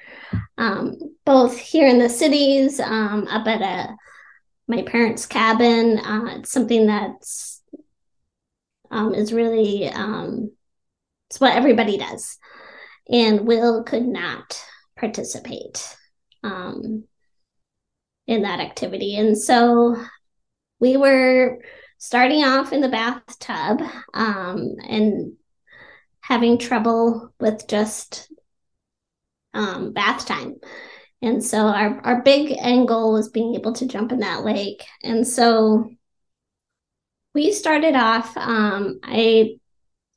um, 0.57 0.97
both 1.25 1.55
here 1.55 1.87
in 1.87 1.99
the 1.99 2.09
cities, 2.09 2.79
um, 2.79 3.27
up 3.29 3.45
at 3.45 3.61
a 3.61 3.95
my 4.67 4.81
parents' 4.81 5.27
cabin. 5.27 5.99
Uh, 5.99 6.37
it's 6.39 6.51
something 6.51 6.87
that's 6.87 7.61
um, 8.89 9.13
is 9.13 9.31
really 9.31 9.87
um, 9.87 10.49
it's 11.31 11.39
what 11.39 11.55
everybody 11.55 11.97
does. 11.97 12.37
And 13.09 13.47
Will 13.47 13.85
could 13.85 14.05
not 14.05 14.61
participate 14.97 15.95
um, 16.43 17.05
in 18.27 18.41
that 18.41 18.59
activity. 18.59 19.15
And 19.15 19.37
so 19.37 19.95
we 20.81 20.97
were 20.97 21.59
starting 21.97 22.43
off 22.43 22.73
in 22.73 22.81
the 22.81 22.89
bathtub 22.89 23.81
um, 24.13 24.75
and 24.85 25.37
having 26.19 26.57
trouble 26.57 27.33
with 27.39 27.65
just 27.65 28.29
um, 29.53 29.93
bath 29.93 30.25
time. 30.25 30.55
And 31.21 31.41
so 31.41 31.59
our, 31.59 32.01
our 32.03 32.21
big 32.23 32.53
end 32.59 32.89
goal 32.89 33.13
was 33.13 33.29
being 33.29 33.55
able 33.55 33.71
to 33.73 33.87
jump 33.87 34.11
in 34.11 34.19
that 34.19 34.43
lake. 34.43 34.83
And 35.01 35.25
so 35.25 35.89
we 37.33 37.53
started 37.53 37.95
off, 37.95 38.35
um, 38.35 38.99
I 39.01 39.60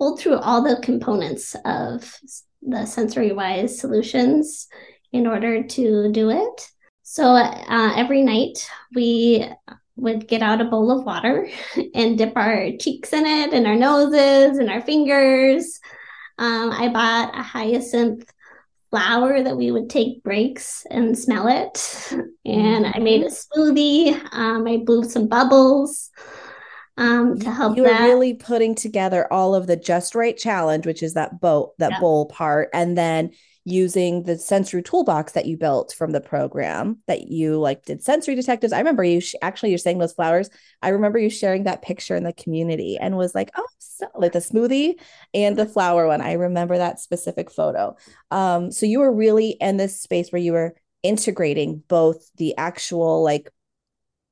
pulled 0.04 0.20
through 0.20 0.36
all 0.36 0.60
the 0.60 0.78
components 0.82 1.56
of 1.64 2.14
the 2.60 2.84
sensory 2.84 3.32
wise 3.32 3.78
solutions 3.80 4.68
in 5.12 5.26
order 5.26 5.62
to 5.62 6.12
do 6.12 6.28
it. 6.28 6.68
So 7.04 7.24
uh, 7.24 7.92
every 7.96 8.20
night 8.20 8.68
we 8.94 9.48
would 9.96 10.28
get 10.28 10.42
out 10.42 10.60
a 10.60 10.66
bowl 10.66 10.90
of 10.90 11.06
water 11.06 11.48
and 11.94 12.18
dip 12.18 12.36
our 12.36 12.72
cheeks 12.78 13.14
in 13.14 13.24
it 13.24 13.54
and 13.54 13.66
our 13.66 13.76
noses 13.76 14.58
and 14.58 14.68
our 14.68 14.82
fingers. 14.82 15.80
Um, 16.36 16.70
I 16.70 16.88
bought 16.88 17.38
a 17.38 17.42
hyacinth 17.42 18.30
flower 18.90 19.42
that 19.42 19.56
we 19.56 19.70
would 19.70 19.88
take 19.88 20.22
breaks 20.22 20.84
and 20.90 21.18
smell 21.18 21.48
it. 21.48 22.12
And 22.44 22.84
I 22.86 22.98
made 22.98 23.22
a 23.22 23.30
smoothie. 23.30 24.20
Um, 24.34 24.66
I 24.66 24.82
blew 24.84 25.04
some 25.04 25.28
bubbles 25.28 26.10
um, 26.96 27.38
to 27.38 27.50
help. 27.50 27.76
You 27.76 27.85
were 27.85 27.98
really 27.98 28.35
putting 28.35 28.74
together 28.74 29.30
all 29.33 29.54
of 29.54 29.66
the 29.66 29.76
just 29.76 30.14
right 30.14 30.37
challenge, 30.37 30.87
which 30.87 31.02
is 31.02 31.14
that 31.14 31.40
boat, 31.40 31.72
that 31.78 31.92
yeah. 31.92 32.00
bowl 32.00 32.26
part, 32.26 32.68
and 32.72 32.96
then 32.96 33.30
using 33.66 34.24
the 34.24 34.37
sensory 34.37 34.83
toolbox 34.83 35.33
that 35.33 35.46
you 35.46 35.57
built 35.57 35.94
from 35.96 36.12
the 36.12 36.20
program 36.20 36.98
that 37.07 37.28
you 37.28 37.59
like 37.59 37.85
did 37.85 38.02
sensory 38.02 38.35
detectives. 38.35 38.74
I 38.74 38.78
remember 38.78 39.02
you 39.02 39.20
sh- 39.20 39.35
actually 39.40 39.70
you're 39.70 39.78
saying 39.78 39.98
those 39.98 40.12
flowers. 40.12 40.50
I 40.83 40.90
remember 40.90 41.18
you 41.18 41.30
sharing 41.30 41.64
that 41.64 41.80
picture 41.80 42.14
in 42.14 42.24
the 42.24 42.35
community 42.35 42.98
and 42.98 43.16
was 43.16 43.35
like, 43.35 43.50
oh, 43.57 43.66
so 43.78 44.07
like 44.16 44.33
the 44.33 44.40
smoothie 44.40 44.94
and 45.33 45.57
the 45.57 45.66
flower 45.66 46.07
one. 46.07 46.20
I 46.20 46.35
remember 46.35 46.76
that 46.76 47.00
specific 47.00 47.50
photo. 47.50 47.96
Um, 48.30 48.70
so 48.70 48.85
you 48.85 49.00
were 49.00 49.12
really 49.12 49.50
in 49.61 49.78
this 49.78 49.98
space 49.98 50.30
where 50.30 50.42
you 50.42 50.52
were 50.52 50.74
integrating 51.02 51.83
both 51.88 52.30
the 52.37 52.57
actual 52.59 53.22
like 53.22 53.50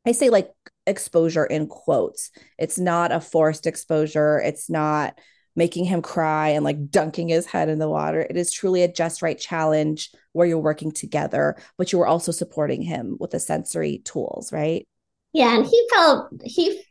I 0.06 0.12
say 0.12 0.30
like 0.30 0.52
exposure 0.86 1.44
in 1.44 1.66
quotes. 1.66 2.30
It's 2.58 2.78
not 2.78 3.12
a 3.12 3.20
forced 3.20 3.66
exposure. 3.66 4.38
It's 4.38 4.68
not 4.68 5.18
making 5.54 5.84
him 5.84 6.00
cry 6.02 6.48
and 6.50 6.64
like 6.64 6.90
dunking 6.90 7.28
his 7.28 7.46
head 7.46 7.68
in 7.68 7.78
the 7.78 7.88
water. 7.88 8.20
It 8.20 8.36
is 8.36 8.52
truly 8.52 8.82
a 8.82 8.92
just 8.92 9.22
right 9.22 9.38
challenge 9.38 10.10
where 10.32 10.46
you're 10.46 10.58
working 10.58 10.92
together, 10.92 11.56
but 11.76 11.92
you 11.92 11.98
were 11.98 12.06
also 12.06 12.32
supporting 12.32 12.82
him 12.82 13.16
with 13.20 13.32
the 13.32 13.40
sensory 13.40 14.00
tools, 14.04 14.52
right? 14.52 14.86
Yeah, 15.32 15.54
and 15.56 15.66
he 15.66 15.88
felt 15.92 16.30
he 16.44 16.82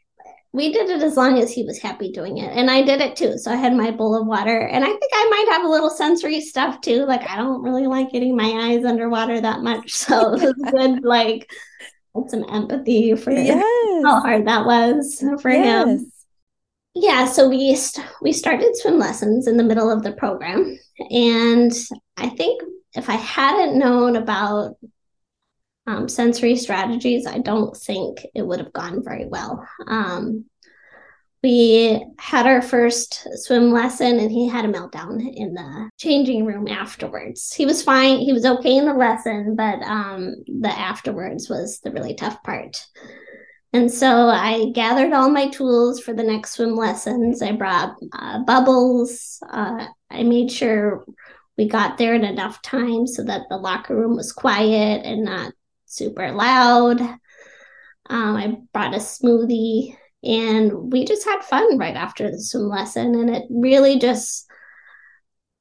we 0.54 0.74
did 0.74 0.90
it 0.90 1.02
as 1.02 1.16
long 1.16 1.40
as 1.40 1.52
he 1.52 1.64
was 1.64 1.80
happy 1.80 2.12
doing 2.12 2.38
it. 2.38 2.52
And 2.52 2.70
I 2.70 2.82
did 2.82 3.00
it 3.00 3.16
too. 3.16 3.38
So 3.38 3.52
I 3.52 3.56
had 3.56 3.74
my 3.74 3.90
bowl 3.90 4.20
of 4.20 4.28
water. 4.28 4.60
And 4.68 4.84
I 4.84 4.88
think 4.88 5.12
I 5.14 5.30
might 5.30 5.54
have 5.54 5.64
a 5.64 5.70
little 5.70 5.90
sensory 5.90 6.42
stuff 6.42 6.82
too. 6.82 7.06
Like 7.06 7.28
I 7.30 7.38
don't 7.38 7.64
really 7.64 7.88
like 7.88 8.12
getting 8.12 8.36
my 8.36 8.68
eyes 8.68 8.84
underwater 8.84 9.40
that 9.40 9.62
much. 9.62 9.94
So 9.94 10.34
it 10.34 10.42
was 10.42 10.72
good, 10.72 11.04
like 11.04 11.50
some 12.28 12.46
empathy 12.50 13.16
for 13.16 13.32
yes. 13.32 13.64
how 14.04 14.20
hard 14.20 14.48
that 14.48 14.66
was 14.66 15.24
for 15.42 15.52
yes. 15.52 15.88
him. 15.88 16.12
Yeah, 16.94 17.26
so 17.26 17.48
we 17.48 17.74
st- 17.76 18.06
we 18.22 18.34
started 18.34 18.76
swim 18.76 19.00
lessons 19.00 19.48
in 19.48 19.56
the 19.56 19.64
middle 19.64 19.90
of 19.90 20.04
the 20.04 20.12
program, 20.12 20.78
and 21.10 21.72
I 22.18 22.30
think 22.30 22.62
if 22.94 23.10
I 23.10 23.16
hadn't 23.16 23.80
known 23.80 24.18
about 24.18 24.76
um, 25.88 26.10
sensory 26.10 26.58
strategies, 26.58 27.26
I 27.26 27.40
don't 27.40 27.76
think 27.76 28.20
it 28.36 28.46
would 28.46 28.60
have 28.60 28.74
gone 28.74 29.04
very 29.04 29.26
well. 29.26 29.66
Um, 29.88 30.46
we 31.44 32.06
had 32.20 32.46
our 32.46 32.62
first 32.62 33.28
swim 33.36 33.72
lesson 33.72 34.20
and 34.20 34.32
he 34.32 34.48
had 34.48 34.66
a 34.66 34.68
meltdown 34.68 35.20
in 35.34 35.54
the 35.54 35.90
changing 35.98 36.46
room 36.46 36.68
afterwards. 36.68 37.52
He 37.54 37.66
was 37.66 37.82
fine. 37.82 38.20
He 38.20 38.32
was 38.32 38.46
okay 38.46 38.78
in 38.78 38.86
the 38.86 38.94
lesson, 38.94 39.56
but 39.56 39.82
um, 39.82 40.36
the 40.48 40.70
afterwards 40.70 41.50
was 41.50 41.80
the 41.80 41.92
really 41.92 42.14
tough 42.14 42.42
part. 42.44 42.86
And 43.74 43.90
so 43.90 44.28
I 44.28 44.72
gathered 44.74 45.14
all 45.14 45.30
my 45.30 45.48
tools 45.48 46.00
for 46.00 46.14
the 46.14 46.24
next 46.24 46.54
swim 46.54 46.76
lessons. 46.76 47.42
I 47.42 47.54
brought 47.54 47.96
uh, 48.14 48.44
bubbles. 48.44 49.40
Uh, 49.50 49.88
I 50.12 50.24
made 50.24 50.52
sure 50.52 51.06
we 51.58 51.68
got 51.68 51.98
there 51.98 52.14
in 52.14 52.24
enough 52.24 52.62
time 52.62 53.08
so 53.08 53.24
that 53.24 53.44
the 53.50 53.58
locker 53.58 53.96
room 53.96 54.16
was 54.16 54.32
quiet 54.32 55.06
and 55.06 55.24
not 55.24 55.54
super 55.86 56.32
loud. 56.32 57.02
Um, 57.02 58.36
I 58.36 58.58
brought 58.74 58.94
a 58.94 58.98
smoothie 58.98 59.96
and 60.24 60.92
we 60.92 61.06
just 61.06 61.26
had 61.26 61.44
fun 61.44 61.78
right 61.78 61.96
after 61.96 62.30
the 62.30 62.40
swim 62.40 62.70
lesson. 62.70 63.16
And 63.16 63.30
it 63.30 63.44
really 63.50 64.00
just 64.00 64.48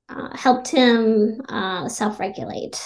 uh, 0.09 0.37
helped 0.37 0.69
him 0.69 1.41
uh, 1.49 1.89
self 1.89 2.21
regulate. 2.21 2.83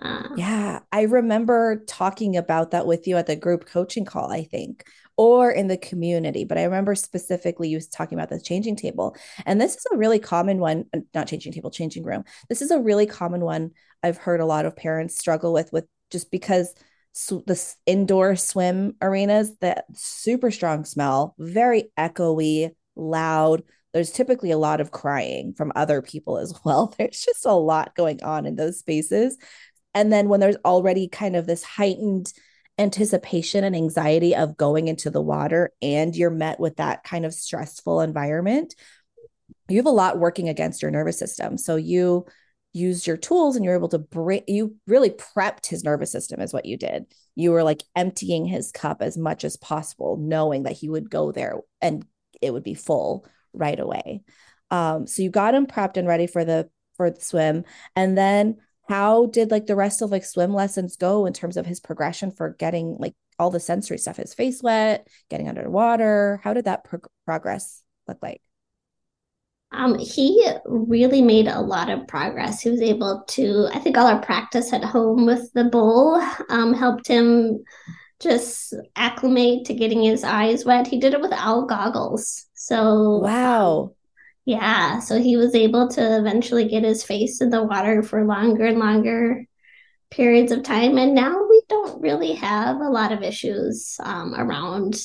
Uh, 0.00 0.28
yeah, 0.36 0.80
I 0.92 1.02
remember 1.02 1.82
talking 1.88 2.36
about 2.36 2.70
that 2.70 2.86
with 2.86 3.08
you 3.08 3.16
at 3.16 3.26
the 3.26 3.34
group 3.34 3.66
coaching 3.66 4.04
call, 4.04 4.30
I 4.30 4.44
think, 4.44 4.84
or 5.16 5.50
in 5.50 5.66
the 5.66 5.76
community. 5.76 6.44
But 6.44 6.58
I 6.58 6.64
remember 6.64 6.94
specifically 6.94 7.68
you 7.68 7.80
talking 7.80 8.16
about 8.16 8.28
the 8.28 8.40
changing 8.40 8.76
table. 8.76 9.16
And 9.44 9.60
this 9.60 9.74
is 9.74 9.84
a 9.92 9.96
really 9.96 10.20
common 10.20 10.58
one, 10.58 10.84
uh, 10.94 11.00
not 11.14 11.26
changing 11.26 11.52
table, 11.52 11.72
changing 11.72 12.04
room. 12.04 12.22
This 12.48 12.62
is 12.62 12.70
a 12.70 12.78
really 12.78 13.06
common 13.06 13.40
one 13.40 13.72
I've 14.04 14.18
heard 14.18 14.40
a 14.40 14.46
lot 14.46 14.66
of 14.66 14.76
parents 14.76 15.18
struggle 15.18 15.52
with, 15.52 15.72
with 15.72 15.86
just 16.10 16.30
because 16.30 16.72
so 17.12 17.42
the 17.46 17.74
indoor 17.86 18.36
swim 18.36 18.94
arenas 19.02 19.56
that 19.58 19.86
super 19.94 20.50
strong 20.50 20.84
smell 20.84 21.34
very 21.38 21.90
echoey 21.98 22.70
loud. 22.96 23.62
There's 23.92 24.10
typically 24.10 24.50
a 24.50 24.58
lot 24.58 24.80
of 24.80 24.90
crying 24.90 25.54
from 25.54 25.72
other 25.74 26.02
people 26.02 26.38
as 26.38 26.54
well. 26.64 26.94
There's 26.98 27.20
just 27.20 27.44
a 27.44 27.52
lot 27.52 27.94
going 27.96 28.22
on 28.22 28.46
in 28.46 28.56
those 28.56 28.78
spaces. 28.78 29.36
And 29.94 30.12
then 30.12 30.28
when 30.28 30.40
there's 30.40 30.56
already 30.64 31.08
kind 31.08 31.34
of 31.34 31.46
this 31.46 31.64
heightened 31.64 32.32
anticipation 32.78 33.64
and 33.64 33.74
anxiety 33.74 34.36
of 34.36 34.56
going 34.56 34.86
into 34.86 35.10
the 35.10 35.22
water 35.22 35.72
and 35.82 36.14
you're 36.14 36.30
met 36.30 36.60
with 36.60 36.76
that 36.76 37.02
kind 37.02 37.26
of 37.26 37.34
stressful 37.34 38.00
environment 38.00 38.74
you 39.68 39.76
have 39.76 39.86
a 39.86 39.90
lot 39.90 40.18
working 40.18 40.48
against 40.48 40.82
your 40.82 40.90
nervous 40.90 41.18
system. 41.18 41.58
So 41.58 41.76
you 41.76 42.26
used 42.72 43.06
your 43.06 43.16
tools 43.16 43.56
and 43.56 43.64
you're 43.64 43.74
able 43.74 43.88
to 43.88 43.98
bring 43.98 44.42
you 44.46 44.76
really 44.86 45.10
prepped 45.10 45.66
his 45.66 45.84
nervous 45.84 46.12
system 46.12 46.40
is 46.40 46.52
what 46.52 46.66
you 46.66 46.76
did. 46.76 47.06
You 47.34 47.52
were 47.52 47.62
like 47.62 47.82
emptying 47.96 48.44
his 48.44 48.70
cup 48.70 49.02
as 49.02 49.16
much 49.16 49.44
as 49.44 49.56
possible 49.56 50.16
knowing 50.18 50.64
that 50.64 50.72
he 50.72 50.88
would 50.88 51.10
go 51.10 51.32
there 51.32 51.60
and 51.80 52.04
it 52.40 52.52
would 52.52 52.64
be 52.64 52.74
full 52.74 53.26
right 53.52 53.78
away. 53.78 54.22
Um 54.70 55.06
so 55.06 55.22
you 55.22 55.30
got 55.30 55.54
him 55.54 55.66
prepped 55.66 55.96
and 55.96 56.06
ready 56.06 56.26
for 56.26 56.44
the 56.44 56.68
for 56.96 57.10
the 57.10 57.20
swim. 57.20 57.64
And 57.96 58.18
then 58.18 58.56
how 58.88 59.26
did 59.26 59.50
like 59.50 59.66
the 59.66 59.76
rest 59.76 60.02
of 60.02 60.10
like 60.10 60.24
swim 60.24 60.52
lessons 60.52 60.96
go 60.96 61.26
in 61.26 61.32
terms 61.32 61.56
of 61.56 61.66
his 61.66 61.80
progression 61.80 62.30
for 62.30 62.50
getting 62.58 62.96
like 62.98 63.14
all 63.38 63.50
the 63.50 63.60
sensory 63.60 63.98
stuff 63.98 64.16
his 64.16 64.34
face 64.34 64.62
wet 64.62 65.08
getting 65.30 65.48
underwater? 65.48 66.40
How 66.44 66.52
did 66.54 66.66
that 66.66 66.84
pro- 66.84 67.00
progress 67.24 67.82
look 68.06 68.18
like 68.22 68.42
um, 69.70 69.98
he 69.98 70.50
really 70.64 71.20
made 71.20 71.46
a 71.46 71.60
lot 71.60 71.90
of 71.90 72.08
progress. 72.08 72.62
He 72.62 72.70
was 72.70 72.80
able 72.80 73.24
to, 73.28 73.68
I 73.72 73.78
think 73.78 73.98
all 73.98 74.06
our 74.06 74.22
practice 74.22 74.72
at 74.72 74.84
home 74.84 75.26
with 75.26 75.52
the 75.52 75.64
bowl 75.64 76.20
um, 76.48 76.72
helped 76.72 77.06
him 77.06 77.64
just 78.20 78.74
acclimate 78.96 79.66
to 79.66 79.74
getting 79.74 80.02
his 80.02 80.24
eyes 80.24 80.64
wet. 80.64 80.86
He 80.86 80.98
did 80.98 81.12
it 81.12 81.20
with 81.20 81.32
owl 81.32 81.66
goggles. 81.66 82.46
So, 82.54 83.18
wow. 83.18 83.94
Yeah. 84.46 85.00
So 85.00 85.20
he 85.20 85.36
was 85.36 85.54
able 85.54 85.88
to 85.88 86.18
eventually 86.18 86.66
get 86.66 86.82
his 86.82 87.04
face 87.04 87.42
in 87.42 87.50
the 87.50 87.62
water 87.62 88.02
for 88.02 88.24
longer 88.24 88.64
and 88.64 88.78
longer 88.78 89.44
periods 90.10 90.52
of 90.52 90.62
time. 90.62 90.96
And 90.96 91.14
now 91.14 91.46
we 91.48 91.62
don't 91.68 92.00
really 92.00 92.32
have 92.32 92.80
a 92.80 92.88
lot 92.88 93.12
of 93.12 93.22
issues 93.22 93.96
um, 94.02 94.34
around 94.34 94.98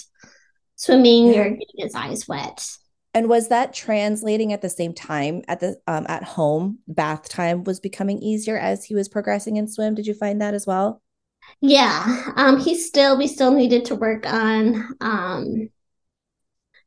swimming 0.77 1.33
yeah. 1.33 1.41
or 1.41 1.49
getting 1.49 1.75
his 1.75 1.93
eyes 1.93 2.25
wet. 2.27 2.65
And 3.13 3.29
was 3.29 3.49
that 3.49 3.73
translating 3.73 4.53
at 4.53 4.61
the 4.61 4.69
same 4.69 4.93
time 4.93 5.43
at 5.47 5.59
the 5.59 5.79
um, 5.87 6.05
at 6.09 6.23
home? 6.23 6.79
Bath 6.87 7.29
time 7.29 7.63
was 7.63 7.79
becoming 7.79 8.19
easier 8.19 8.57
as 8.57 8.85
he 8.85 8.95
was 8.95 9.07
progressing 9.07 9.57
in 9.57 9.67
swim. 9.67 9.93
Did 9.93 10.07
you 10.07 10.13
find 10.13 10.41
that 10.41 10.53
as 10.53 10.65
well? 10.65 11.01
Yeah, 11.61 12.31
um, 12.35 12.59
he 12.59 12.75
still 12.75 13.17
we 13.17 13.27
still 13.27 13.51
needed 13.51 13.85
to 13.85 13.95
work 13.95 14.25
on 14.25 14.95
um, 15.01 15.69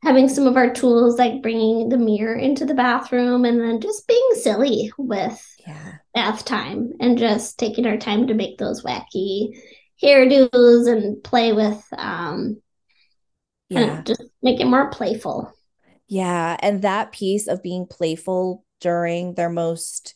having 0.03 0.29
some 0.29 0.47
of 0.47 0.57
our 0.57 0.73
tools 0.73 1.19
like 1.19 1.43
bringing 1.43 1.89
the 1.89 1.99
mirror 1.99 2.35
into 2.35 2.65
the 2.65 2.75
bathroom 2.75 3.45
and 3.45 3.61
then 3.61 3.81
just 3.81 4.09
being 4.09 4.29
silly 4.35 4.93
with 4.99 5.45
yeah. 5.67 5.95
bath 6.15 6.45
time 6.45 6.93
and 7.01 7.19
just 7.19 7.59
taking 7.59 7.87
our 7.87 7.97
time 7.97 8.27
to 8.27 8.35
make 8.35 8.59
those 8.59 8.83
wacky 8.83 9.51
hairdos 10.03 10.91
and 10.91 11.23
play 11.23 11.53
with 11.53 11.83
um, 11.97 12.61
yeah, 13.69 14.03
just 14.03 14.23
make 14.43 14.61
it 14.61 14.67
more 14.67 14.91
playful. 14.91 15.53
Yeah. 16.09 16.57
And 16.61 16.83
that 16.83 17.13
piece 17.13 17.49
of 17.49 17.63
being 17.63 17.87
playful 17.87 18.65
during 18.81 19.35
their 19.35 19.51
most 19.51 20.15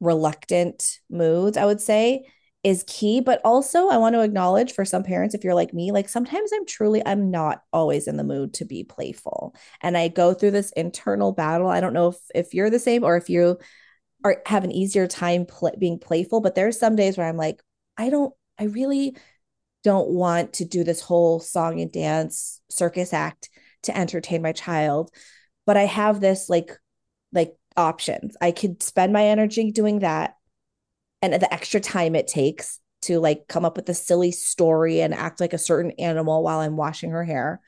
reluctant 0.00 0.98
moods, 1.08 1.56
I 1.56 1.64
would 1.64 1.80
say, 1.80 2.26
is 2.62 2.84
key. 2.86 3.20
But 3.20 3.40
also, 3.44 3.88
I 3.88 3.96
want 3.96 4.14
to 4.14 4.22
acknowledge 4.22 4.72
for 4.72 4.84
some 4.84 5.02
parents, 5.04 5.34
if 5.34 5.44
you're 5.44 5.54
like 5.54 5.72
me, 5.72 5.92
like 5.92 6.08
sometimes 6.08 6.50
I'm 6.52 6.66
truly, 6.66 7.02
I'm 7.06 7.30
not 7.30 7.62
always 7.72 8.08
in 8.08 8.16
the 8.16 8.24
mood 8.24 8.54
to 8.54 8.64
be 8.64 8.84
playful. 8.84 9.54
And 9.80 9.96
I 9.96 10.08
go 10.08 10.34
through 10.34 10.50
this 10.50 10.72
internal 10.72 11.32
battle. 11.32 11.68
I 11.68 11.80
don't 11.80 11.94
know 11.94 12.08
if, 12.08 12.16
if 12.34 12.54
you're 12.54 12.70
the 12.70 12.78
same 12.78 13.04
or 13.04 13.16
if 13.16 13.30
you 13.30 13.58
are 14.24 14.42
have 14.46 14.64
an 14.64 14.72
easier 14.72 15.06
time 15.06 15.46
pl- 15.46 15.76
being 15.78 15.98
playful, 15.98 16.40
but 16.40 16.54
there's 16.54 16.78
some 16.78 16.96
days 16.96 17.16
where 17.16 17.28
I'm 17.28 17.36
like, 17.36 17.62
I 17.96 18.10
don't, 18.10 18.34
I 18.58 18.64
really 18.64 19.16
don't 19.84 20.08
want 20.08 20.54
to 20.54 20.64
do 20.64 20.84
this 20.84 21.00
whole 21.00 21.40
song 21.40 21.80
and 21.80 21.92
dance 21.92 22.60
circus 22.68 23.12
act 23.12 23.48
to 23.86 23.96
entertain 23.96 24.42
my 24.42 24.52
child 24.52 25.10
but 25.66 25.76
i 25.76 25.84
have 25.84 26.20
this 26.20 26.48
like 26.48 26.70
like 27.32 27.54
options. 27.76 28.36
I 28.40 28.52
could 28.52 28.82
spend 28.82 29.12
my 29.12 29.26
energy 29.26 29.70
doing 29.70 30.00
that 30.00 30.36
and 31.22 31.34
the 31.34 31.52
extra 31.52 31.80
time 31.80 32.14
it 32.14 32.26
takes 32.26 32.80
to 33.02 33.20
like 33.20 33.46
come 33.48 33.64
up 33.64 33.76
with 33.76 33.88
a 33.88 33.94
silly 33.94 34.32
story 34.32 35.00
and 35.00 35.14
act 35.14 35.40
like 35.40 35.52
a 35.52 35.58
certain 35.58 35.92
animal 35.92 36.42
while 36.42 36.60
i'm 36.60 36.76
washing 36.76 37.10
her 37.10 37.24
hair. 37.24 37.60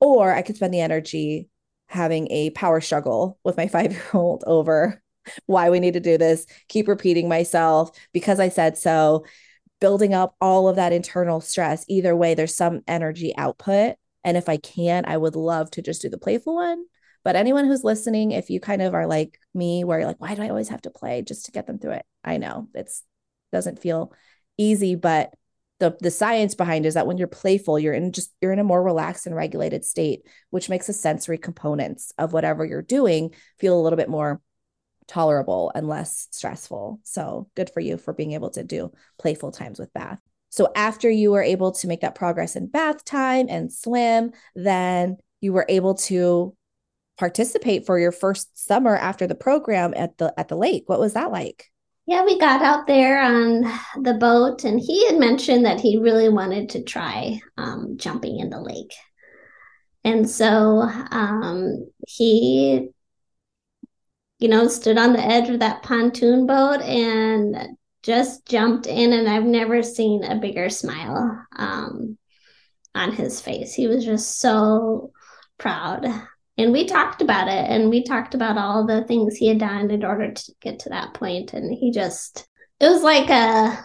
Or 0.00 0.32
i 0.32 0.42
could 0.42 0.56
spend 0.56 0.74
the 0.74 0.80
energy 0.80 1.48
having 1.88 2.30
a 2.30 2.50
power 2.50 2.80
struggle 2.80 3.38
with 3.44 3.56
my 3.56 3.66
5 3.68 3.92
year 3.92 4.02
old 4.12 4.44
over 4.46 5.02
why 5.46 5.70
we 5.70 5.80
need 5.80 5.94
to 5.94 6.00
do 6.00 6.16
this 6.16 6.46
keep 6.68 6.88
repeating 6.88 7.28
myself 7.28 7.90
because 8.12 8.40
i 8.40 8.48
said 8.48 8.78
so 8.78 9.22
building 9.80 10.14
up 10.14 10.34
all 10.40 10.68
of 10.68 10.76
that 10.76 10.92
internal 10.92 11.40
stress. 11.40 11.84
Either 11.88 12.14
way 12.14 12.34
there's 12.34 12.54
some 12.54 12.82
energy 12.86 13.34
output 13.36 13.96
and 14.24 14.36
if 14.36 14.48
I 14.48 14.56
can, 14.56 15.04
I 15.06 15.16
would 15.16 15.36
love 15.36 15.70
to 15.72 15.82
just 15.82 16.02
do 16.02 16.08
the 16.08 16.18
playful 16.18 16.56
one. 16.56 16.84
But 17.22 17.36
anyone 17.36 17.66
who's 17.66 17.84
listening, 17.84 18.32
if 18.32 18.48
you 18.48 18.60
kind 18.60 18.80
of 18.80 18.94
are 18.94 19.06
like 19.06 19.38
me, 19.54 19.84
where 19.84 19.98
you're 19.98 20.08
like, 20.08 20.20
why 20.20 20.34
do 20.34 20.42
I 20.42 20.48
always 20.48 20.70
have 20.70 20.82
to 20.82 20.90
play 20.90 21.22
just 21.22 21.46
to 21.46 21.52
get 21.52 21.66
them 21.66 21.78
through 21.78 21.92
it? 21.92 22.06
I 22.24 22.38
know 22.38 22.68
it's 22.74 23.02
doesn't 23.52 23.80
feel 23.80 24.12
easy, 24.56 24.94
but 24.94 25.34
the 25.80 25.96
the 26.00 26.10
science 26.10 26.54
behind 26.54 26.86
is 26.86 26.94
that 26.94 27.06
when 27.06 27.18
you're 27.18 27.26
playful, 27.26 27.78
you're 27.78 27.94
in 27.94 28.12
just 28.12 28.32
you're 28.40 28.52
in 28.52 28.58
a 28.58 28.64
more 28.64 28.82
relaxed 28.82 29.26
and 29.26 29.34
regulated 29.34 29.84
state, 29.84 30.26
which 30.50 30.68
makes 30.68 30.86
the 30.86 30.92
sensory 30.92 31.38
components 31.38 32.12
of 32.18 32.32
whatever 32.32 32.64
you're 32.64 32.82
doing 32.82 33.34
feel 33.58 33.78
a 33.78 33.82
little 33.82 33.96
bit 33.96 34.08
more 34.08 34.40
tolerable 35.08 35.72
and 35.74 35.88
less 35.88 36.28
stressful. 36.30 37.00
So 37.02 37.48
good 37.56 37.70
for 37.70 37.80
you 37.80 37.96
for 37.96 38.12
being 38.12 38.32
able 38.32 38.50
to 38.50 38.62
do 38.62 38.92
playful 39.18 39.50
times 39.50 39.78
with 39.78 39.92
Bath. 39.92 40.20
So 40.50 40.70
after 40.76 41.08
you 41.08 41.30
were 41.30 41.42
able 41.42 41.72
to 41.72 41.86
make 41.88 42.00
that 42.00 42.14
progress 42.14 42.56
in 42.56 42.66
bath 42.66 43.04
time 43.04 43.46
and 43.48 43.72
swim, 43.72 44.32
then 44.54 45.16
you 45.40 45.52
were 45.52 45.66
able 45.68 45.94
to 45.94 46.54
participate 47.18 47.86
for 47.86 47.98
your 47.98 48.12
first 48.12 48.66
summer 48.66 48.96
after 48.96 49.26
the 49.26 49.34
program 49.34 49.94
at 49.96 50.18
the 50.18 50.34
at 50.38 50.48
the 50.48 50.56
lake. 50.56 50.84
What 50.86 51.00
was 51.00 51.14
that 51.14 51.30
like? 51.30 51.70
Yeah, 52.06 52.24
we 52.24 52.38
got 52.40 52.62
out 52.62 52.88
there 52.88 53.22
on 53.22 53.62
the 54.02 54.14
boat, 54.14 54.64
and 54.64 54.80
he 54.80 55.06
had 55.06 55.18
mentioned 55.18 55.64
that 55.64 55.78
he 55.78 55.98
really 55.98 56.28
wanted 56.28 56.70
to 56.70 56.82
try 56.82 57.40
um, 57.56 57.96
jumping 57.96 58.40
in 58.40 58.50
the 58.50 58.60
lake. 58.60 58.92
And 60.02 60.28
so 60.28 60.80
um, 61.10 61.88
he, 62.08 62.88
you 64.38 64.48
know, 64.48 64.66
stood 64.66 64.98
on 64.98 65.12
the 65.12 65.20
edge 65.20 65.50
of 65.50 65.60
that 65.60 65.82
pontoon 65.82 66.46
boat 66.46 66.80
and 66.80 67.76
just 68.02 68.46
jumped 68.46 68.86
in. 68.86 69.12
And 69.12 69.28
I've 69.28 69.44
never 69.44 69.82
seen 69.82 70.24
a 70.24 70.36
bigger 70.38 70.68
smile 70.70 71.44
um, 71.56 72.18
on 72.94 73.12
his 73.12 73.40
face. 73.40 73.74
He 73.74 73.86
was 73.86 74.04
just 74.04 74.38
so 74.38 75.12
proud. 75.58 76.06
And 76.58 76.72
we 76.72 76.86
talked 76.86 77.22
about 77.22 77.48
it 77.48 77.70
and 77.70 77.88
we 77.88 78.02
talked 78.02 78.34
about 78.34 78.58
all 78.58 78.86
the 78.86 79.04
things 79.04 79.36
he 79.36 79.48
had 79.48 79.58
done 79.58 79.90
in 79.90 80.04
order 80.04 80.32
to 80.32 80.52
get 80.60 80.80
to 80.80 80.90
that 80.90 81.14
point. 81.14 81.54
And 81.54 81.72
he 81.72 81.90
just, 81.90 82.46
it 82.80 82.88
was 82.88 83.02
like 83.02 83.30
a, 83.30 83.78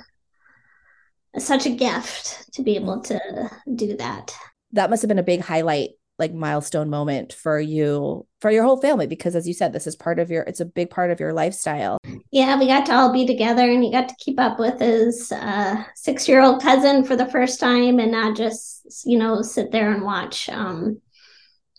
such 1.39 1.65
a 1.65 1.69
gift 1.69 2.53
to 2.53 2.63
be 2.63 2.75
able 2.75 3.01
to 3.03 3.49
do 3.75 3.95
that. 3.97 4.35
That 4.73 4.89
must 4.89 5.03
have 5.03 5.09
been 5.09 5.19
a 5.19 5.23
big 5.23 5.41
highlight 5.41 5.91
like 6.17 6.33
milestone 6.33 6.89
moment 6.89 7.33
for 7.33 7.59
you 7.59 8.25
for 8.39 8.49
your 8.49 8.63
whole 8.63 8.79
family 8.79 9.05
because 9.05 9.35
as 9.35 9.47
you 9.47 9.53
said 9.53 9.73
this 9.73 9.85
is 9.85 9.95
part 9.95 10.17
of 10.17 10.31
your 10.31 10.43
it's 10.43 10.61
a 10.61 10.65
big 10.65 10.89
part 10.89 11.11
of 11.11 11.19
your 11.19 11.33
lifestyle. 11.33 11.97
Yeah 12.31 12.57
we 12.57 12.67
got 12.67 12.85
to 12.85 12.93
all 12.93 13.11
be 13.11 13.25
together 13.25 13.69
and 13.69 13.83
he 13.83 13.91
got 13.91 14.09
to 14.09 14.15
keep 14.19 14.39
up 14.39 14.59
with 14.59 14.79
his 14.79 15.31
uh, 15.31 15.83
six 15.95 16.27
year 16.27 16.41
old 16.41 16.61
cousin 16.61 17.03
for 17.03 17.15
the 17.15 17.25
first 17.27 17.59
time 17.59 17.99
and 17.99 18.11
not 18.11 18.37
just 18.37 19.05
you 19.05 19.17
know 19.17 19.41
sit 19.41 19.71
there 19.71 19.91
and 19.91 20.03
watch 20.03 20.47
um, 20.49 21.01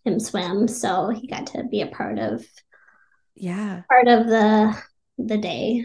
him 0.07 0.21
swim. 0.21 0.69
So 0.69 1.09
he 1.09 1.27
got 1.27 1.49
to 1.49 1.65
be 1.65 1.83
a 1.83 1.89
part 1.89 2.19
of 2.19 2.45
yeah. 3.35 3.83
part 3.89 4.09
of 4.09 4.27
the 4.27 4.75
the 5.19 5.39
day 5.39 5.85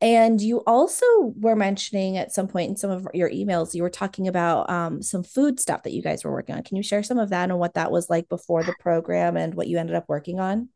and 0.00 0.40
you 0.40 0.62
also 0.66 1.04
were 1.38 1.56
mentioning 1.56 2.16
at 2.16 2.32
some 2.32 2.46
point 2.46 2.70
in 2.70 2.76
some 2.76 2.90
of 2.90 3.08
your 3.14 3.30
emails, 3.30 3.74
you 3.74 3.82
were 3.82 3.90
talking 3.90 4.28
about 4.28 4.70
um, 4.70 5.02
some 5.02 5.24
food 5.24 5.58
stuff 5.58 5.82
that 5.82 5.92
you 5.92 6.02
guys 6.02 6.24
were 6.24 6.30
working 6.32 6.54
on. 6.54 6.62
Can 6.62 6.76
you 6.76 6.82
share 6.82 7.02
some 7.02 7.18
of 7.18 7.30
that 7.30 7.50
and 7.50 7.58
what 7.58 7.74
that 7.74 7.90
was 7.90 8.08
like 8.08 8.28
before 8.28 8.62
the 8.62 8.74
program 8.74 9.36
and 9.36 9.54
what 9.54 9.66
you 9.66 9.78
ended 9.78 9.96
up 9.96 10.08
working 10.08 10.38
on? 10.38 10.68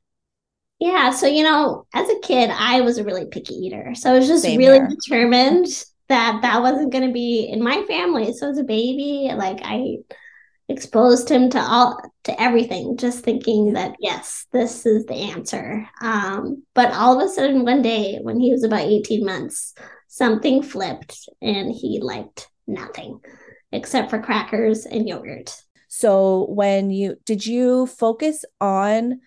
Yeah. 0.81 1.11
So, 1.13 1.27
you 1.27 1.45
know, 1.45 1.87
as 1.95 2.09
a 2.09 2.19
kid, 2.21 2.51
I 2.51 2.81
was 2.81 2.99
a 2.99 3.05
really 3.05 3.27
picky 3.27 3.55
eater. 3.55 3.95
So 3.95 4.11
I 4.11 4.19
was 4.19 4.27
just 4.27 4.43
Same 4.43 4.59
really 4.59 4.79
here. 4.79 4.89
determined 4.89 5.67
that 6.09 6.41
that 6.43 6.61
wasn't 6.61 6.91
going 6.91 7.07
to 7.07 7.13
be 7.13 7.45
in 7.49 7.63
my 7.63 7.85
family. 7.85 8.33
So 8.33 8.51
as 8.51 8.59
a 8.59 8.65
baby, 8.65 9.31
like 9.37 9.61
I 9.63 9.99
exposed 10.73 11.31
him 11.31 11.51
to 11.51 11.61
all 11.61 12.01
to 12.25 12.41
everything 12.41 12.97
just 12.97 13.25
thinking 13.25 13.75
that 13.75 13.95
yes 14.01 14.47
this 14.53 14.87
is 14.87 15.07
the 15.07 15.15
answer. 15.15 15.89
Um, 16.01 16.65
but 16.75 16.93
all 16.93 17.21
of 17.21 17.27
a 17.27 17.33
sudden 17.33 17.65
one 17.65 17.83
day 17.83 18.19
when 18.23 18.41
he 18.41 18.51
was 18.51 18.65
about 18.65 18.81
18 18.81 19.25
months 19.25 19.75
something 20.09 20.63
flipped 20.63 21.29
and 21.41 21.73
he 21.73 22.01
liked 22.01 22.49
nothing 22.67 23.21
except 23.71 24.11
for 24.11 24.21
crackers 24.21 24.87
and 24.87 25.09
yogurt. 25.09 25.63
So 25.89 26.47
when 26.49 26.91
you 26.91 27.17
did 27.25 27.47
you 27.47 27.87
focus 27.87 28.45
on 28.61 29.21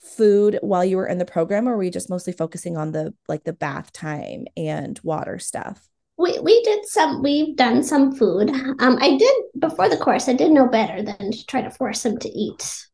food 0.00 0.58
while 0.62 0.84
you 0.84 0.96
were 0.96 1.06
in 1.06 1.18
the 1.18 1.24
program 1.24 1.68
or 1.68 1.76
were 1.76 1.82
you 1.82 1.90
just 1.90 2.10
mostly 2.10 2.32
focusing 2.32 2.76
on 2.76 2.92
the 2.92 3.14
like 3.28 3.44
the 3.44 3.52
bath 3.52 3.92
time 3.92 4.46
and 4.56 4.98
water 5.02 5.38
stuff 5.38 5.88
we 6.18 6.38
we 6.40 6.62
did 6.62 6.84
some 6.84 7.22
we've 7.22 7.56
done 7.56 7.82
some 7.82 8.12
food 8.14 8.50
um 8.80 8.98
i 9.00 9.16
did 9.16 9.34
before 9.58 9.88
the 9.88 9.96
course 9.96 10.28
i 10.28 10.32
did 10.32 10.50
know 10.50 10.66
better 10.66 11.02
than 11.02 11.30
to 11.30 11.46
try 11.46 11.62
to 11.62 11.70
force 11.70 12.04
him 12.04 12.18
to 12.18 12.28
eat 12.28 12.86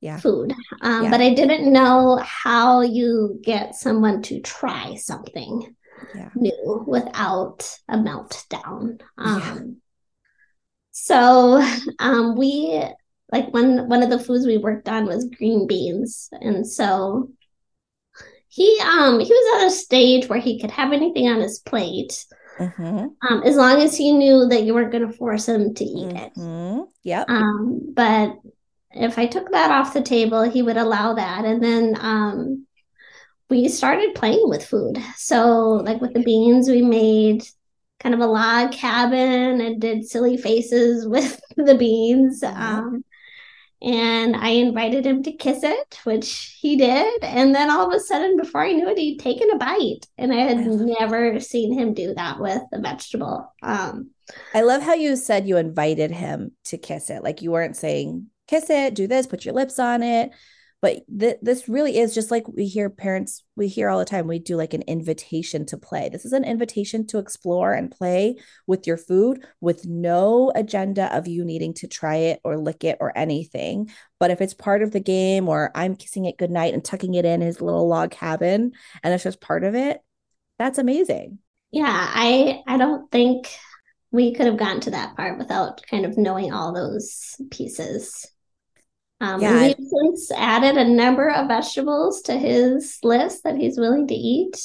yeah. 0.00 0.16
food 0.18 0.52
um 0.82 1.04
yeah. 1.04 1.10
but 1.10 1.20
i 1.20 1.32
didn't 1.32 1.72
know 1.72 2.16
how 2.24 2.80
you 2.82 3.40
get 3.42 3.74
someone 3.74 4.20
to 4.20 4.40
try 4.40 4.96
something 4.96 5.74
yeah. 6.14 6.28
new 6.34 6.84
without 6.86 7.78
a 7.88 7.96
meltdown 7.96 9.00
um 9.16 9.76
so 10.90 11.64
um 12.00 12.36
we 12.36 12.82
like 13.30 13.52
one 13.54 13.88
one 13.88 14.02
of 14.02 14.10
the 14.10 14.18
foods 14.18 14.44
we 14.44 14.58
worked 14.58 14.88
on 14.88 15.06
was 15.06 15.30
green 15.36 15.66
beans 15.66 16.28
and 16.32 16.66
so 16.66 17.30
he 18.48 18.78
um 18.84 19.20
he 19.20 19.32
was 19.32 19.62
at 19.62 19.68
a 19.68 19.70
stage 19.70 20.28
where 20.28 20.40
he 20.40 20.60
could 20.60 20.70
have 20.70 20.92
anything 20.92 21.28
on 21.28 21.40
his 21.40 21.60
plate 21.60 22.26
Mm-hmm. 22.58 23.06
Um, 23.28 23.42
as 23.44 23.56
long 23.56 23.80
as 23.80 23.96
he 23.96 24.12
knew 24.12 24.46
that 24.48 24.62
you 24.62 24.74
weren't 24.74 24.92
going 24.92 25.06
to 25.06 25.12
force 25.12 25.48
him 25.48 25.74
to 25.74 25.84
eat 25.84 26.08
mm-hmm. 26.08 26.80
it. 26.80 26.88
Yeah. 27.02 27.24
Um, 27.28 27.92
but 27.94 28.36
if 28.92 29.18
I 29.18 29.26
took 29.26 29.50
that 29.50 29.70
off 29.70 29.94
the 29.94 30.02
table, 30.02 30.42
he 30.42 30.62
would 30.62 30.76
allow 30.76 31.14
that. 31.14 31.44
And 31.44 31.62
then 31.62 31.96
um, 31.98 32.66
we 33.48 33.68
started 33.68 34.14
playing 34.14 34.48
with 34.48 34.64
food. 34.64 34.98
So, 35.16 35.82
like 35.84 36.00
with 36.00 36.14
the 36.14 36.22
beans, 36.22 36.68
we 36.68 36.82
made 36.82 37.44
kind 38.00 38.14
of 38.14 38.20
a 38.20 38.26
log 38.26 38.72
cabin 38.72 39.60
and 39.60 39.80
did 39.80 40.08
silly 40.08 40.36
faces 40.36 41.06
with 41.08 41.40
the 41.56 41.74
beans. 41.74 42.42
Mm-hmm. 42.42 42.62
Um, 42.62 43.04
and 43.82 44.36
I 44.36 44.50
invited 44.50 45.04
him 45.04 45.22
to 45.24 45.32
kiss 45.32 45.62
it, 45.62 45.98
which 46.04 46.56
he 46.60 46.76
did. 46.76 47.24
And 47.24 47.54
then 47.54 47.70
all 47.70 47.88
of 47.88 47.94
a 47.94 48.00
sudden, 48.00 48.36
before 48.36 48.62
I 48.62 48.72
knew 48.72 48.88
it, 48.88 48.98
he'd 48.98 49.18
taken 49.18 49.50
a 49.50 49.58
bite. 49.58 50.06
And 50.16 50.32
I 50.32 50.36
had 50.36 50.58
I 50.58 50.64
never 50.64 51.40
seen 51.40 51.76
him 51.76 51.92
do 51.92 52.14
that 52.14 52.38
with 52.38 52.62
a 52.72 52.80
vegetable. 52.80 53.52
Um, 53.62 54.10
I 54.54 54.62
love 54.62 54.82
how 54.82 54.94
you 54.94 55.16
said 55.16 55.48
you 55.48 55.56
invited 55.56 56.12
him 56.12 56.52
to 56.66 56.78
kiss 56.78 57.10
it. 57.10 57.24
Like 57.24 57.42
you 57.42 57.50
weren't 57.50 57.76
saying, 57.76 58.28
kiss 58.46 58.70
it, 58.70 58.94
do 58.94 59.06
this, 59.06 59.26
put 59.26 59.44
your 59.44 59.54
lips 59.54 59.78
on 59.78 60.02
it 60.02 60.30
but 60.82 61.02
th- 61.18 61.38
this 61.40 61.68
really 61.68 61.96
is 61.96 62.12
just 62.12 62.32
like 62.32 62.46
we 62.48 62.66
hear 62.66 62.90
parents 62.90 63.44
we 63.56 63.68
hear 63.68 63.88
all 63.88 64.00
the 64.00 64.04
time 64.04 64.26
we 64.26 64.40
do 64.40 64.56
like 64.56 64.74
an 64.74 64.82
invitation 64.82 65.64
to 65.66 65.78
play. 65.78 66.08
This 66.08 66.24
is 66.24 66.32
an 66.32 66.44
invitation 66.44 67.06
to 67.06 67.18
explore 67.18 67.72
and 67.72 67.90
play 67.90 68.36
with 68.66 68.86
your 68.86 68.96
food 68.96 69.46
with 69.60 69.86
no 69.86 70.50
agenda 70.54 71.16
of 71.16 71.28
you 71.28 71.44
needing 71.44 71.72
to 71.74 71.86
try 71.86 72.16
it 72.16 72.40
or 72.42 72.58
lick 72.58 72.82
it 72.82 72.98
or 73.00 73.16
anything. 73.16 73.90
But 74.18 74.32
if 74.32 74.40
it's 74.40 74.54
part 74.54 74.82
of 74.82 74.90
the 74.90 75.00
game 75.00 75.48
or 75.48 75.70
i'm 75.74 75.96
kissing 75.96 76.24
it 76.24 76.36
goodnight 76.36 76.74
and 76.74 76.84
tucking 76.84 77.14
it 77.14 77.24
in 77.24 77.40
his 77.40 77.60
little 77.60 77.88
log 77.88 78.10
cabin 78.10 78.72
and 79.02 79.14
it's 79.14 79.24
just 79.24 79.40
part 79.40 79.64
of 79.64 79.74
it 79.74 80.00
that's 80.58 80.78
amazing. 80.78 81.38
Yeah 81.70 81.86
i 81.88 82.60
i 82.66 82.76
don't 82.76 83.10
think 83.10 83.48
we 84.10 84.34
could 84.34 84.46
have 84.46 84.58
gotten 84.58 84.80
to 84.80 84.90
that 84.90 85.16
part 85.16 85.38
without 85.38 85.82
kind 85.90 86.04
of 86.04 86.18
knowing 86.18 86.52
all 86.52 86.74
those 86.74 87.36
pieces 87.50 88.26
um, 89.22 89.40
yeah. 89.40 89.68
We've 89.68 89.76
since 89.78 90.32
added 90.32 90.76
a 90.76 90.88
number 90.88 91.30
of 91.30 91.46
vegetables 91.46 92.22
to 92.22 92.36
his 92.36 92.98
list 93.04 93.44
that 93.44 93.56
he's 93.56 93.78
willing 93.78 94.08
to 94.08 94.14
eat. 94.14 94.60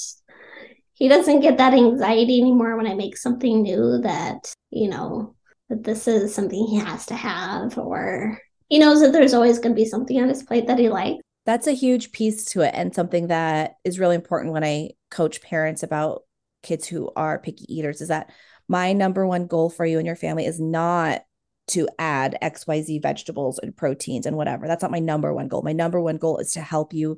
He 0.96 1.08
doesn't 1.08 1.42
get 1.42 1.60
that 1.60 1.74
anxiety 1.74 2.42
anymore 2.42 2.76
when 2.76 2.88
I 2.88 2.96
make 2.96 3.18
something 3.18 3.62
new 3.62 4.00
that, 4.02 4.52
you 4.72 4.90
know, 4.90 5.36
that 5.70 5.84
this 5.84 6.08
is 6.08 6.34
something 6.34 6.66
he 6.66 6.78
has 6.78 7.06
to 7.06 7.14
have, 7.14 7.78
or 7.78 8.42
he 8.68 8.80
knows 8.80 9.02
that 9.02 9.14
there's 9.14 9.36
always 9.36 9.60
going 9.60 9.76
to 9.76 9.80
be 9.80 9.86
something 9.86 10.20
on 10.20 10.30
his 10.30 10.42
plate 10.42 10.66
that 10.66 10.80
he 10.80 10.90
likes. 10.90 11.22
That's 11.46 11.68
a 11.68 11.74
huge 11.74 12.12
piece 12.12 12.46
to 12.46 12.62
it, 12.62 12.72
and 12.74 12.96
something 12.96 13.28
that 13.28 13.76
is 13.84 14.00
really 14.00 14.16
important 14.16 14.54
when 14.54 14.64
I 14.64 14.92
coach 15.12 15.40
parents 15.42 15.84
about 15.84 16.24
kids 16.64 16.88
who 16.88 17.12
are 17.16 17.38
picky 17.38 17.72
eaters 17.72 18.02
is 18.02 18.08
that 18.08 18.32
my 18.68 18.92
number 18.94 19.26
one 19.28 19.46
goal 19.46 19.70
for 19.70 19.86
you 19.86 20.00
and 20.00 20.08
your 20.08 20.16
family 20.16 20.46
is 20.46 20.60
not 20.60 21.22
to 21.68 21.88
add 22.00 22.38
xyz 22.42 23.02
vegetables 23.02 23.60
and 23.60 23.76
proteins 23.76 24.26
and 24.26 24.38
whatever. 24.38 24.68
That's 24.68 24.82
not 24.82 24.92
my 24.92 25.00
number 25.00 25.34
one 25.34 25.48
goal. 25.48 25.62
My 25.62 25.74
number 25.74 26.02
one 26.02 26.18
goal 26.18 26.38
is 26.38 26.54
to 26.54 26.62
help 26.62 26.94
you 26.94 27.18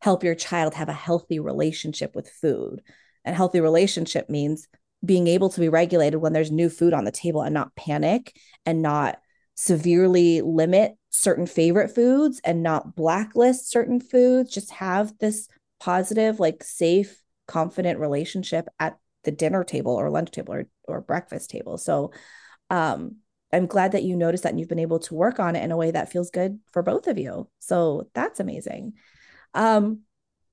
help 0.00 0.24
your 0.24 0.34
child 0.34 0.74
have 0.74 0.88
a 0.88 0.94
healthy 0.94 1.38
relationship 1.38 2.16
with 2.16 2.28
food. 2.28 2.82
And 3.24 3.36
healthy 3.36 3.60
relationship 3.60 4.28
means 4.28 4.66
being 5.04 5.28
able 5.28 5.48
to 5.50 5.60
be 5.60 5.68
regulated 5.68 6.20
when 6.20 6.32
there's 6.32 6.50
new 6.50 6.68
food 6.68 6.92
on 6.92 7.04
the 7.04 7.12
table 7.12 7.42
and 7.42 7.54
not 7.54 7.74
panic 7.76 8.34
and 8.66 8.82
not 8.82 9.18
severely 9.54 10.40
limit 10.40 10.96
certain 11.10 11.46
favorite 11.46 11.94
foods 11.94 12.40
and 12.44 12.62
not 12.62 12.96
blacklist 12.96 13.70
certain 13.70 14.00
foods. 14.00 14.52
Just 14.52 14.70
have 14.72 15.16
this 15.18 15.48
positive 15.78 16.40
like 16.40 16.64
safe 16.64 17.20
confident 17.46 17.98
relationship 17.98 18.68
at 18.78 18.98
the 19.24 19.32
dinner 19.32 19.62
table 19.62 19.92
or 19.92 20.10
lunch 20.10 20.30
table 20.30 20.54
or, 20.54 20.66
or 20.84 21.00
breakfast 21.00 21.50
table. 21.50 21.78
So 21.78 22.12
um 22.70 23.16
I'm 23.52 23.66
glad 23.66 23.92
that 23.92 24.02
you 24.02 24.16
noticed 24.16 24.44
that 24.44 24.50
and 24.50 24.60
you've 24.60 24.68
been 24.68 24.78
able 24.78 25.00
to 25.00 25.14
work 25.14 25.38
on 25.38 25.56
it 25.56 25.62
in 25.62 25.72
a 25.72 25.76
way 25.76 25.90
that 25.90 26.10
feels 26.10 26.30
good 26.30 26.58
for 26.72 26.82
both 26.82 27.06
of 27.06 27.18
you. 27.18 27.48
So 27.58 28.08
that's 28.14 28.40
amazing. 28.40 28.94
Um, 29.54 30.00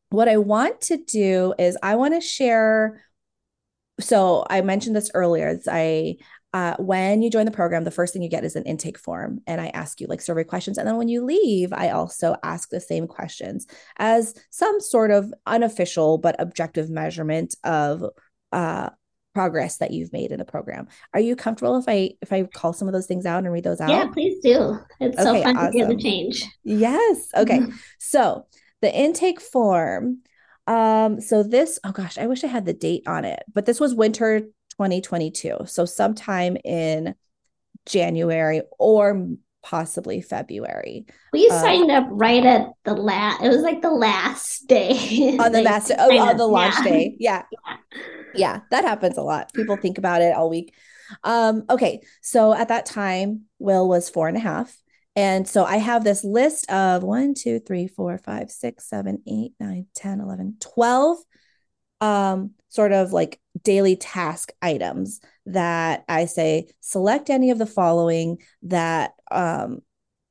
what 0.10 0.28
I 0.28 0.38
want 0.38 0.82
to 0.82 0.98
do 0.98 1.54
is 1.58 1.78
I 1.82 1.96
want 1.96 2.14
to 2.16 2.22
share. 2.22 3.04
So 4.00 4.46
I 4.50 4.62
mentioned 4.62 4.96
this 4.96 5.12
earlier. 5.14 5.60
I 5.68 6.18
uh, 6.52 6.76
when 6.80 7.22
you 7.22 7.30
join 7.30 7.46
the 7.46 7.52
program, 7.52 7.84
the 7.84 7.92
first 7.92 8.12
thing 8.12 8.24
you 8.24 8.30
get 8.30 8.44
is 8.44 8.56
an 8.56 8.64
intake 8.64 8.98
form, 8.98 9.40
and 9.46 9.62
I 9.62 9.68
ask 9.68 10.02
you 10.02 10.08
like 10.08 10.20
survey 10.20 10.44
questions. 10.44 10.80
And 10.80 10.88
then 10.88 10.98
when 10.98 11.08
you 11.08 11.24
leave, 11.24 11.72
I 11.72 11.92
also 11.92 12.36
ask 12.42 12.70
the 12.70 12.82
same 12.82 13.06
questions 13.08 13.68
as 13.98 14.34
some 14.50 14.80
sort 14.80 15.12
of 15.12 15.32
unofficial 15.46 16.18
but 16.18 16.36
objective 16.40 16.90
measurement 16.90 17.54
of 17.64 18.04
uh, 18.52 18.90
progress 19.40 19.78
that 19.78 19.92
you've 19.92 20.12
made 20.12 20.34
in 20.34 20.40
the 20.40 20.44
program. 20.44 20.86
Are 21.14 21.20
you 21.22 21.34
comfortable 21.34 21.78
if 21.78 21.86
I 21.88 22.12
if 22.22 22.34
I 22.34 22.44
call 22.44 22.74
some 22.74 22.90
of 22.90 22.94
those 22.94 23.06
things 23.06 23.26
out 23.26 23.46
and 23.46 23.54
read 23.54 23.64
those 23.64 23.80
out? 23.80 23.90
Yeah, 23.90 24.08
please 24.08 24.38
do. 24.44 24.78
It's 25.00 25.18
okay, 25.18 25.24
so 25.24 25.44
fun 25.44 25.56
awesome. 25.56 25.72
to 25.72 25.78
hear 25.78 25.88
the 25.88 25.96
change. 25.96 26.44
Yes. 26.66 27.30
Okay. 27.34 27.62
so 28.00 28.48
the 28.82 28.94
intake 28.94 29.40
form. 29.40 30.24
Um, 30.68 31.22
so 31.22 31.42
this, 31.42 31.80
oh 31.86 31.94
gosh, 31.94 32.18
I 32.18 32.28
wish 32.28 32.44
I 32.44 32.48
had 32.48 32.66
the 32.66 32.74
date 32.74 33.04
on 33.08 33.24
it, 33.24 33.42
but 33.54 33.66
this 33.66 33.80
was 33.80 33.96
winter 33.96 34.42
2022. 34.72 35.60
So 35.68 35.86
sometime 35.86 36.58
in 36.66 37.16
January 37.86 38.62
or 38.78 39.26
possibly 39.62 40.22
February. 40.22 41.06
We 41.34 41.48
um, 41.50 41.60
signed 41.60 41.92
up 41.92 42.08
right 42.10 42.46
at 42.46 42.68
the 42.84 42.94
last. 42.94 43.42
It 43.42 43.50
was 43.50 43.62
like 43.62 43.82
the 43.82 43.92
last 43.92 44.68
day 44.68 45.38
on 45.40 45.52
the 45.52 45.64
master 45.64 45.96
oh, 45.98 46.18
on 46.18 46.38
the 46.38 46.48
launch 46.48 46.76
yeah. 46.78 46.84
day. 46.84 47.16
Yeah. 47.20 47.44
yeah, 47.52 47.78
yeah, 48.36 48.60
that 48.72 48.86
happens 48.86 49.18
a 49.18 49.22
lot. 49.22 49.54
People 49.54 49.78
think 49.78 49.98
about 49.98 50.22
it 50.22 50.36
all 50.36 50.50
week. 50.50 50.74
Um, 51.24 51.64
okay, 51.70 52.02
so 52.22 52.54
at 52.54 52.68
that 52.68 52.86
time, 52.86 53.46
Will 53.58 53.88
was 53.88 54.10
four 54.10 54.28
and 54.28 54.38
a 54.38 54.42
half. 54.42 54.76
And 55.16 55.48
so 55.48 55.66
I 55.66 55.78
have 55.78 56.04
this 56.04 56.24
list 56.24 56.70
of 56.72 57.04
one, 57.04 57.34
two, 57.34 57.60
three, 57.60 57.88
four, 57.88 58.18
five, 58.20 58.50
six, 58.52 58.88
seven, 58.88 59.22
eight, 59.28 59.54
nine, 59.60 59.88
10, 59.96 60.22
11, 60.22 60.58
12 60.60 61.18
um, 62.02 62.52
sort 62.70 62.92
of 62.92 63.12
like 63.12 63.40
daily 63.64 63.96
task 63.96 64.52
items 64.62 65.20
that 65.46 66.06
I 66.08 66.26
say 66.26 66.70
select 66.80 67.30
any 67.30 67.52
of 67.52 67.58
the 67.58 67.66
following 67.66 68.38
that 68.64 69.14
um, 69.32 69.82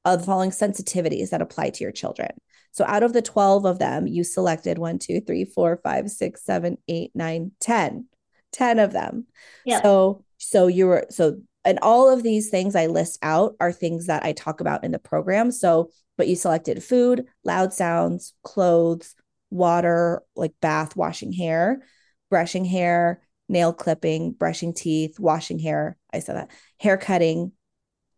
of 0.04 0.20
the 0.20 0.26
following 0.26 0.50
sensitivities 0.50 1.30
that 1.30 1.42
apply 1.42 1.70
to 1.70 1.84
your 1.84 1.92
children. 1.92 2.30
So 2.72 2.84
out 2.86 3.02
of 3.02 3.12
the 3.12 3.22
12 3.22 3.64
of 3.64 3.78
them, 3.78 4.06
you 4.06 4.24
selected 4.24 4.78
one, 4.78 4.98
two, 4.98 5.20
three, 5.20 5.44
four, 5.44 5.80
five, 5.82 6.10
six, 6.10 6.44
seven, 6.44 6.78
eight, 6.86 7.10
nine, 7.14 7.52
10. 7.60 8.06
10 8.52 8.78
of 8.78 8.92
them. 8.92 9.26
Yeah. 9.64 9.82
So 9.82 10.24
so 10.38 10.68
you 10.68 10.86
were 10.86 11.06
so 11.10 11.40
and 11.64 11.78
all 11.82 12.08
of 12.08 12.22
these 12.22 12.48
things 12.48 12.74
I 12.74 12.86
list 12.86 13.18
out 13.20 13.56
are 13.60 13.72
things 13.72 14.06
that 14.06 14.24
I 14.24 14.32
talk 14.32 14.60
about 14.60 14.84
in 14.84 14.92
the 14.92 14.98
program. 14.98 15.50
So, 15.50 15.90
but 16.16 16.28
you 16.28 16.36
selected 16.36 16.82
food, 16.82 17.26
loud 17.44 17.74
sounds, 17.74 18.32
clothes, 18.42 19.14
water, 19.50 20.22
like 20.36 20.52
bath, 20.60 20.96
washing 20.96 21.32
hair, 21.32 21.82
brushing 22.30 22.64
hair, 22.64 23.22
nail 23.48 23.72
clipping, 23.72 24.32
brushing 24.32 24.74
teeth, 24.74 25.18
washing 25.18 25.58
hair. 25.58 25.96
I 26.12 26.20
said 26.20 26.36
that 26.36 26.50
hair 26.78 26.96
cutting 26.96 27.52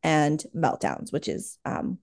and 0.03 0.43
meltdowns, 0.55 1.13
which 1.13 1.29
is 1.29 1.59
um, 1.65 1.99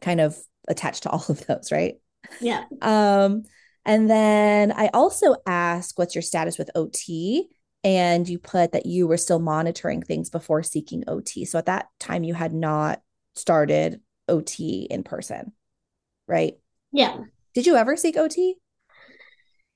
kind 0.00 0.20
of 0.20 0.36
attached 0.68 1.04
to 1.04 1.10
all 1.10 1.24
of 1.28 1.46
those, 1.46 1.70
right? 1.72 1.94
Yeah. 2.40 2.64
Um, 2.82 3.44
and 3.84 4.10
then 4.10 4.72
I 4.72 4.90
also 4.92 5.36
ask, 5.46 5.98
what's 5.98 6.14
your 6.14 6.22
status 6.22 6.58
with 6.58 6.70
OT? 6.74 7.48
And 7.82 8.28
you 8.28 8.38
put 8.38 8.72
that 8.72 8.84
you 8.84 9.06
were 9.06 9.16
still 9.16 9.38
monitoring 9.38 10.02
things 10.02 10.28
before 10.28 10.62
seeking 10.62 11.04
OT. 11.08 11.46
So 11.46 11.58
at 11.58 11.66
that 11.66 11.86
time, 11.98 12.24
you 12.24 12.34
had 12.34 12.52
not 12.52 13.00
started 13.34 14.00
OT 14.28 14.86
in 14.90 15.02
person, 15.02 15.52
right? 16.28 16.54
Yeah. 16.92 17.16
Did 17.60 17.66
you 17.66 17.76
ever 17.76 17.94
seek 17.94 18.16
OT? 18.16 18.56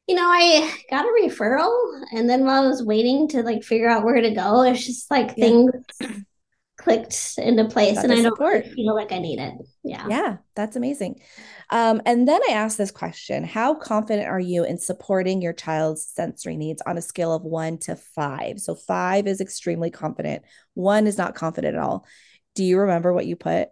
You 0.07 0.15
know, 0.15 0.27
I 0.27 0.75
got 0.89 1.05
a 1.05 1.09
referral, 1.23 2.03
and 2.15 2.31
then 2.31 2.47
while 2.47 2.63
I 2.63 2.67
was 2.67 2.83
waiting 2.83 3.29
to 3.29 3.43
like 3.43 3.63
figure 3.63 3.91
out 3.91 4.07
where 4.07 4.23
to 4.23 4.31
go, 4.31 4.63
it's 4.63 4.87
just 4.87 5.11
like 5.11 5.35
yeah. 5.37 5.45
things 5.45 5.71
clicked 6.79 7.35
into 7.37 7.67
place, 7.67 7.99
and 7.99 8.11
I 8.11 8.23
don't 8.23 8.33
support. 8.33 8.65
feel 8.69 8.95
like 8.95 9.13
I 9.13 9.19
need 9.19 9.39
it. 9.39 9.53
Yeah, 9.83 10.07
yeah, 10.09 10.37
that's 10.57 10.77
amazing. 10.77 11.21
Um, 11.69 12.01
and 12.07 12.27
then 12.27 12.41
I 12.49 12.55
asked 12.55 12.79
this 12.79 12.91
question: 12.91 13.45
How 13.45 13.75
confident 13.75 14.29
are 14.29 14.41
you 14.41 14.65
in 14.65 14.79
supporting 14.79 15.43
your 15.43 15.53
child's 15.53 16.07
sensory 16.07 16.57
needs 16.57 16.81
on 16.87 16.97
a 16.97 17.03
scale 17.03 17.35
of 17.35 17.43
one 17.43 17.77
to 17.81 17.97
five? 17.97 18.61
So 18.61 18.75
five 18.75 19.27
is 19.27 19.43
extremely 19.43 19.91
confident, 19.91 20.43
one 20.73 21.07
is 21.07 21.19
not 21.19 21.35
confident 21.35 21.77
at 21.77 21.83
all. 21.83 22.07
Do 22.55 22.65
you 22.65 22.79
remember 22.79 23.13
what 23.13 23.27
you 23.27 23.37
put? 23.37 23.69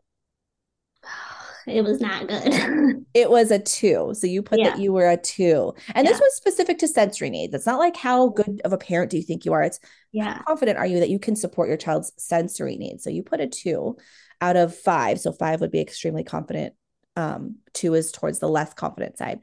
it 1.67 1.83
was 1.83 2.01
not 2.01 2.29
good. 2.29 3.05
it 3.15 3.31
was 3.31 3.51
a 3.51 3.59
two. 3.59 4.13
So 4.15 4.27
you 4.27 4.43
put 4.43 4.59
yeah. 4.59 4.71
that 4.71 4.79
you 4.79 4.93
were 4.93 5.09
a 5.09 5.17
two. 5.17 5.75
And 5.95 6.05
yeah. 6.05 6.13
this 6.13 6.21
was 6.21 6.35
specific 6.37 6.79
to 6.79 6.89
sensory 6.89 7.31
needs. 7.31 7.55
It's 7.55 7.67
not 7.67 7.79
like 7.79 7.97
how 7.97 8.29
good 8.29 8.61
of 8.65 8.73
a 8.73 8.79
parent 8.79 9.11
do 9.11 9.17
you 9.17 9.23
think 9.23 9.45
you 9.45 9.53
are? 9.53 9.63
It's 9.63 9.81
yeah. 10.13 10.35
how 10.35 10.43
confident 10.43 10.79
are 10.79 10.87
you 10.87 11.01
that 11.01 11.11
you 11.11 11.19
can 11.19 11.37
support 11.37 11.69
your 11.69 11.77
child's 11.77 12.13
sensory 12.17 12.77
needs? 12.77 13.05
So 13.05 13.11
you 13.11 13.23
put 13.23 13.41
a 13.41 13.47
two 13.47 13.97
out 14.41 14.57
of 14.57 14.77
five. 14.77 15.21
So 15.21 15.33
five 15.33 15.61
would 15.61 15.71
be 15.71 15.81
extremely 15.81 16.25
confident. 16.25 16.75
Um, 17.17 17.57
two 17.75 17.95
is 17.95 18.11
towards 18.11 18.39
the 18.39 18.49
less 18.49 18.75
confident 18.75 19.19
side. 19.19 19.41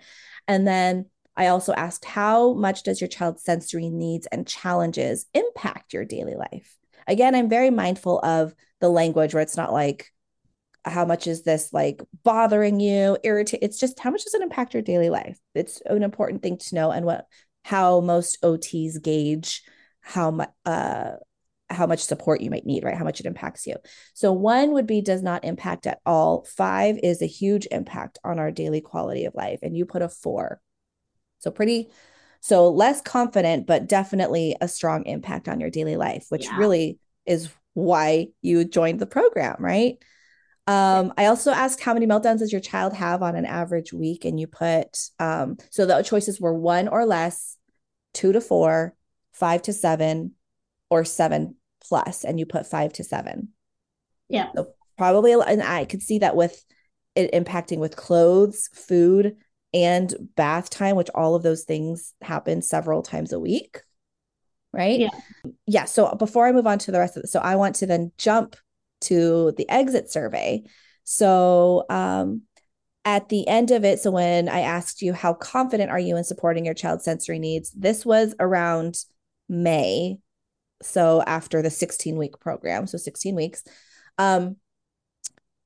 And 0.48 0.68
then 0.68 1.06
I 1.38 1.48
also 1.48 1.74
asked, 1.74 2.04
how 2.04 2.54
much 2.54 2.84
does 2.84 3.00
your 3.00 3.08
child's 3.08 3.44
sensory 3.44 3.90
needs 3.90 4.28
and 4.28 4.46
challenges 4.46 5.26
impact 5.34 5.94
your 5.94 6.04
daily 6.04 6.36
life? 6.36 6.76
Again, 7.08 7.34
I'm 7.34 7.50
very 7.50 7.70
mindful 7.70 8.20
of 8.20 8.54
the 8.82 8.90
language 8.90 9.34
where 9.34 9.42
it's 9.42 9.56
not 9.56 9.72
like, 9.72 10.12
how 10.86 11.06
much 11.06 11.28
is 11.28 11.44
this 11.44 11.72
like 11.74 12.02
bothering 12.24 12.80
you? 12.80 13.18
Irritate 13.24 13.60
it's 13.62 13.80
just 13.80 14.00
how 14.00 14.12
much 14.12 14.24
does 14.24 14.34
it 14.34 14.42
impact 14.42 14.74
your 14.74 14.84
daily 14.84 15.10
life? 15.10 15.38
It's 15.56 15.82
an 15.86 16.04
important 16.04 16.42
thing 16.42 16.58
to 16.58 16.76
know 16.76 16.92
and 16.92 17.06
what 17.06 17.26
how 17.64 18.02
most 18.02 18.42
ots 18.42 19.02
gauge 19.02 19.64
how 20.02 20.32
much 20.32 20.50
uh 20.66 21.12
how 21.70 21.86
much 21.86 22.00
support 22.00 22.42
you 22.42 22.50
might 22.50 22.66
need 22.66 22.84
right? 22.84 22.98
How 22.98 23.04
much 23.04 23.20
it 23.20 23.28
impacts 23.28 23.68
you. 23.68 23.76
So 24.16 24.34
one 24.34 24.72
would 24.72 24.88
be 24.88 25.02
does 25.02 25.22
not 25.22 25.46
impact 25.46 25.86
at 25.86 26.00
all. 26.04 26.44
Five 26.46 26.98
is 27.04 27.22
a 27.22 27.28
huge 27.28 27.68
impact 27.70 28.18
on 28.24 28.40
our 28.40 28.50
daily 28.50 28.82
quality 28.82 29.26
of 29.26 29.36
life 29.36 29.60
and 29.62 29.78
you 29.78 29.86
put 29.86 30.02
a 30.02 30.10
four. 30.10 30.62
So 31.40 31.52
pretty 31.52 31.90
so 32.42 32.70
less 32.70 33.02
confident 33.02 33.68
but 33.68 33.88
definitely 33.88 34.56
a 34.62 34.68
strong 34.68 35.06
impact 35.06 35.48
on 35.48 35.60
your 35.60 35.70
daily 35.70 35.98
life 35.98 36.26
which 36.30 36.46
yeah. 36.46 36.58
really 36.58 37.00
is 37.26 37.50
why 37.74 38.28
you 38.42 38.66
joined 38.66 39.00
the 39.00 39.06
program 39.06 39.56
right 39.60 39.98
um, 40.70 41.14
I 41.18 41.26
also 41.26 41.50
asked 41.50 41.82
how 41.82 41.96
many 41.96 42.06
meltdowns 42.06 42.40
does 42.40 42.52
your 42.52 42.62
child 42.62 42.94
have 42.94 43.24
on 43.24 43.36
an 43.36 43.46
average 43.46 43.92
week, 43.92 44.24
and 44.24 44.40
you 44.40 44.46
put 44.46 45.00
um, 45.18 45.58
so 45.72 45.88
the 45.88 46.04
choices 46.04 46.40
were 46.40 46.54
one 46.54 46.88
or 46.88 47.08
less, 47.08 47.58
two 48.14 48.32
to 48.34 48.40
four, 48.40 48.96
five 49.32 49.64
to 49.64 49.74
seven, 49.74 50.34
or 50.92 51.04
seven 51.04 51.56
plus, 51.84 52.24
and 52.24 52.40
you 52.40 52.46
put 52.46 52.68
five 52.68 52.94
to 52.94 53.04
seven. 53.04 53.50
Yeah, 54.28 54.52
so 54.56 54.74
probably, 54.96 55.34
and 55.34 55.64
I 55.64 55.86
could 55.86 56.04
see 56.04 56.20
that 56.20 56.36
with 56.36 56.64
it 57.16 57.32
impacting 57.32 57.80
with 57.80 57.96
clothes, 57.96 58.70
food, 58.72 59.38
and 59.74 60.14
bath 60.36 60.70
time, 60.70 60.96
which 60.96 61.10
all 61.16 61.34
of 61.34 61.42
those 61.42 61.64
things 61.64 62.14
happen 62.22 62.62
several 62.62 63.02
times 63.02 63.34
a 63.34 63.40
week. 63.40 63.82
Right. 64.72 65.00
Yeah. 65.00 65.10
Yeah. 65.66 65.86
So 65.86 66.14
before 66.14 66.46
I 66.46 66.52
move 66.52 66.68
on 66.68 66.78
to 66.78 66.92
the 66.92 67.00
rest 67.00 67.18
of 67.18 67.24
it, 67.24 67.30
so 67.30 67.40
I 67.40 67.56
want 67.56 67.78
to 67.78 67.88
then 67.88 68.12
jump 68.20 68.56
to 69.02 69.54
the 69.58 69.70
exit 69.70 70.12
survey. 70.12 70.64
So, 71.04 71.86
um, 71.90 72.44
at 73.06 73.30
the 73.30 73.48
end 73.48 73.72
of 73.72 73.84
it, 73.86 74.00
so 74.00 74.12
when 74.12 74.50
I 74.50 74.60
asked 74.60 75.02
you, 75.02 75.14
how 75.14 75.34
confident 75.34 75.90
are 75.90 76.00
you 76.00 76.18
in 76.18 76.24
supporting 76.24 76.66
your 76.66 76.74
child's 76.74 77.06
sensory 77.06 77.40
needs? 77.40 77.72
This 77.72 78.06
was 78.06 78.36
around 78.40 78.98
May. 79.48 80.18
So, 80.82 81.24
after 81.26 81.62
the 81.62 81.70
16 81.70 82.18
week 82.18 82.40
program, 82.40 82.88
so 82.88 82.98
16 82.98 83.36
weeks, 83.36 83.64
um, 84.18 84.58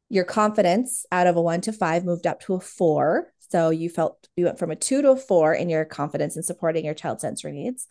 your 0.10 0.24
confidence 0.26 1.06
out 1.12 1.28
of 1.28 1.36
a 1.36 1.42
one 1.42 1.62
to 1.62 1.74
five 1.74 2.06
moved 2.06 2.28
up 2.28 2.40
to 2.42 2.54
a 2.54 2.60
four. 2.60 3.34
So, 3.50 3.70
you 3.70 3.90
felt 3.90 4.28
you 4.36 4.46
went 4.46 4.60
from 4.60 4.72
a 4.72 4.76
two 4.76 5.02
to 5.02 5.12
a 5.12 5.18
four 5.18 5.54
in 5.54 5.70
your 5.70 5.86
confidence 5.86 6.38
in 6.38 6.44
supporting 6.44 6.86
your 6.86 6.94
child's 6.94 7.22
sensory 7.22 7.52
needs. 7.52 7.88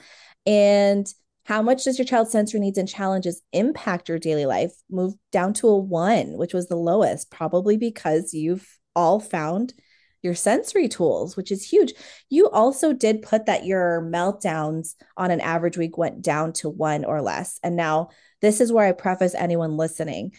And 0.46 1.12
how 1.44 1.62
much 1.62 1.85
does 1.85 1.98
your 1.98 2.07
child's 2.07 2.31
sensory 2.31 2.61
needs 2.61 2.78
and 2.78 2.88
challenges 2.88 3.42
impact 3.52 4.09
your 4.09 4.18
daily 4.18 4.46
life? 4.46 4.72
Move 4.90 5.14
down 5.33 5.52
to 5.55 5.68
a 5.68 5.76
one, 5.76 6.37
which 6.37 6.55
was 6.55 6.68
the 6.68 6.76
lowest, 6.76 7.31
probably 7.31 7.76
because 7.76 8.33
you've 8.33 8.78
all 8.94 9.18
found 9.18 9.74
your 10.22 10.35
sensory 10.37 10.87
tools, 10.87 11.37
which 11.37 11.50
is 11.50 11.68
huge. 11.68 11.94
You 12.31 12.48
also 12.50 12.92
did 12.92 13.22
put 13.22 13.46
that 13.46 13.66
your 13.66 14.00
meltdowns 14.02 14.94
on 15.16 15.33
an 15.33 15.40
average 15.40 15.76
week 15.76 15.98
went 15.98 16.22
down 16.22 16.52
to 16.55 16.68
one 16.68 17.05
or 17.05 17.20
less. 17.20 17.59
And 17.64 17.74
now, 17.74 18.11
this 18.40 18.61
is 18.61 18.72
where 18.72 18.87
I 18.87 18.92
preface 18.92 19.35
anyone 19.35 19.76
listening. 19.76 20.33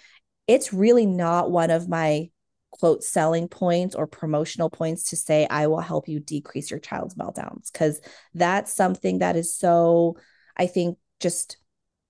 It's 0.48 0.74
really 0.74 1.06
not 1.06 1.52
one 1.52 1.70
of 1.70 1.90
my 1.90 2.30
quote 2.72 3.04
selling 3.04 3.48
points 3.50 3.94
or 3.94 4.08
promotional 4.08 4.70
points 4.70 5.10
to 5.10 5.18
say, 5.18 5.48
I 5.50 5.68
will 5.68 5.82
help 5.82 6.08
you 6.08 6.20
decrease 6.20 6.72
your 6.72 6.80
child's 6.80 7.16
meltdowns, 7.16 7.72
because 7.72 8.00
that's 8.34 8.74
something 8.74 9.20
that 9.20 9.36
is 9.36 9.58
so 9.58 10.16
I 10.58 10.68
think 10.68 10.98
just 11.20 11.58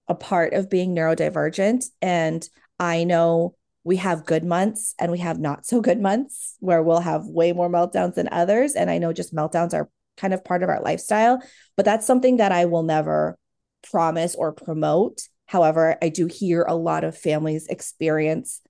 a 0.08 0.16
part 0.16 0.54
of 0.54 0.70
being 0.70 0.96
neurodivergent. 0.96 1.86
And 2.02 2.48
I 2.80 3.04
know 3.04 3.56
we 3.84 3.98
have 3.98 4.26
good 4.26 4.44
months 4.44 4.96
and 5.00 5.12
we 5.12 5.20
have 5.20 5.40
not 5.40 5.66
so 5.66 5.82
good 5.82 6.00
months 6.00 6.56
where 6.60 6.82
we'll 6.82 7.00
have 7.00 7.26
way 7.26 7.52
more 7.52 7.70
meltdowns 7.70 8.16
than 8.16 8.30
others. 8.32 8.74
And 8.74 8.90
I 8.90 8.98
know 8.98 9.14
just 9.14 9.36
meltdowns 9.36 9.74
are 9.74 9.90
kind 10.18 10.34
of 10.34 10.44
part 10.44 10.64
of 10.64 10.70
our 10.70 10.82
lifestyle, 10.82 11.42
but 11.76 11.86
that's 11.86 12.06
something 12.06 12.38
that 12.38 12.52
I 12.52 12.66
will 12.66 12.84
never 12.84 13.38
promise 13.92 14.36
or 14.36 14.54
promote. 14.54 15.22
However, 15.48 15.98
I 16.02 16.10
do 16.10 16.28
hear 16.28 16.64
a 16.64 16.76
lot 16.76 17.04
of 17.04 17.18
families 17.18 17.68
experience 17.68 18.62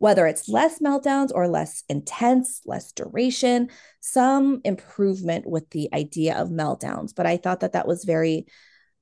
whether 0.00 0.26
it's 0.26 0.48
less 0.48 0.78
meltdowns 0.80 1.30
or 1.32 1.46
less 1.46 1.84
intense, 1.88 2.62
less 2.64 2.90
duration, 2.90 3.68
some 4.00 4.62
improvement 4.64 5.46
with 5.46 5.68
the 5.70 5.90
idea 5.92 6.34
of 6.36 6.48
meltdowns. 6.48 7.14
But 7.14 7.26
I 7.26 7.36
thought 7.36 7.60
that 7.60 7.74
that 7.74 7.86
was 7.86 8.04
very 8.04 8.46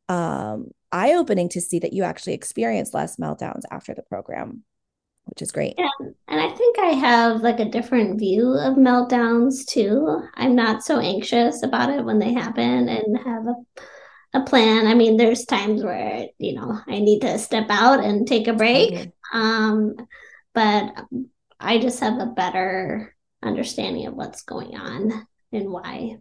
um, 0.08 0.72
eye 0.90 1.14
opening 1.14 1.48
to 1.50 1.60
see 1.60 1.78
that 1.78 1.92
you 1.92 2.02
actually 2.02 2.34
experienced 2.34 2.94
less 2.94 3.16
meltdowns 3.16 3.62
after 3.70 3.94
the 3.94 4.02
program, 4.02 4.64
which 5.26 5.40
is 5.40 5.52
great. 5.52 5.76
Yeah. 5.78 5.88
And 6.26 6.40
I 6.40 6.52
think 6.54 6.80
I 6.80 6.88
have 6.88 7.42
like 7.42 7.60
a 7.60 7.70
different 7.70 8.18
view 8.18 8.54
of 8.54 8.74
meltdowns 8.74 9.64
too. 9.66 10.20
I'm 10.34 10.56
not 10.56 10.82
so 10.82 10.98
anxious 10.98 11.62
about 11.62 11.90
it 11.90 12.04
when 12.04 12.18
they 12.18 12.34
happen 12.34 12.88
and 12.88 13.18
have 13.18 13.46
a 13.46 13.54
a 14.34 14.42
plan. 14.42 14.86
I 14.86 14.92
mean, 14.92 15.16
there's 15.16 15.46
times 15.46 15.82
where, 15.82 16.26
you 16.38 16.54
know, 16.54 16.78
I 16.86 16.98
need 16.98 17.20
to 17.20 17.38
step 17.38 17.66
out 17.70 18.04
and 18.04 18.26
take 18.26 18.46
a 18.46 18.52
break. 18.52 18.92
Mm-hmm. 18.92 19.38
Um, 19.38 19.96
but 20.54 20.98
um, 20.98 21.28
I 21.60 21.78
just 21.78 22.00
have 22.00 22.18
a 22.18 22.26
better 22.26 23.14
understanding 23.42 24.06
of 24.06 24.14
what's 24.14 24.42
going 24.42 24.76
on 24.76 25.26
and 25.52 25.70
why. 25.70 26.18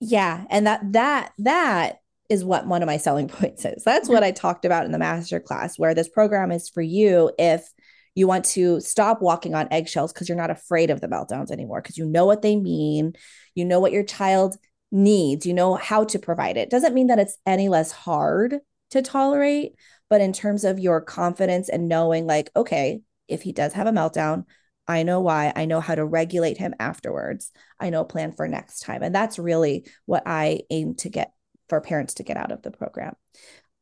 Yeah. 0.00 0.44
And 0.50 0.66
that, 0.66 0.80
that, 0.92 1.32
that 1.38 2.00
is 2.28 2.44
what 2.44 2.66
one 2.66 2.82
of 2.82 2.86
my 2.86 2.96
selling 2.96 3.28
points 3.28 3.64
is. 3.64 3.84
That's 3.84 4.08
what 4.08 4.22
I 4.22 4.30
talked 4.30 4.64
about 4.64 4.84
in 4.84 4.92
the 4.92 4.98
master 4.98 5.40
class, 5.40 5.78
where 5.78 5.94
this 5.94 6.08
program 6.08 6.50
is 6.50 6.68
for 6.68 6.82
you 6.82 7.30
if 7.38 7.68
you 8.14 8.26
want 8.26 8.46
to 8.46 8.80
stop 8.80 9.20
walking 9.20 9.54
on 9.54 9.68
eggshells 9.70 10.12
because 10.12 10.28
you're 10.28 10.38
not 10.38 10.50
afraid 10.50 10.90
of 10.90 11.00
the 11.00 11.08
meltdowns 11.08 11.50
anymore, 11.50 11.82
because 11.82 11.98
you 11.98 12.06
know 12.06 12.24
what 12.24 12.42
they 12.42 12.56
mean. 12.56 13.12
You 13.54 13.64
know 13.64 13.78
what 13.78 13.92
your 13.92 14.04
child 14.04 14.56
needs, 14.90 15.44
you 15.44 15.52
know 15.52 15.74
how 15.74 16.04
to 16.04 16.18
provide 16.18 16.56
it. 16.56 16.70
Doesn't 16.70 16.94
mean 16.94 17.08
that 17.08 17.18
it's 17.18 17.38
any 17.44 17.68
less 17.68 17.92
hard 17.92 18.58
to 18.90 19.02
tolerate, 19.02 19.74
but 20.08 20.20
in 20.20 20.32
terms 20.32 20.64
of 20.64 20.78
your 20.78 21.00
confidence 21.00 21.68
and 21.68 21.88
knowing, 21.88 22.26
like, 22.26 22.50
okay, 22.56 23.00
if 23.28 23.42
he 23.42 23.52
does 23.52 23.72
have 23.72 23.86
a 23.86 23.92
meltdown, 23.92 24.44
I 24.88 25.02
know 25.02 25.20
why. 25.20 25.52
I 25.54 25.64
know 25.64 25.80
how 25.80 25.94
to 25.94 26.04
regulate 26.04 26.58
him 26.58 26.74
afterwards. 26.78 27.50
I 27.80 27.90
know 27.90 28.02
a 28.02 28.04
plan 28.04 28.32
for 28.32 28.46
next 28.46 28.80
time. 28.80 29.02
And 29.02 29.14
that's 29.14 29.38
really 29.38 29.86
what 30.04 30.22
I 30.26 30.60
aim 30.70 30.94
to 30.96 31.08
get 31.08 31.32
for 31.68 31.80
parents 31.80 32.14
to 32.14 32.22
get 32.22 32.36
out 32.36 32.52
of 32.52 32.62
the 32.62 32.70
program. 32.70 33.14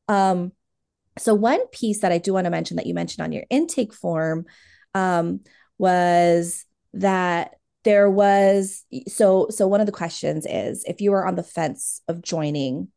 Um, 0.09 0.53
so 1.18 1.34
one 1.34 1.66
piece 1.68 2.01
that 2.01 2.12
I 2.12 2.18
do 2.18 2.32
want 2.32 2.47
to 2.47 2.51
mention 2.51 2.76
that 2.78 2.86
you 2.86 2.95
mentioned 2.95 3.24
on 3.24 3.32
your 3.32 3.45
intake 3.51 3.92
form 3.92 4.47
um, 4.95 5.40
was 5.78 6.64
that 6.95 7.57
there 7.84 8.11
was 8.11 8.84
so 9.07 9.49
so 9.51 9.68
one 9.68 9.80
of 9.80 9.86
the 9.86 9.92
questions 9.92 10.47
is 10.49 10.84
if 10.84 11.01
you 11.03 11.11
were 11.11 11.26
on 11.26 11.34
the 11.34 11.42
fence 11.42 12.01
of 12.09 12.22
joining 12.22 12.88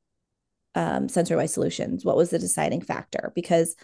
um, 0.75 1.09
sensory 1.09 1.47
solutions, 1.47 2.05
what 2.05 2.15
was 2.15 2.29
the 2.29 2.39
deciding 2.39 2.81
factor? 2.81 3.31
Because 3.35 3.75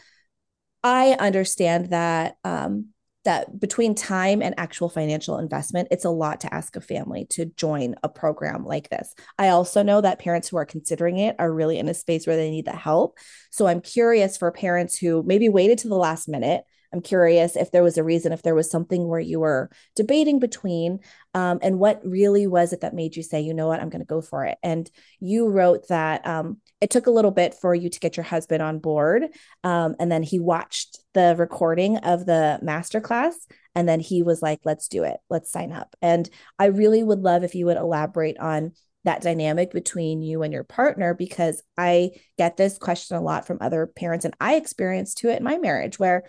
I 0.84 1.16
understand 1.20 1.92
that 1.92 2.36
um, 2.44 2.88
that 3.24 3.60
between 3.60 3.96
time 3.96 4.42
and 4.42 4.54
actual 4.58 4.90
financial 4.90 5.38
investment, 5.38 5.88
it's 5.92 6.06
a 6.06 6.10
lot 6.10 6.42
to 6.42 6.54
ask 6.54 6.76
a 6.76 6.82
family 6.82 7.26
to 7.30 7.46
join 7.46 7.96
a 8.04 8.10
program 8.10 8.66
like 8.66 8.90
this. 8.90 9.14
I 9.38 9.50
also 9.50 9.82
know 9.82 10.02
that 10.02 10.20
parents 10.20 10.50
who 10.50 10.58
are 10.58 10.66
considering 10.66 11.18
it 11.20 11.36
are 11.40 11.52
really 11.52 11.80
in 11.80 11.88
a 11.88 11.94
space 11.94 12.28
where 12.28 12.36
they 12.36 12.52
need 12.52 12.66
the 12.66 12.72
help. 12.76 13.18
So 13.50 13.66
I'm 13.66 13.82
curious 13.82 14.38
for 14.38 14.52
parents 14.52 14.98
who 14.98 15.24
maybe 15.26 15.48
waited 15.48 15.78
to 15.80 15.88
the 15.88 15.96
last 15.96 16.28
minute. 16.28 16.64
I'm 16.94 17.02
curious 17.02 17.56
if 17.56 17.72
there 17.72 17.84
was 17.84 17.98
a 17.98 18.04
reason, 18.04 18.32
if 18.32 18.44
there 18.44 18.56
was 18.56 18.70
something 18.70 19.08
where 19.08 19.20
you 19.20 19.40
were 19.40 19.70
debating 19.96 20.40
between, 20.40 21.00
um, 21.34 21.60
and 21.62 21.80
what 21.80 22.06
really 22.06 22.46
was 22.46 22.72
it 22.72 22.82
that 22.82 22.94
made 22.94 23.16
you 23.16 23.24
say, 23.24 23.42
you 23.42 23.54
know 23.54 23.68
what, 23.68 23.82
I'm 23.82 23.90
going 23.90 24.02
to 24.02 24.06
go 24.06 24.22
for 24.22 24.46
it. 24.46 24.58
And 24.62 24.90
you 25.20 25.50
wrote 25.50 25.88
that 25.88 26.26
um, 26.28 26.58
it 26.80 26.92
took 26.92 27.08
a 27.08 27.12
little 27.12 27.32
bit 27.32 27.56
for 27.56 27.74
you 27.74 27.90
to 27.90 28.00
get 28.00 28.16
your 28.16 28.24
husband 28.24 28.62
on 28.62 28.80
board, 28.80 29.24
um, 29.64 29.96
and 30.00 30.12
then 30.12 30.24
he 30.24 30.40
watched 30.40 31.00
the 31.14 31.36
recording 31.38 31.98
of 31.98 32.26
the 32.26 32.60
master 32.62 33.02
class 33.02 33.36
and 33.76 33.90
then 33.90 34.00
he 34.00 34.22
was 34.24 34.42
like 34.42 34.60
let's 34.66 34.88
do 34.88 35.04
it. 35.04 35.18
Let's 35.30 35.52
sign 35.52 35.72
up. 35.72 35.96
And 36.02 36.30
i 36.60 36.66
really 36.66 37.04
would 37.04 37.20
love 37.20 37.44
if 37.44 37.56
you 37.56 37.66
would 37.66 37.78
elaborate 37.78 38.38
on 38.40 38.74
that 39.04 39.22
dynamic 39.22 39.72
between 39.72 40.22
you 40.22 40.44
and 40.44 40.54
your 40.54 40.64
partner 40.64 41.14
because 41.14 41.62
i 41.78 42.12
get 42.38 42.56
this 42.56 42.78
question 42.78 43.18
a 43.18 43.22
lot 43.22 43.46
from 43.46 43.58
other 43.60 43.86
parents 43.86 44.24
and 44.26 44.34
i 44.40 44.56
experienced 44.56 45.18
to 45.18 45.30
it 45.30 45.38
in 45.38 45.44
my 45.44 45.58
marriage 45.58 46.00
where 46.00 46.24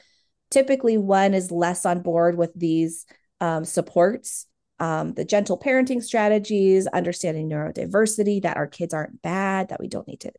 typically 0.55 0.97
one 0.97 1.35
is 1.35 1.51
less 1.51 1.85
on 1.85 2.01
board 2.01 2.37
with 2.37 2.53
these 2.55 3.07
um, 3.41 3.65
supports 3.65 4.47
um, 4.81 5.15
the 5.15 5.25
gentle 5.25 5.59
parenting 5.59 6.03
strategies 6.03 6.87
understanding 6.87 7.49
neurodiversity 7.49 8.43
that 8.43 8.57
our 8.57 8.67
kids 8.67 8.95
aren't 8.95 9.21
bad 9.23 9.69
that 9.69 9.81
we 9.81 9.89
don't 9.89 10.09
need 10.09 10.21
to 10.21 10.33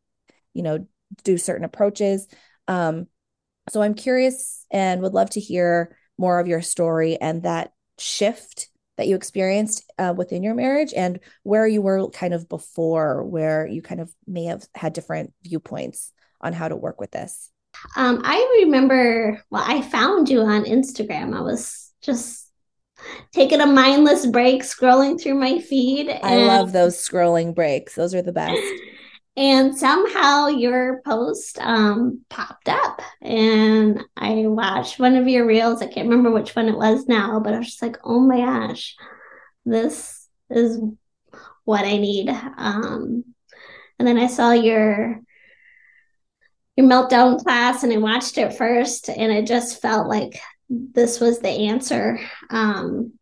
you 0.54 0.62
know 0.62 0.86
do 1.22 1.38
certain 1.38 1.64
approaches 1.64 2.26
um, 2.68 3.06
so 3.68 3.82
I'm 3.82 3.94
curious 3.94 4.64
and 4.70 5.02
would 5.02 5.14
love 5.14 5.30
to 5.30 5.40
hear 5.40 5.96
more 6.18 6.38
of 6.38 6.46
your 6.46 6.62
story 6.62 7.16
and 7.20 7.42
that 7.42 7.72
shift 7.98 8.68
that 8.96 9.08
you 9.08 9.16
experienced 9.16 9.90
uh, 9.98 10.14
within 10.16 10.42
your 10.42 10.54
marriage 10.54 10.92
and 10.94 11.20
where 11.42 11.66
you 11.66 11.82
were 11.82 12.08
kind 12.10 12.32
of 12.32 12.48
before, 12.48 13.24
where 13.24 13.66
you 13.66 13.82
kind 13.82 14.00
of 14.00 14.12
may 14.26 14.44
have 14.44 14.64
had 14.74 14.92
different 14.92 15.32
viewpoints 15.42 16.12
on 16.40 16.52
how 16.52 16.68
to 16.68 16.76
work 16.76 17.00
with 17.00 17.10
this. 17.10 17.50
Um, 17.96 18.20
I 18.24 18.60
remember, 18.62 19.42
well, 19.50 19.64
I 19.66 19.82
found 19.82 20.28
you 20.28 20.40
on 20.40 20.64
Instagram. 20.64 21.36
I 21.36 21.40
was 21.40 21.92
just 22.02 22.50
taking 23.32 23.60
a 23.60 23.66
mindless 23.66 24.26
break, 24.26 24.62
scrolling 24.62 25.20
through 25.20 25.34
my 25.34 25.58
feed. 25.58 26.08
I 26.10 26.36
love 26.36 26.72
those 26.72 26.96
scrolling 26.96 27.54
breaks, 27.54 27.94
those 27.94 28.14
are 28.14 28.22
the 28.22 28.32
best. 28.32 28.60
and 29.36 29.76
somehow 29.76 30.46
your 30.46 31.02
post 31.04 31.58
um, 31.60 32.22
popped 32.30 32.68
up 32.68 33.02
and 33.20 34.02
i 34.16 34.46
watched 34.46 34.98
one 34.98 35.14
of 35.14 35.28
your 35.28 35.46
reels 35.46 35.82
i 35.82 35.86
can't 35.86 36.08
remember 36.08 36.30
which 36.30 36.56
one 36.56 36.68
it 36.68 36.76
was 36.76 37.06
now 37.06 37.38
but 37.38 37.52
i 37.52 37.58
was 37.58 37.66
just 37.66 37.82
like 37.82 37.98
oh 38.04 38.20
my 38.20 38.38
gosh 38.38 38.96
this 39.64 40.28
is 40.50 40.80
what 41.64 41.84
i 41.84 41.96
need 41.96 42.28
um, 42.30 43.24
and 43.98 44.08
then 44.08 44.18
i 44.18 44.26
saw 44.26 44.52
your 44.52 45.20
your 46.76 46.86
meltdown 46.86 47.42
class 47.42 47.82
and 47.82 47.92
i 47.92 47.96
watched 47.96 48.38
it 48.38 48.54
first 48.54 49.08
and 49.08 49.32
it 49.32 49.46
just 49.46 49.80
felt 49.80 50.08
like 50.08 50.40
this 50.68 51.20
was 51.20 51.40
the 51.40 51.48
answer 51.48 52.18
um, 52.50 53.12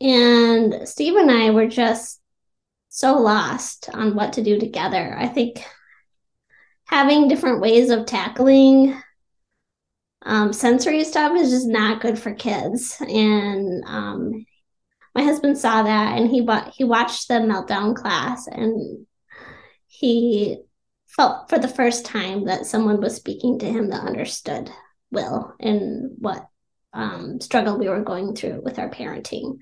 and 0.00 0.88
steve 0.88 1.16
and 1.16 1.30
i 1.30 1.50
were 1.50 1.68
just 1.68 2.20
so 2.94 3.18
lost 3.18 3.88
on 3.92 4.14
what 4.14 4.34
to 4.34 4.42
do 4.42 4.56
together. 4.56 5.16
I 5.18 5.26
think 5.26 5.66
having 6.84 7.26
different 7.26 7.60
ways 7.60 7.90
of 7.90 8.06
tackling 8.06 8.96
um, 10.22 10.52
sensory 10.52 11.02
stuff 11.02 11.36
is 11.36 11.50
just 11.50 11.66
not 11.66 12.00
good 12.00 12.16
for 12.16 12.32
kids. 12.32 12.96
And 13.00 13.82
um, 13.88 14.46
my 15.12 15.24
husband 15.24 15.58
saw 15.58 15.82
that, 15.82 16.16
and 16.16 16.30
he 16.30 16.40
bought, 16.40 16.72
he 16.72 16.84
watched 16.84 17.26
the 17.26 17.34
meltdown 17.34 17.96
class, 17.96 18.46
and 18.46 19.08
he 19.88 20.58
felt 21.16 21.48
for 21.48 21.58
the 21.58 21.68
first 21.68 22.04
time 22.04 22.46
that 22.46 22.66
someone 22.66 23.00
was 23.00 23.16
speaking 23.16 23.58
to 23.58 23.66
him 23.66 23.90
that 23.90 24.02
understood 24.06 24.70
Will 25.10 25.54
and 25.60 26.12
what 26.18 26.46
um, 26.92 27.40
struggle 27.40 27.78
we 27.78 27.88
were 27.88 28.02
going 28.02 28.34
through 28.34 28.60
with 28.62 28.78
our 28.78 28.90
parenting, 28.90 29.58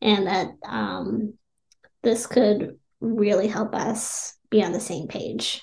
and 0.00 0.26
that 0.26 0.48
um, 0.66 1.34
this 2.02 2.26
could 2.26 2.78
really 3.00 3.48
help 3.48 3.74
us 3.74 4.34
be 4.50 4.62
on 4.62 4.72
the 4.72 4.80
same 4.80 5.08
page. 5.08 5.62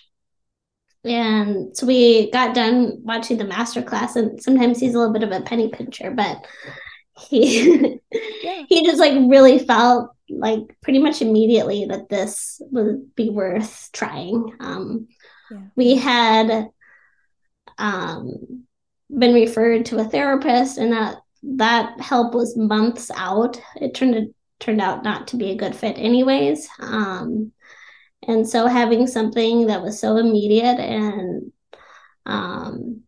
And 1.03 1.75
so 1.77 1.87
we 1.87 2.29
got 2.31 2.53
done 2.55 2.99
watching 3.03 3.37
the 3.37 3.45
master 3.45 3.81
class, 3.81 4.15
and 4.15 4.41
sometimes 4.41 4.79
he's 4.79 4.93
a 4.93 4.97
little 4.97 5.13
bit 5.13 5.23
of 5.23 5.31
a 5.31 5.41
penny 5.41 5.69
pincher, 5.69 6.11
but 6.11 6.45
he 7.17 7.99
yeah. 8.43 8.63
he 8.67 8.85
just 8.85 8.99
like 8.99 9.13
really 9.29 9.59
felt 9.59 10.11
like 10.29 10.75
pretty 10.81 10.99
much 10.99 11.21
immediately 11.21 11.85
that 11.85 12.09
this 12.09 12.61
would 12.71 13.15
be 13.15 13.29
worth 13.29 13.89
trying. 13.93 14.55
Um, 14.59 15.07
yeah. 15.51 15.61
We 15.75 15.95
had 15.95 16.69
um, 17.77 18.65
been 19.09 19.33
referred 19.33 19.85
to 19.87 19.99
a 19.99 20.05
therapist, 20.05 20.77
and 20.77 20.93
that 20.93 21.17
that 21.57 21.99
help 21.99 22.33
was 22.33 22.57
months 22.57 23.09
out. 23.15 23.59
It 23.75 23.93
turned 23.93 24.33
turned 24.59 24.81
out 24.81 25.03
not 25.03 25.27
to 25.29 25.37
be 25.37 25.51
a 25.51 25.55
good 25.55 25.75
fit 25.75 25.97
anyways 25.97 26.67
um, 26.79 27.51
and 28.27 28.47
so 28.47 28.67
having 28.67 29.07
something 29.07 29.67
that 29.67 29.81
was 29.81 29.99
so 29.99 30.17
immediate 30.17 30.79
and 30.79 31.51
um, 32.25 33.01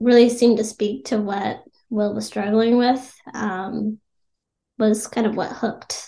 really 0.00 0.28
seemed 0.28 0.58
to 0.58 0.64
speak 0.64 1.06
to 1.06 1.20
what 1.20 1.62
will 1.90 2.14
was 2.14 2.26
struggling 2.26 2.78
with 2.78 3.14
um, 3.34 3.98
was 4.78 5.06
kind 5.06 5.26
of 5.26 5.36
what 5.36 5.50
hooked 5.50 6.06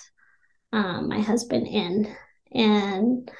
um, 0.72 1.08
my 1.08 1.20
husband 1.20 1.66
in. 1.66 2.14
And 2.52 3.30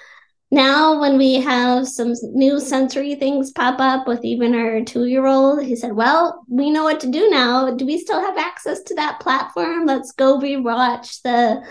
now 0.50 1.00
when 1.00 1.18
we 1.18 1.34
have 1.34 1.86
some 1.86 2.14
new 2.22 2.58
sensory 2.58 3.14
things 3.14 3.50
pop 3.50 3.80
up 3.80 4.06
with 4.06 4.24
even 4.24 4.54
our 4.54 4.82
two 4.82 5.04
year 5.04 5.26
old 5.26 5.62
he 5.62 5.76
said 5.76 5.92
well 5.92 6.42
we 6.48 6.70
know 6.70 6.84
what 6.84 7.00
to 7.00 7.10
do 7.10 7.28
now. 7.28 7.74
Do 7.74 7.84
we 7.84 7.98
still 7.98 8.20
have 8.20 8.38
access 8.38 8.82
to 8.84 8.94
that 8.94 9.20
platform? 9.20 9.86
Let's 9.86 10.12
go 10.12 10.38
rewatch 10.38 11.22
the 11.22 11.62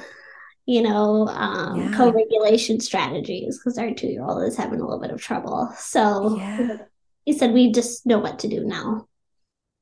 you 0.65 0.81
know 0.81 1.27
um, 1.29 1.79
yeah. 1.79 1.97
co-regulation 1.97 2.79
strategies 2.79 3.57
because 3.57 3.77
our 3.77 3.93
two 3.93 4.07
year 4.07 4.23
old 4.23 4.43
is 4.43 4.57
having 4.57 4.79
a 4.79 4.83
little 4.83 5.01
bit 5.01 5.11
of 5.11 5.21
trouble. 5.21 5.73
So 5.77 6.37
yeah. 6.37 6.77
he 7.25 7.33
said 7.33 7.53
we 7.53 7.71
just 7.71 8.05
know 8.05 8.19
what 8.19 8.39
to 8.39 8.47
do 8.47 8.63
now. 8.63 9.07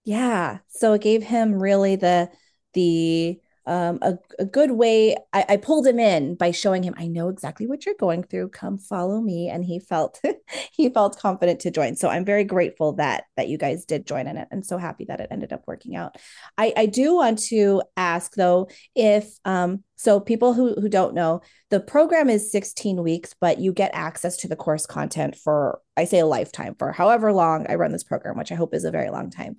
Yeah. 0.06 0.60
So 0.70 0.94
it 0.94 1.02
gave 1.02 1.24
him 1.24 1.56
really 1.62 1.96
the 1.96 2.30
the 2.74 3.40
um, 3.68 4.00
a, 4.02 4.18
a 4.40 4.46
good 4.46 4.72
way. 4.72 5.16
I, 5.34 5.46
I 5.50 5.58
pulled 5.58 5.88
him 5.88 6.00
in 6.00 6.36
by 6.36 6.52
showing 6.52 6.84
him, 6.84 6.94
I 6.98 7.08
know 7.08 7.30
exactly 7.30 7.68
what 7.68 7.86
you're 7.86 7.96
going 7.96 8.24
through. 8.24 8.50
Come 8.50 8.78
follow 8.78 9.22
me. 9.22 9.50
And 9.50 9.66
he 9.66 9.80
felt 9.80 10.22
he 10.72 10.90
felt 10.90 11.20
confident 11.20 11.62
to 11.62 11.72
join. 11.72 11.96
So 11.96 12.10
I'm 12.10 12.26
very 12.26 12.44
grateful 12.44 12.94
that 12.94 13.26
that 13.38 13.48
you 13.48 13.58
guys 13.58 13.86
did 13.86 14.06
join 14.06 14.28
in 14.28 14.38
it 14.38 14.48
and 14.52 14.66
so 14.66 14.78
happy 14.78 15.06
that 15.06 15.20
it 15.20 15.30
ended 15.32 15.54
up 15.54 15.64
working 15.68 15.96
out. 15.96 16.18
I, 16.58 16.74
I 16.78 16.86
do 16.86 17.16
want 17.16 17.40
to 17.44 17.82
ask 17.98 18.34
though, 18.36 18.70
if 18.96 19.30
um, 19.46 19.84
so 19.96 20.20
people 20.20 20.54
who 20.54 20.76
who 20.76 20.90
don't 20.90 21.16
know, 21.16 21.42
the 21.70 21.80
program 21.80 22.30
is 22.30 22.52
16 22.52 23.02
weeks, 23.02 23.34
but 23.40 23.60
you 23.60 23.74
get 23.74 23.92
access 23.94 24.38
to 24.38 24.48
the 24.48 24.56
course 24.56 24.86
content 24.86 25.36
for 25.36 25.82
I 25.98 26.06
say 26.06 26.20
a 26.20 26.26
lifetime 26.26 26.76
for 26.78 26.92
however 26.92 27.34
long 27.34 27.66
I 27.68 27.76
run 27.76 27.92
this 27.92 28.04
program, 28.04 28.38
which 28.38 28.52
I 28.52 28.56
hope 28.56 28.74
is 28.74 28.84
a 28.84 28.92
very 28.92 29.10
long 29.10 29.30
time. 29.30 29.58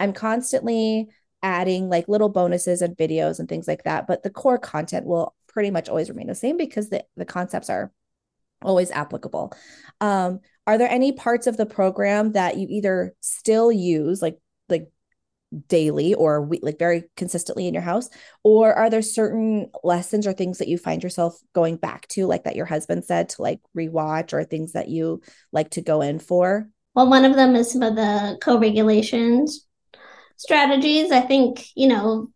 I'm 0.00 0.12
constantly 0.12 1.08
adding 1.44 1.90
like 1.90 2.08
little 2.08 2.30
bonuses 2.30 2.80
and 2.82 2.96
videos 2.96 3.38
and 3.38 3.48
things 3.48 3.68
like 3.68 3.84
that. 3.84 4.08
But 4.08 4.24
the 4.24 4.30
core 4.30 4.58
content 4.58 5.06
will 5.06 5.36
pretty 5.46 5.70
much 5.70 5.88
always 5.88 6.08
remain 6.08 6.26
the 6.26 6.34
same 6.34 6.56
because 6.56 6.88
the, 6.88 7.04
the 7.16 7.26
concepts 7.26 7.70
are 7.70 7.92
always 8.62 8.90
applicable. 8.90 9.52
Um, 10.00 10.40
are 10.66 10.78
there 10.78 10.90
any 10.90 11.12
parts 11.12 11.46
of 11.46 11.58
the 11.58 11.66
program 11.66 12.32
that 12.32 12.56
you 12.56 12.66
either 12.70 13.14
still 13.20 13.70
use 13.70 14.22
like 14.22 14.38
like 14.68 14.90
daily 15.68 16.14
or 16.14 16.40
we, 16.40 16.58
like 16.62 16.78
very 16.78 17.04
consistently 17.16 17.68
in 17.68 17.74
your 17.74 17.82
house 17.82 18.08
or 18.42 18.72
are 18.74 18.90
there 18.90 19.02
certain 19.02 19.70
lessons 19.84 20.26
or 20.26 20.32
things 20.32 20.58
that 20.58 20.66
you 20.66 20.78
find 20.78 21.02
yourself 21.02 21.38
going 21.52 21.76
back 21.76 22.08
to 22.08 22.26
like 22.26 22.42
that 22.44 22.56
your 22.56 22.66
husband 22.66 23.04
said 23.04 23.28
to 23.28 23.42
like 23.42 23.60
rewatch 23.76 24.32
or 24.32 24.42
things 24.42 24.72
that 24.72 24.88
you 24.88 25.20
like 25.52 25.70
to 25.70 25.80
go 25.80 26.00
in 26.00 26.18
for 26.18 26.68
well 26.94 27.08
one 27.08 27.24
of 27.24 27.36
them 27.36 27.54
is 27.54 27.70
some 27.70 27.82
of 27.82 27.94
the 27.94 28.36
co-regulations 28.40 29.63
strategies. 30.44 31.10
I 31.10 31.20
think, 31.20 31.66
you 31.74 31.88
know, 31.88 32.30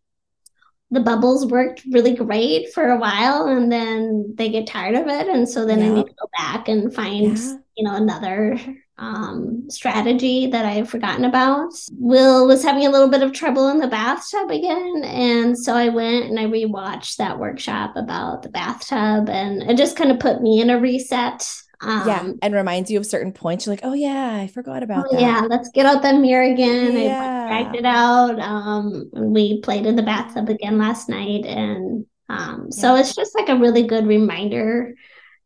the 0.90 1.00
bubbles 1.00 1.46
worked 1.46 1.82
really 1.90 2.14
great 2.14 2.72
for 2.72 2.90
a 2.90 2.98
while 2.98 3.46
and 3.46 3.70
then 3.70 4.34
they 4.36 4.48
get 4.48 4.66
tired 4.66 4.94
of 4.94 5.06
it. 5.06 5.28
And 5.28 5.46
so 5.46 5.66
then 5.66 5.80
yeah. 5.80 5.86
I 5.86 5.88
need 5.90 6.06
to 6.06 6.14
go 6.14 6.28
back 6.36 6.68
and 6.68 6.92
find, 6.92 7.36
yeah. 7.36 7.54
you 7.76 7.84
know, 7.84 7.94
another 7.94 8.59
um, 8.96 9.70
strategy 9.70 10.46
that 10.46 10.64
I've 10.64 10.88
forgotten 10.88 11.26
about. 11.26 11.72
Will 11.92 12.46
was 12.46 12.64
having 12.64 12.86
a 12.86 12.90
little 12.90 13.09
bit 13.09 13.22
of 13.22 13.32
trouble 13.32 13.68
in 13.68 13.78
the 13.78 13.86
bathtub 13.86 14.50
again. 14.50 15.02
And 15.04 15.59
so 15.59 15.74
I 15.74 15.90
went 15.90 16.24
and 16.24 16.40
I 16.40 16.46
rewatched 16.46 17.16
that 17.16 17.38
workshop 17.38 17.94
about 17.94 18.42
the 18.42 18.48
bathtub 18.48 19.28
and 19.28 19.62
it 19.70 19.76
just 19.76 19.96
kind 19.96 20.11
of 20.11 20.18
put 20.18 20.40
me 20.40 20.61
in 20.61 20.70
a 20.70 20.80
reset 20.80 21.46
um, 21.81 22.09
yeah, 22.09 22.33
and 22.43 22.55
reminds 22.55 22.91
you 22.91 22.99
of 22.99 23.07
certain 23.07 23.33
points. 23.33 23.66
You're 23.66 23.72
like, 23.72 23.85
oh 23.85 23.95
yeah, 23.95 24.35
I 24.35 24.49
forgot 24.49 24.83
about 24.83 25.07
oh, 25.09 25.12
that. 25.12 25.20
Yeah, 25.20 25.47
let's 25.49 25.70
get 25.70 25.87
out 25.87 26.03
that 26.03 26.16
mirror 26.16 26.53
again. 26.53 26.99
Yeah. 26.99 27.47
I 27.47 27.62
dragged 27.62 27.76
it 27.76 27.85
out. 27.85 28.39
Um, 28.41 29.11
we 29.14 29.61
played 29.61 29.87
in 29.87 29.97
the 29.97 30.03
bathtub 30.03 30.49
again 30.49 30.79
last 30.79 31.09
night, 31.09 31.45
and 31.45 32.05
um, 32.29 32.72
so 32.72 32.95
yeah. 32.95 33.01
it's 33.01 33.14
just 33.14 33.35
like 33.35 33.49
a 33.49 33.57
really 33.57 33.85
good 33.85 34.07
reminder. 34.07 34.95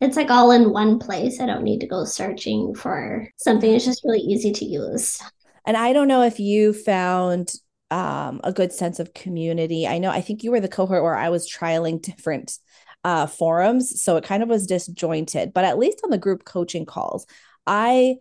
It's 0.01 0.16
like 0.16 0.30
all 0.30 0.51
in 0.51 0.72
one 0.72 0.99
place. 0.99 1.39
I 1.41 1.47
don't 1.47 1.62
need 1.62 1.80
to 1.80 1.87
go 1.87 2.05
searching 2.05 2.74
for 2.74 3.28
something. 3.37 3.70
It's 3.70 3.85
just 3.85 4.05
really 4.05 4.20
easy 4.20 4.53
to 4.53 4.64
use. 4.64 5.22
And 5.64 5.76
I 5.76 5.93
don't 5.93 6.09
know 6.09 6.22
if 6.22 6.41
you 6.41 6.72
found 6.72 7.53
um, 7.93 8.41
a 8.43 8.53
good 8.53 8.72
sense 8.72 8.99
of 8.99 9.14
community. 9.14 9.87
I 9.87 9.99
know 9.99 10.11
I 10.11 10.22
think 10.22 10.43
you 10.43 10.51
were 10.51 10.61
the 10.61 10.68
cohort 10.68 11.03
where 11.03 11.14
I 11.14 11.28
was 11.28 11.49
trialing 11.49 12.01
different 12.01 12.59
uh, 13.05 13.26
forums. 13.26 14.03
So 14.03 14.16
it 14.16 14.24
kind 14.24 14.42
of 14.42 14.48
was 14.48 14.66
disjointed, 14.66 15.53
but 15.53 15.64
at 15.64 15.78
least 15.78 16.00
on 16.05 16.11
the 16.11 16.18
group 16.18 16.44
coaching 16.44 16.86
calls, 16.86 17.26
I 17.66 18.16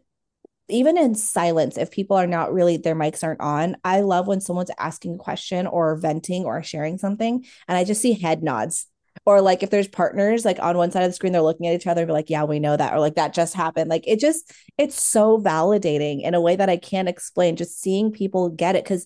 even 0.72 0.98
in 0.98 1.16
silence, 1.16 1.78
if 1.78 1.92
people 1.92 2.16
are 2.18 2.28
not 2.28 2.54
really, 2.54 2.78
their 2.78 2.96
mics 2.96 3.24
aren't 3.24 3.42
on, 3.42 3.76
I 3.84 4.02
love 4.02 4.28
when 4.28 4.42
someone's 4.42 4.72
asking 4.80 5.16
a 5.16 5.18
question 5.18 5.68
or 5.68 5.98
venting 5.98 6.46
or 6.46 6.64
sharing 6.64 6.98
something. 6.98 7.46
And 7.68 7.78
I 7.78 7.84
just 7.84 8.02
see 8.02 8.14
head 8.14 8.42
nods. 8.42 8.88
Or 9.26 9.42
like 9.42 9.62
if 9.62 9.70
there's 9.70 9.90
partners 9.90 10.46
like 10.46 10.60
on 10.60 10.78
one 10.78 10.90
side 10.90 11.04
of 11.04 11.10
the 11.10 11.14
screen, 11.14 11.34
they're 11.34 11.42
looking 11.42 11.68
at 11.68 11.76
each 11.76 11.86
other 11.86 12.06
be 12.06 12.14
like, 12.14 12.30
yeah, 12.30 12.46
we 12.46 12.60
know 12.60 12.76
that. 12.76 12.94
Or 12.94 13.00
like 13.00 13.16
that 13.16 13.34
just 13.34 13.54
happened. 13.54 13.90
Like 13.90 14.08
it 14.08 14.20
just, 14.20 14.52
it's 14.78 15.00
so 15.00 15.38
validating 15.38 16.24
in 16.24 16.34
a 16.34 16.42
way 16.42 16.56
that 16.56 16.70
I 16.70 16.78
can't 16.78 17.10
explain. 17.10 17.58
Just 17.58 17.82
seeing 17.82 18.12
people 18.12 18.50
get 18.50 18.76
it. 18.76 18.86
Cause 18.86 19.06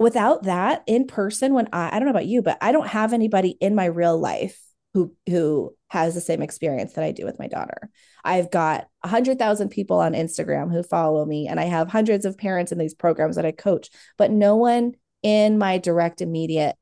without 0.00 0.44
that 0.44 0.82
in 0.86 1.06
person 1.06 1.54
when 1.54 1.68
I 1.72 1.94
I 1.94 1.98
don't 2.00 2.06
know 2.06 2.10
about 2.10 2.26
you 2.26 2.42
but 2.42 2.58
I 2.60 2.72
don't 2.72 2.88
have 2.88 3.12
anybody 3.12 3.50
in 3.60 3.76
my 3.76 3.84
real 3.84 4.18
life 4.18 4.58
who 4.94 5.14
who 5.28 5.76
has 5.88 6.14
the 6.14 6.20
same 6.20 6.42
experience 6.42 6.94
that 6.94 7.04
I 7.04 7.12
do 7.12 7.24
with 7.24 7.38
my 7.38 7.46
daughter. 7.46 7.90
I've 8.24 8.50
got 8.50 8.88
100,000 9.02 9.68
people 9.68 9.98
on 9.98 10.12
Instagram 10.14 10.72
who 10.72 10.82
follow 10.82 11.24
me 11.24 11.46
and 11.46 11.60
I 11.60 11.64
have 11.64 11.88
hundreds 11.88 12.24
of 12.24 12.38
parents 12.38 12.72
in 12.72 12.78
these 12.78 12.94
programs 12.94 13.36
that 13.36 13.46
I 13.46 13.52
coach 13.52 13.90
but 14.16 14.32
no 14.32 14.56
one 14.56 14.94
in 15.22 15.58
my 15.58 15.78
direct 15.78 16.20
immediate 16.22 16.76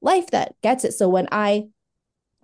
life 0.00 0.30
that 0.30 0.54
gets 0.62 0.84
it. 0.84 0.92
So 0.92 1.08
when 1.08 1.28
I 1.30 1.68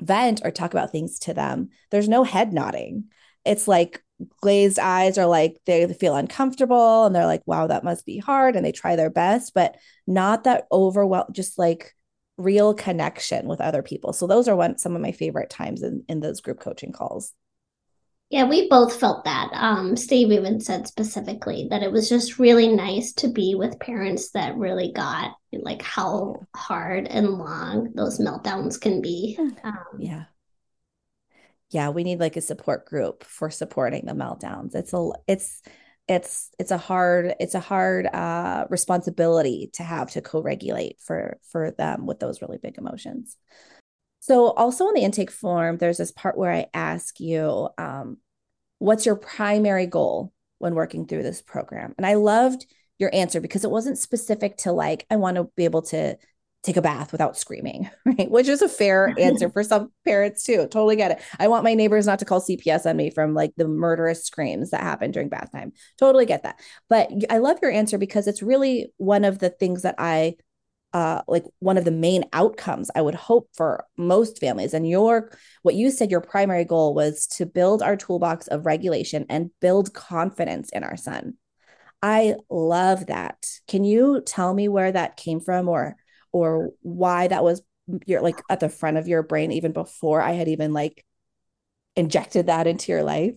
vent 0.01 0.43
or 0.45 0.51
talk 0.51 0.73
about 0.73 0.93
things 0.93 1.19
to 1.21 1.35
them, 1.35 1.71
there's 1.91 2.09
no 2.09 2.23
head 2.23 2.53
nodding. 2.53 3.05
It's 3.45 3.67
like 3.67 4.03
glazed 4.41 4.79
eyes 4.79 5.17
are 5.17 5.27
like 5.27 5.61
they 5.65 5.87
feel 5.95 6.17
uncomfortable 6.17 7.07
and 7.07 7.15
they're 7.15 7.27
like 7.27 7.43
wow 7.47 7.67
that 7.69 7.85
must 7.85 8.05
be 8.05 8.19
hard 8.19 8.57
and 8.57 8.65
they 8.65 8.73
try 8.73 8.97
their 8.97 9.11
best 9.11 9.55
but 9.55 9.77
not 10.07 10.45
that 10.45 10.67
overwhelm 10.73 11.27
just 11.33 11.59
like 11.59 11.95
real 12.39 12.73
connection 12.73 13.49
with 13.49 13.61
other 13.61 13.83
people. 13.83 14.13
So 14.13 14.27
those 14.27 14.49
are 14.49 14.57
one 14.57 14.79
some 14.79 14.97
of 14.97 15.03
my 15.03 15.13
favorite 15.13 15.51
times 15.51 15.83
in 15.83 16.05
in 16.09 16.21
those 16.21 16.41
group 16.41 16.61
coaching 16.61 16.93
calls. 16.93 17.35
Yeah 18.31 18.45
we 18.45 18.69
both 18.69 18.99
felt 18.99 19.25
that. 19.25 19.51
Um 19.53 19.97
steve 19.97 20.31
even 20.31 20.61
said 20.61 20.87
specifically 20.87 21.67
that 21.71 21.83
it 21.83 21.93
was 21.93 22.09
just 22.09 22.39
really 22.39 22.69
nice 22.69 23.13
to 23.15 23.29
be 23.29 23.55
with 23.57 23.81
parents 23.81 24.31
that 24.31 24.57
really 24.57 24.93
got 24.93 25.33
like 25.53 25.83
how 25.83 26.37
hard 26.55 27.09
and 27.09 27.29
long 27.29 27.93
those 27.95 28.21
meltdowns 28.21 28.81
can 28.81 29.03
be. 29.03 29.35
Hmm. 29.35 29.49
um, 29.65 29.79
yeah 29.99 30.25
yeah, 31.71 31.91
we 31.91 32.05
need 32.05 32.21
like 32.21 32.37
a 32.37 32.41
support 32.41 32.87
group 32.87 33.25
for 33.25 33.51
supporting 33.51 34.07
the 34.07 34.13
meltdowns. 34.13 34.75
It's 34.75 34.93
a 34.93 35.11
it's 35.27 35.63
it's 36.07 36.51
it's 36.59 36.71
a 36.71 36.79
hard 36.79 37.35
it's 37.39 37.55
a 37.55 37.61
hard 37.61 38.07
uh 38.07 38.67
responsibility 38.71 39.71
to 39.75 39.83
have 39.83 40.11
to 40.13 40.23
co-regulate 40.23 40.99
for 41.01 41.39
for 41.51 41.71
them 41.73 42.07
with 42.07 42.19
those 42.19 42.41
really 42.41 42.59
big 42.59 42.79
emotions. 42.79 43.37
So 44.21 44.51
also 44.51 44.85
on 44.85 44.95
the 44.95 45.03
intake 45.03 45.31
form, 45.31 45.79
there's 45.79 45.99
this 45.99 46.13
part 46.13 46.37
where 46.37 46.53
I 46.53 46.67
ask 46.75 47.21
you, 47.21 47.69
um, 47.79 48.19
what's 48.79 49.07
your 49.07 49.17
primary 49.17 49.87
goal 49.87 50.33
when 50.59 50.75
working 50.75 51.07
through 51.07 51.23
this 51.23 51.41
program? 51.41 51.95
And 51.97 52.07
I 52.07 52.15
loved 52.15 52.67
your 52.99 53.15
answer 53.15 53.41
because 53.41 53.65
it 53.65 53.71
wasn't 53.71 53.97
specific 53.97 54.57
to 54.59 54.73
like, 54.73 55.07
I 55.11 55.17
want 55.17 55.37
to 55.37 55.45
be 55.57 55.65
able 55.65 55.83
to 55.83 56.19
take 56.63 56.77
a 56.77 56.83
bath 56.83 57.13
without 57.13 57.37
screaming, 57.37 57.89
right? 58.05 58.31
Which 58.31 58.49
is 58.49 58.63
a 58.63 58.69
fair 58.69 59.15
answer 59.19 59.49
for 59.49 59.63
some 59.63 59.93
parents 60.05 60.45
too. 60.45 60.63
Totally 60.63 60.97
get 60.97 61.13
it. 61.13 61.23
I 61.39 61.49
want 61.49 61.65
my 61.65 61.75
neighbors 61.75 62.07
not 62.07 62.19
to 62.19 62.25
call 62.25 62.41
CPS 62.41 62.89
on 62.89 62.97
me 62.97 63.11
from 63.11 63.35
like 63.35 63.53
the 63.57 63.69
murderous 63.69 64.25
screams 64.25 64.71
that 64.71 64.81
happen 64.81 65.11
during 65.11 65.29
bath 65.29 65.53
time. 65.53 65.73
Totally 65.99 66.27
get 66.27 66.43
that. 66.43 66.61
But 66.89 67.11
I 67.31 67.39
love 67.39 67.59
your 67.63 67.71
answer 67.71 67.99
because 67.99 68.27
it's 68.27 68.43
really 68.43 68.93
one 68.97 69.25
of 69.25 69.39
the 69.39 69.51
things 69.51 69.83
that 69.83 69.95
I 69.99 70.37
uh 70.95 71.21
like 71.29 71.45
one 71.59 71.77
of 71.77 71.85
the 71.85 71.91
main 71.91 72.25
outcomes 72.33 72.91
I 72.95 73.03
would 73.03 73.15
hope 73.15 73.51
for 73.55 73.85
most 73.99 74.41
families 74.41 74.73
and 74.73 74.89
your 74.89 75.31
what 75.61 75.75
you 75.75 75.91
said 75.91 76.11
your 76.11 76.23
primary 76.23 76.65
goal 76.65 76.95
was 76.95 77.27
to 77.37 77.45
build 77.45 77.83
our 77.83 77.95
toolbox 77.95 78.47
of 78.47 78.65
regulation 78.65 79.27
and 79.29 79.51
build 79.61 79.93
confidence 79.93 80.71
in 80.71 80.85
our 80.85 80.97
son. 80.97 81.35
I 82.03 82.37
love 82.49 83.07
that. 83.07 83.47
Can 83.67 83.85
you 83.85 84.23
tell 84.25 84.55
me 84.55 84.69
where 84.69 84.91
that 84.91 85.17
came 85.17 85.41
from 85.41 85.69
or 85.69 85.97
or 86.33 86.71
why 86.83 87.29
that 87.29 87.45
was 87.45 87.63
mm, 87.89 88.03
your 88.07 88.21
like 88.23 88.43
at 88.49 88.61
the 88.61 88.69
front 88.69 88.97
of 88.97 89.09
your 89.09 89.23
brain 89.23 89.53
even 89.53 89.73
before 89.73 90.21
I 90.21 90.33
had 90.33 90.49
even 90.49 90.73
like 90.73 91.05
injected 91.97 92.47
that 92.47 92.67
into 92.67 92.93
your 92.93 93.03
life? 93.03 93.37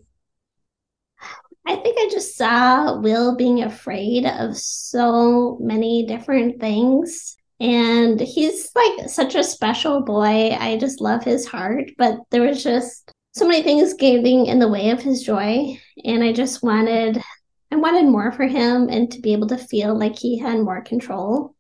I 1.66 1.76
think 1.76 1.98
I 2.00 2.10
just 2.12 2.36
saw 2.36 3.00
Will 3.00 3.36
being 3.36 3.64
afraid 3.64 4.26
of 4.26 4.58
so 4.58 5.58
many 5.62 6.06
different 6.06 6.60
things. 6.60 7.38
And 7.60 8.20
he's 8.20 8.72
like 8.76 9.10
such 9.10 9.36
a 9.36 9.44
special 9.44 10.02
boy. 10.02 10.50
I 10.50 10.78
just 10.80 11.02
love 11.02 11.24
his 11.24 11.46
heart, 11.46 11.92
but 11.98 12.18
there 12.32 12.42
was 12.42 12.64
just 12.64 13.12
so 13.34 13.48
many 13.48 13.62
things 13.62 13.94
getting 13.94 14.48
in 14.48 14.60
the 14.60 14.68
way 14.68 14.90
of 14.90 15.02
his 15.02 15.22
joy. 15.22 15.80
And 16.04 16.24
I 16.24 16.34
just 16.34 16.64
wanted, 16.64 17.22
I 17.72 17.76
wanted 17.76 18.06
more 18.06 18.32
for 18.32 18.48
him 18.48 18.90
and 18.90 19.12
to 19.12 19.22
be 19.22 19.34
able 19.34 19.48
to 19.48 19.58
feel 19.58 19.98
like 19.98 20.18
he 20.18 20.40
had 20.40 20.60
more 20.60 20.82
control. 20.82 21.56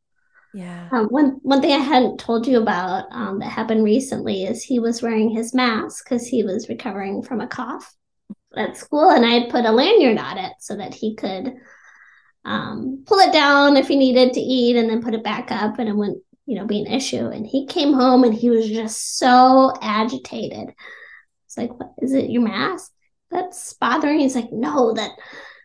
Yeah. 0.53 0.89
Um, 0.91 1.05
one 1.07 1.39
one 1.43 1.61
thing 1.61 1.71
I 1.71 1.77
hadn't 1.77 2.19
told 2.19 2.45
you 2.45 2.61
about 2.61 3.05
um, 3.11 3.39
that 3.39 3.49
happened 3.49 3.83
recently 3.83 4.43
is 4.43 4.61
he 4.61 4.79
was 4.79 5.01
wearing 5.01 5.29
his 5.29 5.53
mask 5.53 6.03
because 6.03 6.27
he 6.27 6.43
was 6.43 6.67
recovering 6.67 7.23
from 7.23 7.39
a 7.39 7.47
cough 7.47 7.93
at 8.55 8.75
school, 8.75 9.11
and 9.11 9.25
I 9.25 9.29
had 9.29 9.49
put 9.49 9.65
a 9.65 9.71
lanyard 9.71 10.17
on 10.17 10.37
it 10.37 10.53
so 10.59 10.75
that 10.75 10.93
he 10.93 11.15
could 11.15 11.53
um, 12.43 13.03
pull 13.05 13.19
it 13.19 13.31
down 13.31 13.77
if 13.77 13.87
he 13.87 13.95
needed 13.95 14.33
to 14.33 14.41
eat, 14.41 14.75
and 14.75 14.89
then 14.89 15.01
put 15.01 15.13
it 15.13 15.23
back 15.23 15.51
up, 15.51 15.79
and 15.79 15.87
it 15.87 15.95
wouldn't, 15.95 16.21
you 16.45 16.55
know, 16.55 16.65
be 16.65 16.81
an 16.81 16.91
issue. 16.91 17.27
And 17.27 17.47
he 17.47 17.65
came 17.65 17.93
home 17.93 18.25
and 18.25 18.33
he 18.33 18.49
was 18.49 18.67
just 18.67 19.17
so 19.17 19.73
agitated. 19.81 20.73
It's 21.45 21.57
like, 21.57 21.71
what 21.79 21.93
is 22.01 22.13
it? 22.13 22.29
Your 22.29 22.41
mask? 22.41 22.91
That's 23.29 23.73
bothering. 23.75 24.19
He's 24.19 24.35
like, 24.35 24.51
no, 24.51 24.93
that 24.95 25.11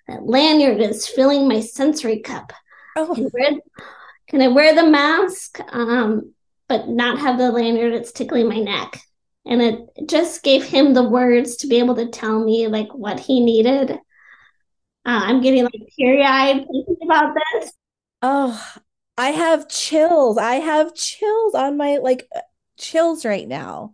that 0.06 0.22
lanyard 0.22 0.80
is 0.80 1.08
filling 1.08 1.48
my 1.48 1.58
sensory 1.58 2.20
cup. 2.20 2.52
Oh. 2.94 3.14
Can 4.28 4.42
I 4.42 4.48
wear 4.48 4.74
the 4.74 4.86
mask? 4.86 5.60
Um, 5.72 6.32
but 6.68 6.88
not 6.88 7.18
have 7.18 7.38
the 7.38 7.52
lanyard 7.52 7.94
that's 7.94 8.12
tickling 8.12 8.48
my 8.48 8.58
neck. 8.58 9.00
And 9.44 9.62
it 9.62 9.88
just 10.08 10.42
gave 10.42 10.64
him 10.64 10.94
the 10.94 11.08
words 11.08 11.56
to 11.58 11.68
be 11.68 11.78
able 11.78 11.94
to 11.96 12.08
tell 12.08 12.44
me 12.44 12.66
like 12.66 12.92
what 12.92 13.20
he 13.20 13.40
needed. 13.40 13.92
Uh, 13.92 13.96
I'm 15.04 15.40
getting 15.40 15.62
like 15.62 15.80
teary 15.96 16.24
eyed 16.24 16.66
thinking 16.66 16.96
about 17.04 17.34
this. 17.34 17.72
Oh, 18.22 18.60
I 19.16 19.30
have 19.30 19.68
chills. 19.68 20.36
I 20.36 20.56
have 20.56 20.94
chills 20.94 21.54
on 21.54 21.76
my 21.76 21.98
like 21.98 22.28
chills 22.76 23.24
right 23.24 23.46
now 23.46 23.92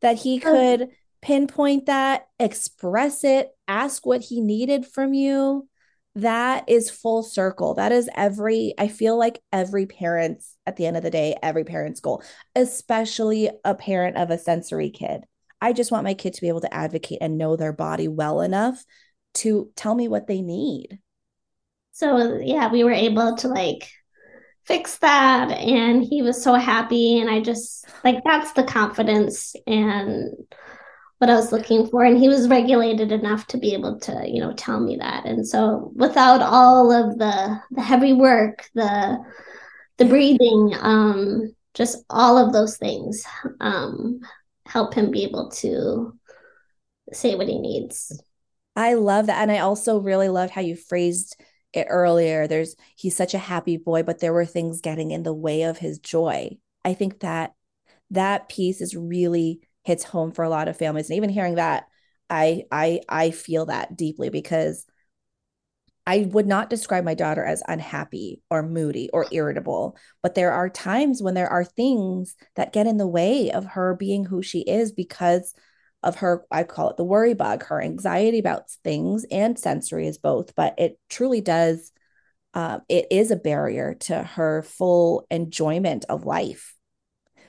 that 0.00 0.16
he 0.16 0.38
could 0.38 0.88
pinpoint 1.20 1.86
that, 1.86 2.28
express 2.38 3.24
it, 3.24 3.50
ask 3.68 4.06
what 4.06 4.22
he 4.22 4.40
needed 4.40 4.86
from 4.86 5.12
you. 5.12 5.68
That 6.16 6.68
is 6.68 6.90
full 6.90 7.22
circle. 7.22 7.74
That 7.74 7.90
is 7.90 8.08
every, 8.14 8.74
I 8.78 8.88
feel 8.88 9.18
like 9.18 9.40
every 9.52 9.86
parent's, 9.86 10.56
at 10.66 10.76
the 10.76 10.86
end 10.86 10.96
of 10.96 11.02
the 11.02 11.10
day, 11.10 11.36
every 11.42 11.64
parent's 11.64 12.00
goal, 12.00 12.22
especially 12.54 13.50
a 13.64 13.74
parent 13.74 14.16
of 14.16 14.30
a 14.30 14.38
sensory 14.38 14.90
kid. 14.90 15.24
I 15.60 15.72
just 15.72 15.90
want 15.90 16.04
my 16.04 16.14
kid 16.14 16.34
to 16.34 16.40
be 16.40 16.48
able 16.48 16.60
to 16.60 16.72
advocate 16.74 17.18
and 17.20 17.38
know 17.38 17.56
their 17.56 17.72
body 17.72 18.06
well 18.06 18.40
enough 18.42 18.84
to 19.34 19.70
tell 19.74 19.94
me 19.94 20.06
what 20.06 20.26
they 20.26 20.40
need. 20.40 21.00
So, 21.92 22.38
yeah, 22.40 22.70
we 22.70 22.84
were 22.84 22.92
able 22.92 23.36
to 23.38 23.48
like 23.48 23.88
fix 24.66 24.98
that 24.98 25.50
and 25.50 26.02
he 26.02 26.22
was 26.22 26.42
so 26.42 26.54
happy 26.54 27.18
and 27.18 27.28
i 27.28 27.38
just 27.38 27.86
like 28.02 28.16
that's 28.24 28.52
the 28.52 28.64
confidence 28.64 29.54
and 29.66 30.32
what 31.24 31.32
i 31.32 31.36
was 31.36 31.52
looking 31.52 31.86
for 31.86 32.04
and 32.04 32.18
he 32.18 32.28
was 32.28 32.48
regulated 32.48 33.10
enough 33.10 33.46
to 33.46 33.56
be 33.56 33.72
able 33.72 33.98
to 33.98 34.24
you 34.26 34.40
know 34.40 34.52
tell 34.52 34.78
me 34.78 34.96
that. 34.96 35.24
And 35.24 35.48
so 35.48 35.90
without 35.94 36.42
all 36.42 36.92
of 36.92 37.18
the 37.18 37.58
the 37.70 37.80
heavy 37.80 38.12
work 38.12 38.68
the 38.74 39.24
the 39.96 40.04
breathing 40.04 40.74
um 40.78 41.54
just 41.72 42.04
all 42.10 42.36
of 42.36 42.52
those 42.52 42.76
things 42.76 43.24
um 43.60 44.20
help 44.66 44.92
him 44.92 45.10
be 45.10 45.24
able 45.24 45.50
to 45.50 46.12
say 47.10 47.36
what 47.36 47.48
he 47.48 47.58
needs. 47.58 48.20
I 48.76 48.92
love 48.94 49.28
that. 49.28 49.40
And 49.40 49.50
i 49.50 49.60
also 49.60 50.00
really 50.00 50.28
loved 50.28 50.52
how 50.52 50.60
you 50.60 50.76
phrased 50.76 51.40
it 51.72 51.86
earlier. 51.88 52.46
There's 52.46 52.76
he's 52.96 53.16
such 53.16 53.32
a 53.32 53.38
happy 53.38 53.78
boy 53.78 54.02
but 54.02 54.20
there 54.20 54.34
were 54.34 54.44
things 54.44 54.82
getting 54.82 55.10
in 55.10 55.22
the 55.22 55.32
way 55.32 55.62
of 55.62 55.78
his 55.78 55.98
joy. 55.98 56.58
I 56.84 56.92
think 56.92 57.20
that 57.20 57.54
that 58.10 58.50
piece 58.50 58.82
is 58.82 58.94
really 58.94 59.60
hits 59.84 60.04
home 60.04 60.32
for 60.32 60.44
a 60.44 60.50
lot 60.50 60.68
of 60.68 60.76
families. 60.76 61.08
And 61.10 61.16
even 61.16 61.30
hearing 61.30 61.56
that 61.56 61.84
i 62.30 62.64
i 62.72 63.00
i 63.08 63.30
feel 63.30 63.66
that 63.66 63.96
deeply 63.96 64.30
because 64.30 64.86
I 66.06 66.28
would 66.32 66.46
not 66.46 66.68
describe 66.68 67.04
my 67.04 67.14
daughter 67.14 67.44
as 67.44 67.62
unhappy 67.66 68.42
or 68.50 68.62
moody 68.62 69.08
or 69.12 69.26
irritable, 69.30 69.96
but 70.22 70.34
there 70.34 70.52
are 70.52 70.68
times 70.68 71.22
when 71.22 71.32
there 71.32 71.48
are 71.48 71.64
things 71.64 72.36
that 72.56 72.74
get 72.74 72.86
in 72.86 72.98
the 72.98 73.06
way 73.06 73.50
of 73.50 73.64
her 73.64 73.94
being 73.94 74.26
who 74.26 74.42
she 74.42 74.60
is 74.60 74.92
because 74.92 75.54
of 76.02 76.16
her 76.16 76.44
i 76.50 76.62
call 76.62 76.90
it 76.90 76.98
the 76.98 77.04
worry 77.04 77.32
bug 77.32 77.64
her 77.64 77.80
anxiety 77.80 78.38
about 78.38 78.70
things 78.84 79.24
and 79.30 79.58
sensory 79.58 80.06
is 80.06 80.18
both. 80.18 80.54
But 80.54 80.74
it 80.78 80.98
truly 81.08 81.40
does 81.40 81.90
um, 82.52 82.82
it 82.88 83.06
is 83.10 83.30
a 83.30 83.36
barrier 83.36 83.94
to 84.00 84.22
her 84.22 84.62
full 84.62 85.26
enjoyment 85.30 86.04
of 86.08 86.24
life 86.26 86.73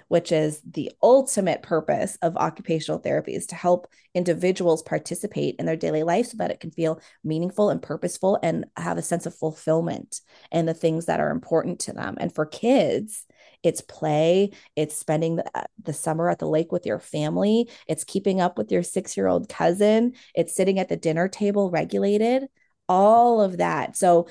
which 0.08 0.32
is 0.32 0.62
the 0.62 0.92
ultimate 1.02 1.62
purpose 1.62 2.18
of 2.22 2.38
occupational 2.38 3.00
therapy 3.00 3.34
is 3.34 3.46
to 3.48 3.56
help 3.56 3.88
individuals 4.14 4.84
participate 4.84 5.56
in 5.58 5.66
their 5.66 5.76
daily 5.76 6.04
life 6.04 6.28
so 6.28 6.38
that 6.38 6.52
it 6.52 6.60
can 6.60 6.72
feel 6.72 7.00
meaningful 7.24 7.70
and 7.70 7.82
purposeful 7.82 8.40
and 8.44 8.66
have 8.78 8.98
a 8.98 9.02
sense 9.02 9.26
of 9.26 9.36
fulfillment 9.36 10.22
and 10.52 10.68
the 10.68 10.74
things 10.74 11.06
that 11.06 11.20
are 11.20 11.32
important 11.32 11.80
to 11.80 11.94
them. 11.94 12.16
And 12.20 12.34
for 12.34 12.46
kids 12.46 13.26
it's 13.64 13.82
play 13.82 14.52
it's 14.76 14.96
spending 14.96 15.38
the, 15.38 15.46
uh, 15.58 15.64
the 15.82 15.94
summer 15.94 16.30
at 16.30 16.40
the 16.40 16.48
lake 16.48 16.72
with 16.72 16.86
your 16.86 17.00
family 17.00 17.70
it's 17.88 18.04
keeping 18.04 18.40
up 18.40 18.58
with 18.58 18.72
your 18.72 18.84
six 18.84 19.18
year 19.18 19.28
old 19.28 19.50
cousin 19.50 20.14
it's 20.36 20.56
sitting 20.56 20.78
at 20.78 20.90
the 20.90 20.98
dinner 20.98 21.28
table 21.28 21.72
regulated 21.72 22.48
all 22.88 23.42
of 23.42 23.58
that. 23.58 23.96
So 23.96 24.28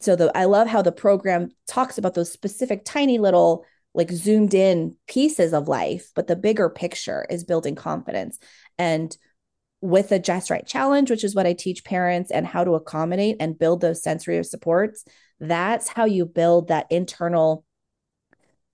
so 0.00 0.14
the 0.14 0.30
i 0.36 0.44
love 0.44 0.68
how 0.68 0.82
the 0.82 0.92
program 0.92 1.48
talks 1.66 1.96
about 1.96 2.14
those 2.14 2.30
specific 2.30 2.84
tiny 2.84 3.18
little 3.18 3.64
like 3.96 4.10
zoomed 4.10 4.54
in 4.54 4.96
pieces 5.08 5.52
of 5.52 5.68
life 5.68 6.10
but 6.14 6.26
the 6.26 6.36
bigger 6.36 6.70
picture 6.70 7.26
is 7.28 7.44
building 7.44 7.74
confidence 7.74 8.38
and 8.78 9.16
with 9.80 10.08
the 10.08 10.18
just 10.18 10.50
right 10.50 10.66
challenge 10.66 11.10
which 11.10 11.24
is 11.24 11.34
what 11.34 11.46
i 11.46 11.52
teach 11.52 11.84
parents 11.84 12.30
and 12.30 12.46
how 12.46 12.62
to 12.62 12.74
accommodate 12.74 13.36
and 13.40 13.58
build 13.58 13.80
those 13.80 14.02
sensory 14.02 14.42
supports 14.44 15.04
that's 15.40 15.88
how 15.88 16.04
you 16.04 16.24
build 16.24 16.68
that 16.68 16.86
internal 16.90 17.64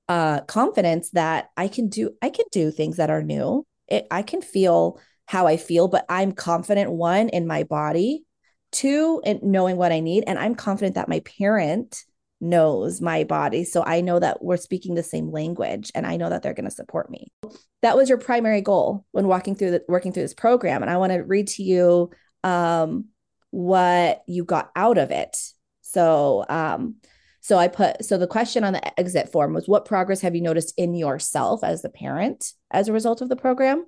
uh, 0.09 0.41
confidence 0.43 1.11
that 1.11 1.49
I 1.57 1.69
can 1.69 1.89
do 1.89 2.11
I 2.21 2.31
can 2.31 2.45
do 2.53 2.71
things 2.71 2.97
that 2.97 3.11
are 3.11 3.23
new. 3.23 3.67
It, 3.89 4.07
I 4.11 4.23
can 4.23 4.43
feel 4.43 5.01
how 5.27 5.47
I 5.47 5.57
feel, 5.57 5.89
but 5.89 6.05
I'm 6.09 6.33
confident 6.33 6.91
one 6.91 7.29
in 7.29 7.47
my 7.47 7.63
body, 7.63 8.25
two 8.73 9.23
in 9.25 9.41
knowing 9.43 9.77
what 9.77 9.93
I 9.93 10.01
need, 10.01 10.25
and 10.27 10.39
I'm 10.39 10.55
confident 10.55 10.97
that 10.97 11.09
my 11.09 11.21
parent 11.21 12.05
knows 12.43 13.01
my 13.01 13.25
body. 13.25 13.65
So 13.65 13.83
I 13.85 14.03
know 14.03 14.19
that 14.19 14.45
we're 14.45 14.59
speaking 14.59 14.95
the 14.95 15.03
same 15.03 15.31
language 15.31 15.91
and 15.95 16.07
I 16.07 16.17
know 16.17 16.29
that 16.29 16.43
they're 16.43 16.53
going 16.53 16.69
to 16.69 16.71
support 16.71 17.11
me. 17.11 17.33
That 17.81 17.97
was 17.97 18.09
your 18.09 18.19
primary 18.19 18.61
goal 18.61 19.07
when 19.13 19.29
walking 19.29 19.55
through 19.55 19.71
the 19.71 19.85
working 19.89 20.13
through 20.13 20.25
this 20.25 20.35
program. 20.35 20.83
And 20.83 20.91
I 20.91 20.99
want 20.99 21.13
to 21.13 21.19
read 21.19 21.49
to 21.49 21.63
you 21.63 22.11
um, 22.45 23.07
what 23.51 24.23
you 24.27 24.45
got 24.45 24.71
out 24.77 24.99
of 24.99 25.11
it. 25.11 25.37
So 25.81 26.45
um, 26.49 26.97
so 27.43 27.59
I 27.59 27.67
put, 27.67 28.05
so 28.05 28.17
the 28.19 28.29
question 28.29 28.63
on 28.63 28.73
the 28.73 29.01
exit 29.01 29.33
form 29.33 29.53
was 29.53 29.67
what 29.67 29.85
progress 29.85 30.21
have 30.21 30.37
you 30.37 30.41
noticed 30.41 30.75
in 30.77 30.95
yourself 30.95 31.65
as 31.65 31.83
the 31.83 31.89
parent 31.89 32.53
as 32.71 32.87
a 32.87 32.93
result 32.93 33.21
of 33.21 33.29
the 33.29 33.37
program? 33.37 33.85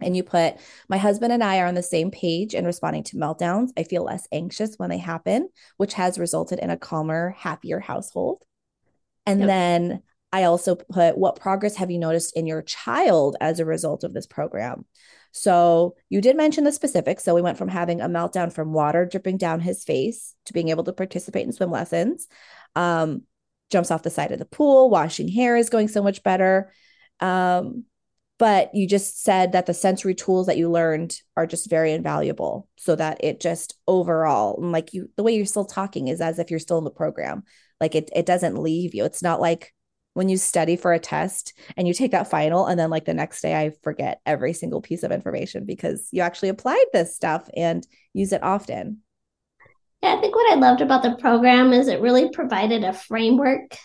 And 0.00 0.16
you 0.16 0.22
put, 0.22 0.56
my 0.88 0.98
husband 0.98 1.32
and 1.32 1.42
I 1.42 1.60
are 1.60 1.66
on 1.66 1.74
the 1.74 1.82
same 1.82 2.10
page 2.10 2.54
in 2.54 2.66
responding 2.66 3.02
to 3.04 3.16
meltdowns. 3.16 3.70
I 3.76 3.82
feel 3.82 4.04
less 4.04 4.28
anxious 4.30 4.76
when 4.76 4.90
they 4.90 4.98
happen, 4.98 5.48
which 5.78 5.94
has 5.94 6.18
resulted 6.18 6.58
in 6.58 6.70
a 6.70 6.76
calmer, 6.76 7.34
happier 7.38 7.80
household. 7.80 8.44
And 9.24 9.40
yep. 9.40 9.46
then 9.48 10.02
I 10.32 10.44
also 10.44 10.74
put, 10.74 11.16
what 11.16 11.40
progress 11.40 11.76
have 11.76 11.90
you 11.90 11.98
noticed 11.98 12.36
in 12.36 12.46
your 12.46 12.60
child 12.62 13.36
as 13.40 13.58
a 13.58 13.64
result 13.64 14.04
of 14.04 14.12
this 14.12 14.26
program? 14.26 14.84
So 15.32 15.96
you 16.08 16.20
did 16.20 16.36
mention 16.36 16.64
the 16.64 16.72
specifics. 16.72 17.24
So 17.24 17.34
we 17.34 17.42
went 17.42 17.58
from 17.58 17.68
having 17.68 18.00
a 18.00 18.08
meltdown 18.08 18.52
from 18.52 18.72
water 18.72 19.06
dripping 19.06 19.38
down 19.38 19.60
his 19.60 19.84
face 19.84 20.34
to 20.46 20.52
being 20.52 20.68
able 20.68 20.84
to 20.84 20.92
participate 20.92 21.46
in 21.46 21.52
swim 21.52 21.70
lessons. 21.70 22.26
Um, 22.74 23.22
jumps 23.70 23.90
off 23.90 24.02
the 24.02 24.10
side 24.10 24.32
of 24.32 24.38
the 24.38 24.44
pool, 24.44 24.90
washing 24.90 25.28
hair 25.28 25.56
is 25.56 25.70
going 25.70 25.88
so 25.88 26.02
much 26.02 26.22
better. 26.22 26.72
Um, 27.20 27.84
but 28.38 28.74
you 28.74 28.86
just 28.86 29.22
said 29.22 29.52
that 29.52 29.66
the 29.66 29.74
sensory 29.74 30.14
tools 30.14 30.46
that 30.46 30.58
you 30.58 30.70
learned 30.70 31.20
are 31.36 31.46
just 31.46 31.70
very 31.70 31.92
invaluable 31.92 32.68
so 32.76 32.94
that 32.94 33.22
it 33.24 33.40
just 33.40 33.74
overall 33.86 34.56
like 34.60 34.92
you 34.92 35.10
the 35.16 35.22
way 35.22 35.34
you're 35.34 35.46
still 35.46 35.64
talking 35.64 36.08
is 36.08 36.20
as 36.20 36.38
if 36.38 36.50
you're 36.50 36.60
still 36.60 36.78
in 36.78 36.84
the 36.84 36.90
program 36.90 37.42
like 37.80 37.94
it 37.94 38.10
it 38.14 38.26
doesn't 38.26 38.62
leave 38.62 38.94
you 38.94 39.04
it's 39.04 39.22
not 39.22 39.40
like 39.40 39.72
when 40.16 40.30
you 40.30 40.38
study 40.38 40.76
for 40.76 40.94
a 40.94 40.98
test 40.98 41.52
and 41.76 41.86
you 41.86 41.92
take 41.92 42.12
that 42.12 42.30
final 42.30 42.64
and 42.64 42.80
then 42.80 42.88
like 42.88 43.04
the 43.04 43.12
next 43.12 43.42
day 43.42 43.54
I 43.54 43.72
forget 43.82 44.22
every 44.24 44.54
single 44.54 44.80
piece 44.80 45.02
of 45.02 45.12
information 45.12 45.66
because 45.66 46.08
you 46.10 46.22
actually 46.22 46.48
applied 46.48 46.86
this 46.90 47.14
stuff 47.14 47.50
and 47.54 47.86
use 48.14 48.32
it 48.32 48.42
often. 48.42 49.02
Yeah, 50.02 50.14
I 50.14 50.20
think 50.22 50.34
what 50.34 50.50
I 50.50 50.56
loved 50.56 50.80
about 50.80 51.02
the 51.02 51.16
program 51.16 51.74
is 51.74 51.88
it 51.88 52.00
really 52.00 52.30
provided 52.30 52.82
a 52.82 52.94
framework 52.94 53.76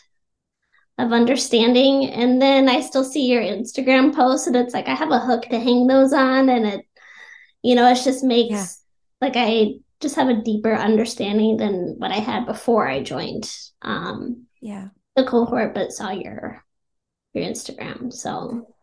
of 1.06 1.14
understanding. 1.14 2.10
And 2.10 2.42
then 2.42 2.70
I 2.70 2.82
still 2.82 3.04
see 3.04 3.26
your 3.28 3.42
Instagram 3.42 4.14
posts 4.16 4.48
and 4.48 4.56
it's 4.56 4.74
like 4.74 4.88
I 4.88 4.96
have 4.96 5.12
a 5.12 5.20
hook 5.20 5.44
to 5.44 5.60
hang 5.60 5.88
those 5.88 6.14
on 6.14 6.50
and 6.50 6.66
it, 6.66 6.86
you 7.64 7.76
know, 7.76 7.88
it 7.90 8.02
just 8.04 8.24
makes 8.24 8.52
yeah. 8.52 8.66
like 9.20 9.34
I 9.36 9.76
just 10.00 10.16
have 10.16 10.30
a 10.30 10.42
deeper 10.42 10.74
understanding 10.74 11.58
than 11.58 11.96
what 11.98 12.12
I 12.12 12.20
had 12.20 12.46
before 12.46 12.88
I 12.88 13.04
joined. 13.04 13.52
Um, 13.82 14.46
yeah 14.62 14.90
the 15.16 15.24
cohort, 15.24 15.74
but 15.74 15.92
saw 15.92 16.12
your 16.12 16.64
your 17.34 17.46
Instagram. 17.46 18.12
So 18.12 18.74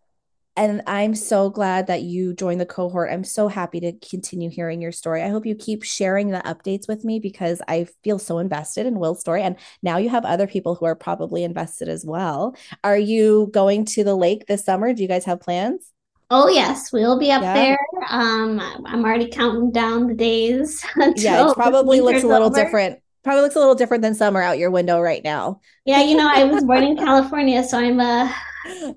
and 0.58 0.82
I'm 0.88 1.14
so 1.14 1.50
glad 1.50 1.86
that 1.86 2.02
you 2.02 2.34
joined 2.34 2.60
the 2.60 2.66
cohort. 2.66 3.12
I'm 3.12 3.22
so 3.22 3.46
happy 3.46 3.78
to 3.78 3.92
continue 3.92 4.50
hearing 4.50 4.82
your 4.82 4.90
story. 4.90 5.22
I 5.22 5.28
hope 5.28 5.46
you 5.46 5.54
keep 5.54 5.84
sharing 5.84 6.30
the 6.30 6.40
updates 6.40 6.88
with 6.88 7.04
me 7.04 7.20
because 7.20 7.62
I 7.68 7.86
feel 8.02 8.18
so 8.18 8.38
invested 8.38 8.84
in 8.84 8.98
Will's 8.98 9.20
story. 9.20 9.42
And 9.42 9.54
now 9.84 9.98
you 9.98 10.08
have 10.08 10.24
other 10.24 10.48
people 10.48 10.74
who 10.74 10.84
are 10.84 10.96
probably 10.96 11.44
invested 11.44 11.88
as 11.88 12.04
well. 12.04 12.56
Are 12.82 12.98
you 12.98 13.50
going 13.52 13.84
to 13.86 14.02
the 14.02 14.16
lake 14.16 14.46
this 14.46 14.64
summer? 14.64 14.92
Do 14.92 15.00
you 15.00 15.08
guys 15.08 15.24
have 15.26 15.40
plans? 15.40 15.92
Oh 16.28 16.48
yes, 16.48 16.92
we'll 16.92 17.20
be 17.20 17.30
up 17.30 17.42
yeah. 17.42 17.54
there. 17.54 17.78
Um, 18.10 18.60
I'm 18.84 19.04
already 19.04 19.30
counting 19.30 19.70
down 19.70 20.08
the 20.08 20.14
days. 20.14 20.84
yeah, 21.16 21.48
it 21.48 21.54
probably 21.54 22.00
looks 22.00 22.24
a 22.24 22.26
little 22.26 22.48
over. 22.48 22.56
different 22.56 22.98
probably 23.22 23.42
looks 23.42 23.56
a 23.56 23.58
little 23.58 23.74
different 23.74 24.02
than 24.02 24.14
summer 24.14 24.40
out 24.40 24.58
your 24.58 24.70
window 24.70 25.00
right 25.00 25.22
now. 25.22 25.60
Yeah, 25.84 26.02
you 26.02 26.16
know, 26.16 26.28
I 26.28 26.44
was 26.44 26.64
born 26.64 26.82
in 26.82 26.96
California, 26.96 27.62
so 27.62 27.78
I'm 27.78 28.00
a 28.00 28.34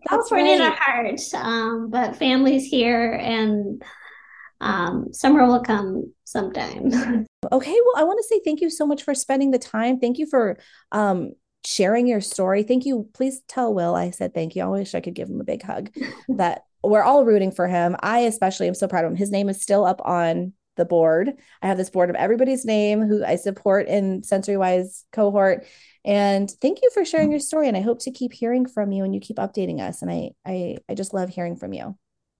California 0.08 0.60
right. 0.60 0.72
at 0.72 0.80
heart. 0.80 1.22
Um, 1.34 1.90
but 1.90 2.16
family's 2.16 2.66
here 2.66 3.14
and 3.14 3.84
um, 4.60 5.12
summer 5.12 5.46
will 5.46 5.64
come 5.64 6.14
sometime. 6.24 6.92
okay, 7.52 7.78
well, 7.86 7.98
I 7.98 8.04
want 8.04 8.20
to 8.20 8.28
say 8.28 8.42
thank 8.46 8.62
you 8.62 8.70
so 8.70 8.86
much 8.86 9.04
for 9.04 9.14
spending 9.16 9.52
the 9.52 9.60
time. 9.60 10.00
Thank 10.00 10.18
you 10.18 10.28
for 10.28 10.60
um, 10.92 11.32
sharing 11.66 12.08
your 12.08 12.22
story. 12.22 12.64
Thank 12.64 12.86
you. 12.86 13.10
Please 13.14 13.42
tell 13.48 13.74
Will 13.74 13.96
I 13.96 14.12
said 14.12 14.34
thank 14.34 14.56
you. 14.56 14.64
I 14.64 14.68
wish 14.68 14.96
I 14.96 15.02
could 15.02 15.16
give 15.16 15.30
him 15.30 15.42
a 15.42 15.46
big 15.46 15.64
hug. 15.64 15.90
that 16.30 16.64
we're 16.84 17.04
all 17.04 17.26
rooting 17.26 17.52
for 17.52 17.68
him. 17.68 17.96
I 18.00 18.20
especially 18.20 18.68
am 18.68 18.76
so 18.76 18.88
proud 18.88 19.06
of 19.06 19.12
him. 19.12 19.18
His 19.18 19.32
name 19.32 19.50
is 19.50 19.62
still 19.62 19.86
up 19.86 20.02
on 20.06 20.54
the 20.78 20.86
board. 20.86 21.34
I 21.62 21.68
have 21.68 21.78
this 21.78 21.90
board 21.90 22.10
of 22.10 22.16
everybody's 22.16 22.66
name 22.66 23.02
who 23.02 23.24
I 23.24 23.36
support 23.36 23.88
in 23.88 24.24
Sensory 24.24 24.58
Wise 24.58 25.06
cohort. 25.12 25.66
And 26.04 26.50
thank 26.50 26.80
you 26.82 26.90
for 26.94 27.06
sharing 27.06 27.30
mm. 27.30 27.32
your 27.32 27.40
story. 27.40 27.68
And 27.68 27.78
I 27.78 27.82
hope 27.82 28.00
to 28.04 28.12
keep 28.12 28.34
hearing 28.34 28.66
from 28.66 28.92
you 28.92 29.04
and 29.04 29.14
you 29.14 29.20
keep 29.20 29.38
updating 29.38 29.80
us. 29.80 30.02
And 30.02 30.12
I 30.12 30.32
I 30.46 30.78
I 30.90 30.96
just 30.96 31.14
love 31.14 31.30
hearing 31.30 31.56
from 31.56 31.74
you. 31.74 31.98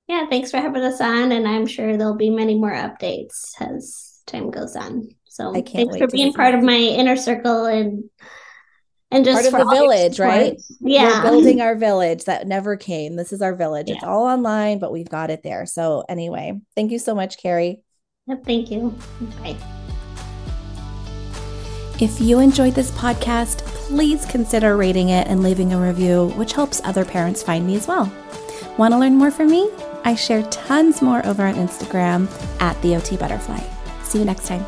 Yeah, 0.08 0.28
thanks 0.28 0.52
for 0.52 0.58
having 0.58 0.82
us 0.82 1.00
on. 1.00 1.32
And 1.32 1.48
I'm 1.48 1.68
sure 1.68 1.96
there'll 1.96 2.16
be 2.16 2.30
many 2.30 2.56
more 2.56 2.74
updates 2.74 3.54
as 3.60 4.22
time 4.26 4.52
goes 4.52 4.76
on. 4.76 5.10
So 5.26 5.52
I 5.52 5.62
can't 5.62 5.90
thanks 5.90 5.98
for 5.98 6.08
being 6.08 6.34
part 6.34 6.56
of 6.56 6.64
my 6.64 6.76
inner 6.76 7.16
circle 7.16 7.66
and 7.66 8.04
and 9.12 9.26
just 9.26 9.52
part 9.52 9.62
of 9.62 9.70
the 9.70 9.76
village, 9.76 10.20
right? 10.20 10.60
Yeah, 10.80 11.24
we're 11.24 11.32
building 11.32 11.62
our 11.62 11.76
village 11.76 12.26
that 12.26 12.48
never 12.48 12.78
came. 12.78 13.16
This 13.16 13.34
is 13.34 13.42
our 13.42 13.56
village. 13.56 13.90
Yeah. 13.90 13.96
It's 13.96 14.04
all 14.04 14.24
online, 14.24 14.80
but 14.80 14.92
we've 14.92 15.10
got 15.10 15.30
it 15.30 15.44
there. 15.44 15.66
So 15.66 16.04
anyway, 16.08 16.60
thank 16.76 16.92
you 16.92 17.00
so 17.00 17.14
much, 17.14 17.38
Carrie. 17.38 17.82
Thank 18.46 18.72
you. 18.72 18.98
Bye. 19.42 19.58
If 22.02 22.20
you 22.20 22.40
enjoyed 22.40 22.74
this 22.74 22.90
podcast, 22.90 23.60
please 23.60 24.26
consider 24.26 24.76
rating 24.76 25.10
it 25.10 25.28
and 25.28 25.44
leaving 25.44 25.72
a 25.72 25.80
review, 25.80 26.30
which 26.30 26.54
helps 26.54 26.82
other 26.84 27.06
parents 27.06 27.44
find 27.44 27.68
me 27.68 27.76
as 27.76 27.88
well. 27.88 28.12
Want 28.76 28.92
to 28.96 28.98
learn 28.98 29.16
more 29.16 29.30
from 29.30 29.52
me? 29.52 29.70
I 30.04 30.16
share 30.16 30.42
tons 30.50 31.04
more 31.04 31.24
over 31.28 31.46
on 31.46 31.54
Instagram 31.54 32.28
at 32.60 32.82
the 32.82 32.96
OT 32.96 33.18
Butterfly. 33.18 33.62
See 34.02 34.18
you 34.18 34.26
next 34.26 34.48
time. 34.48 34.66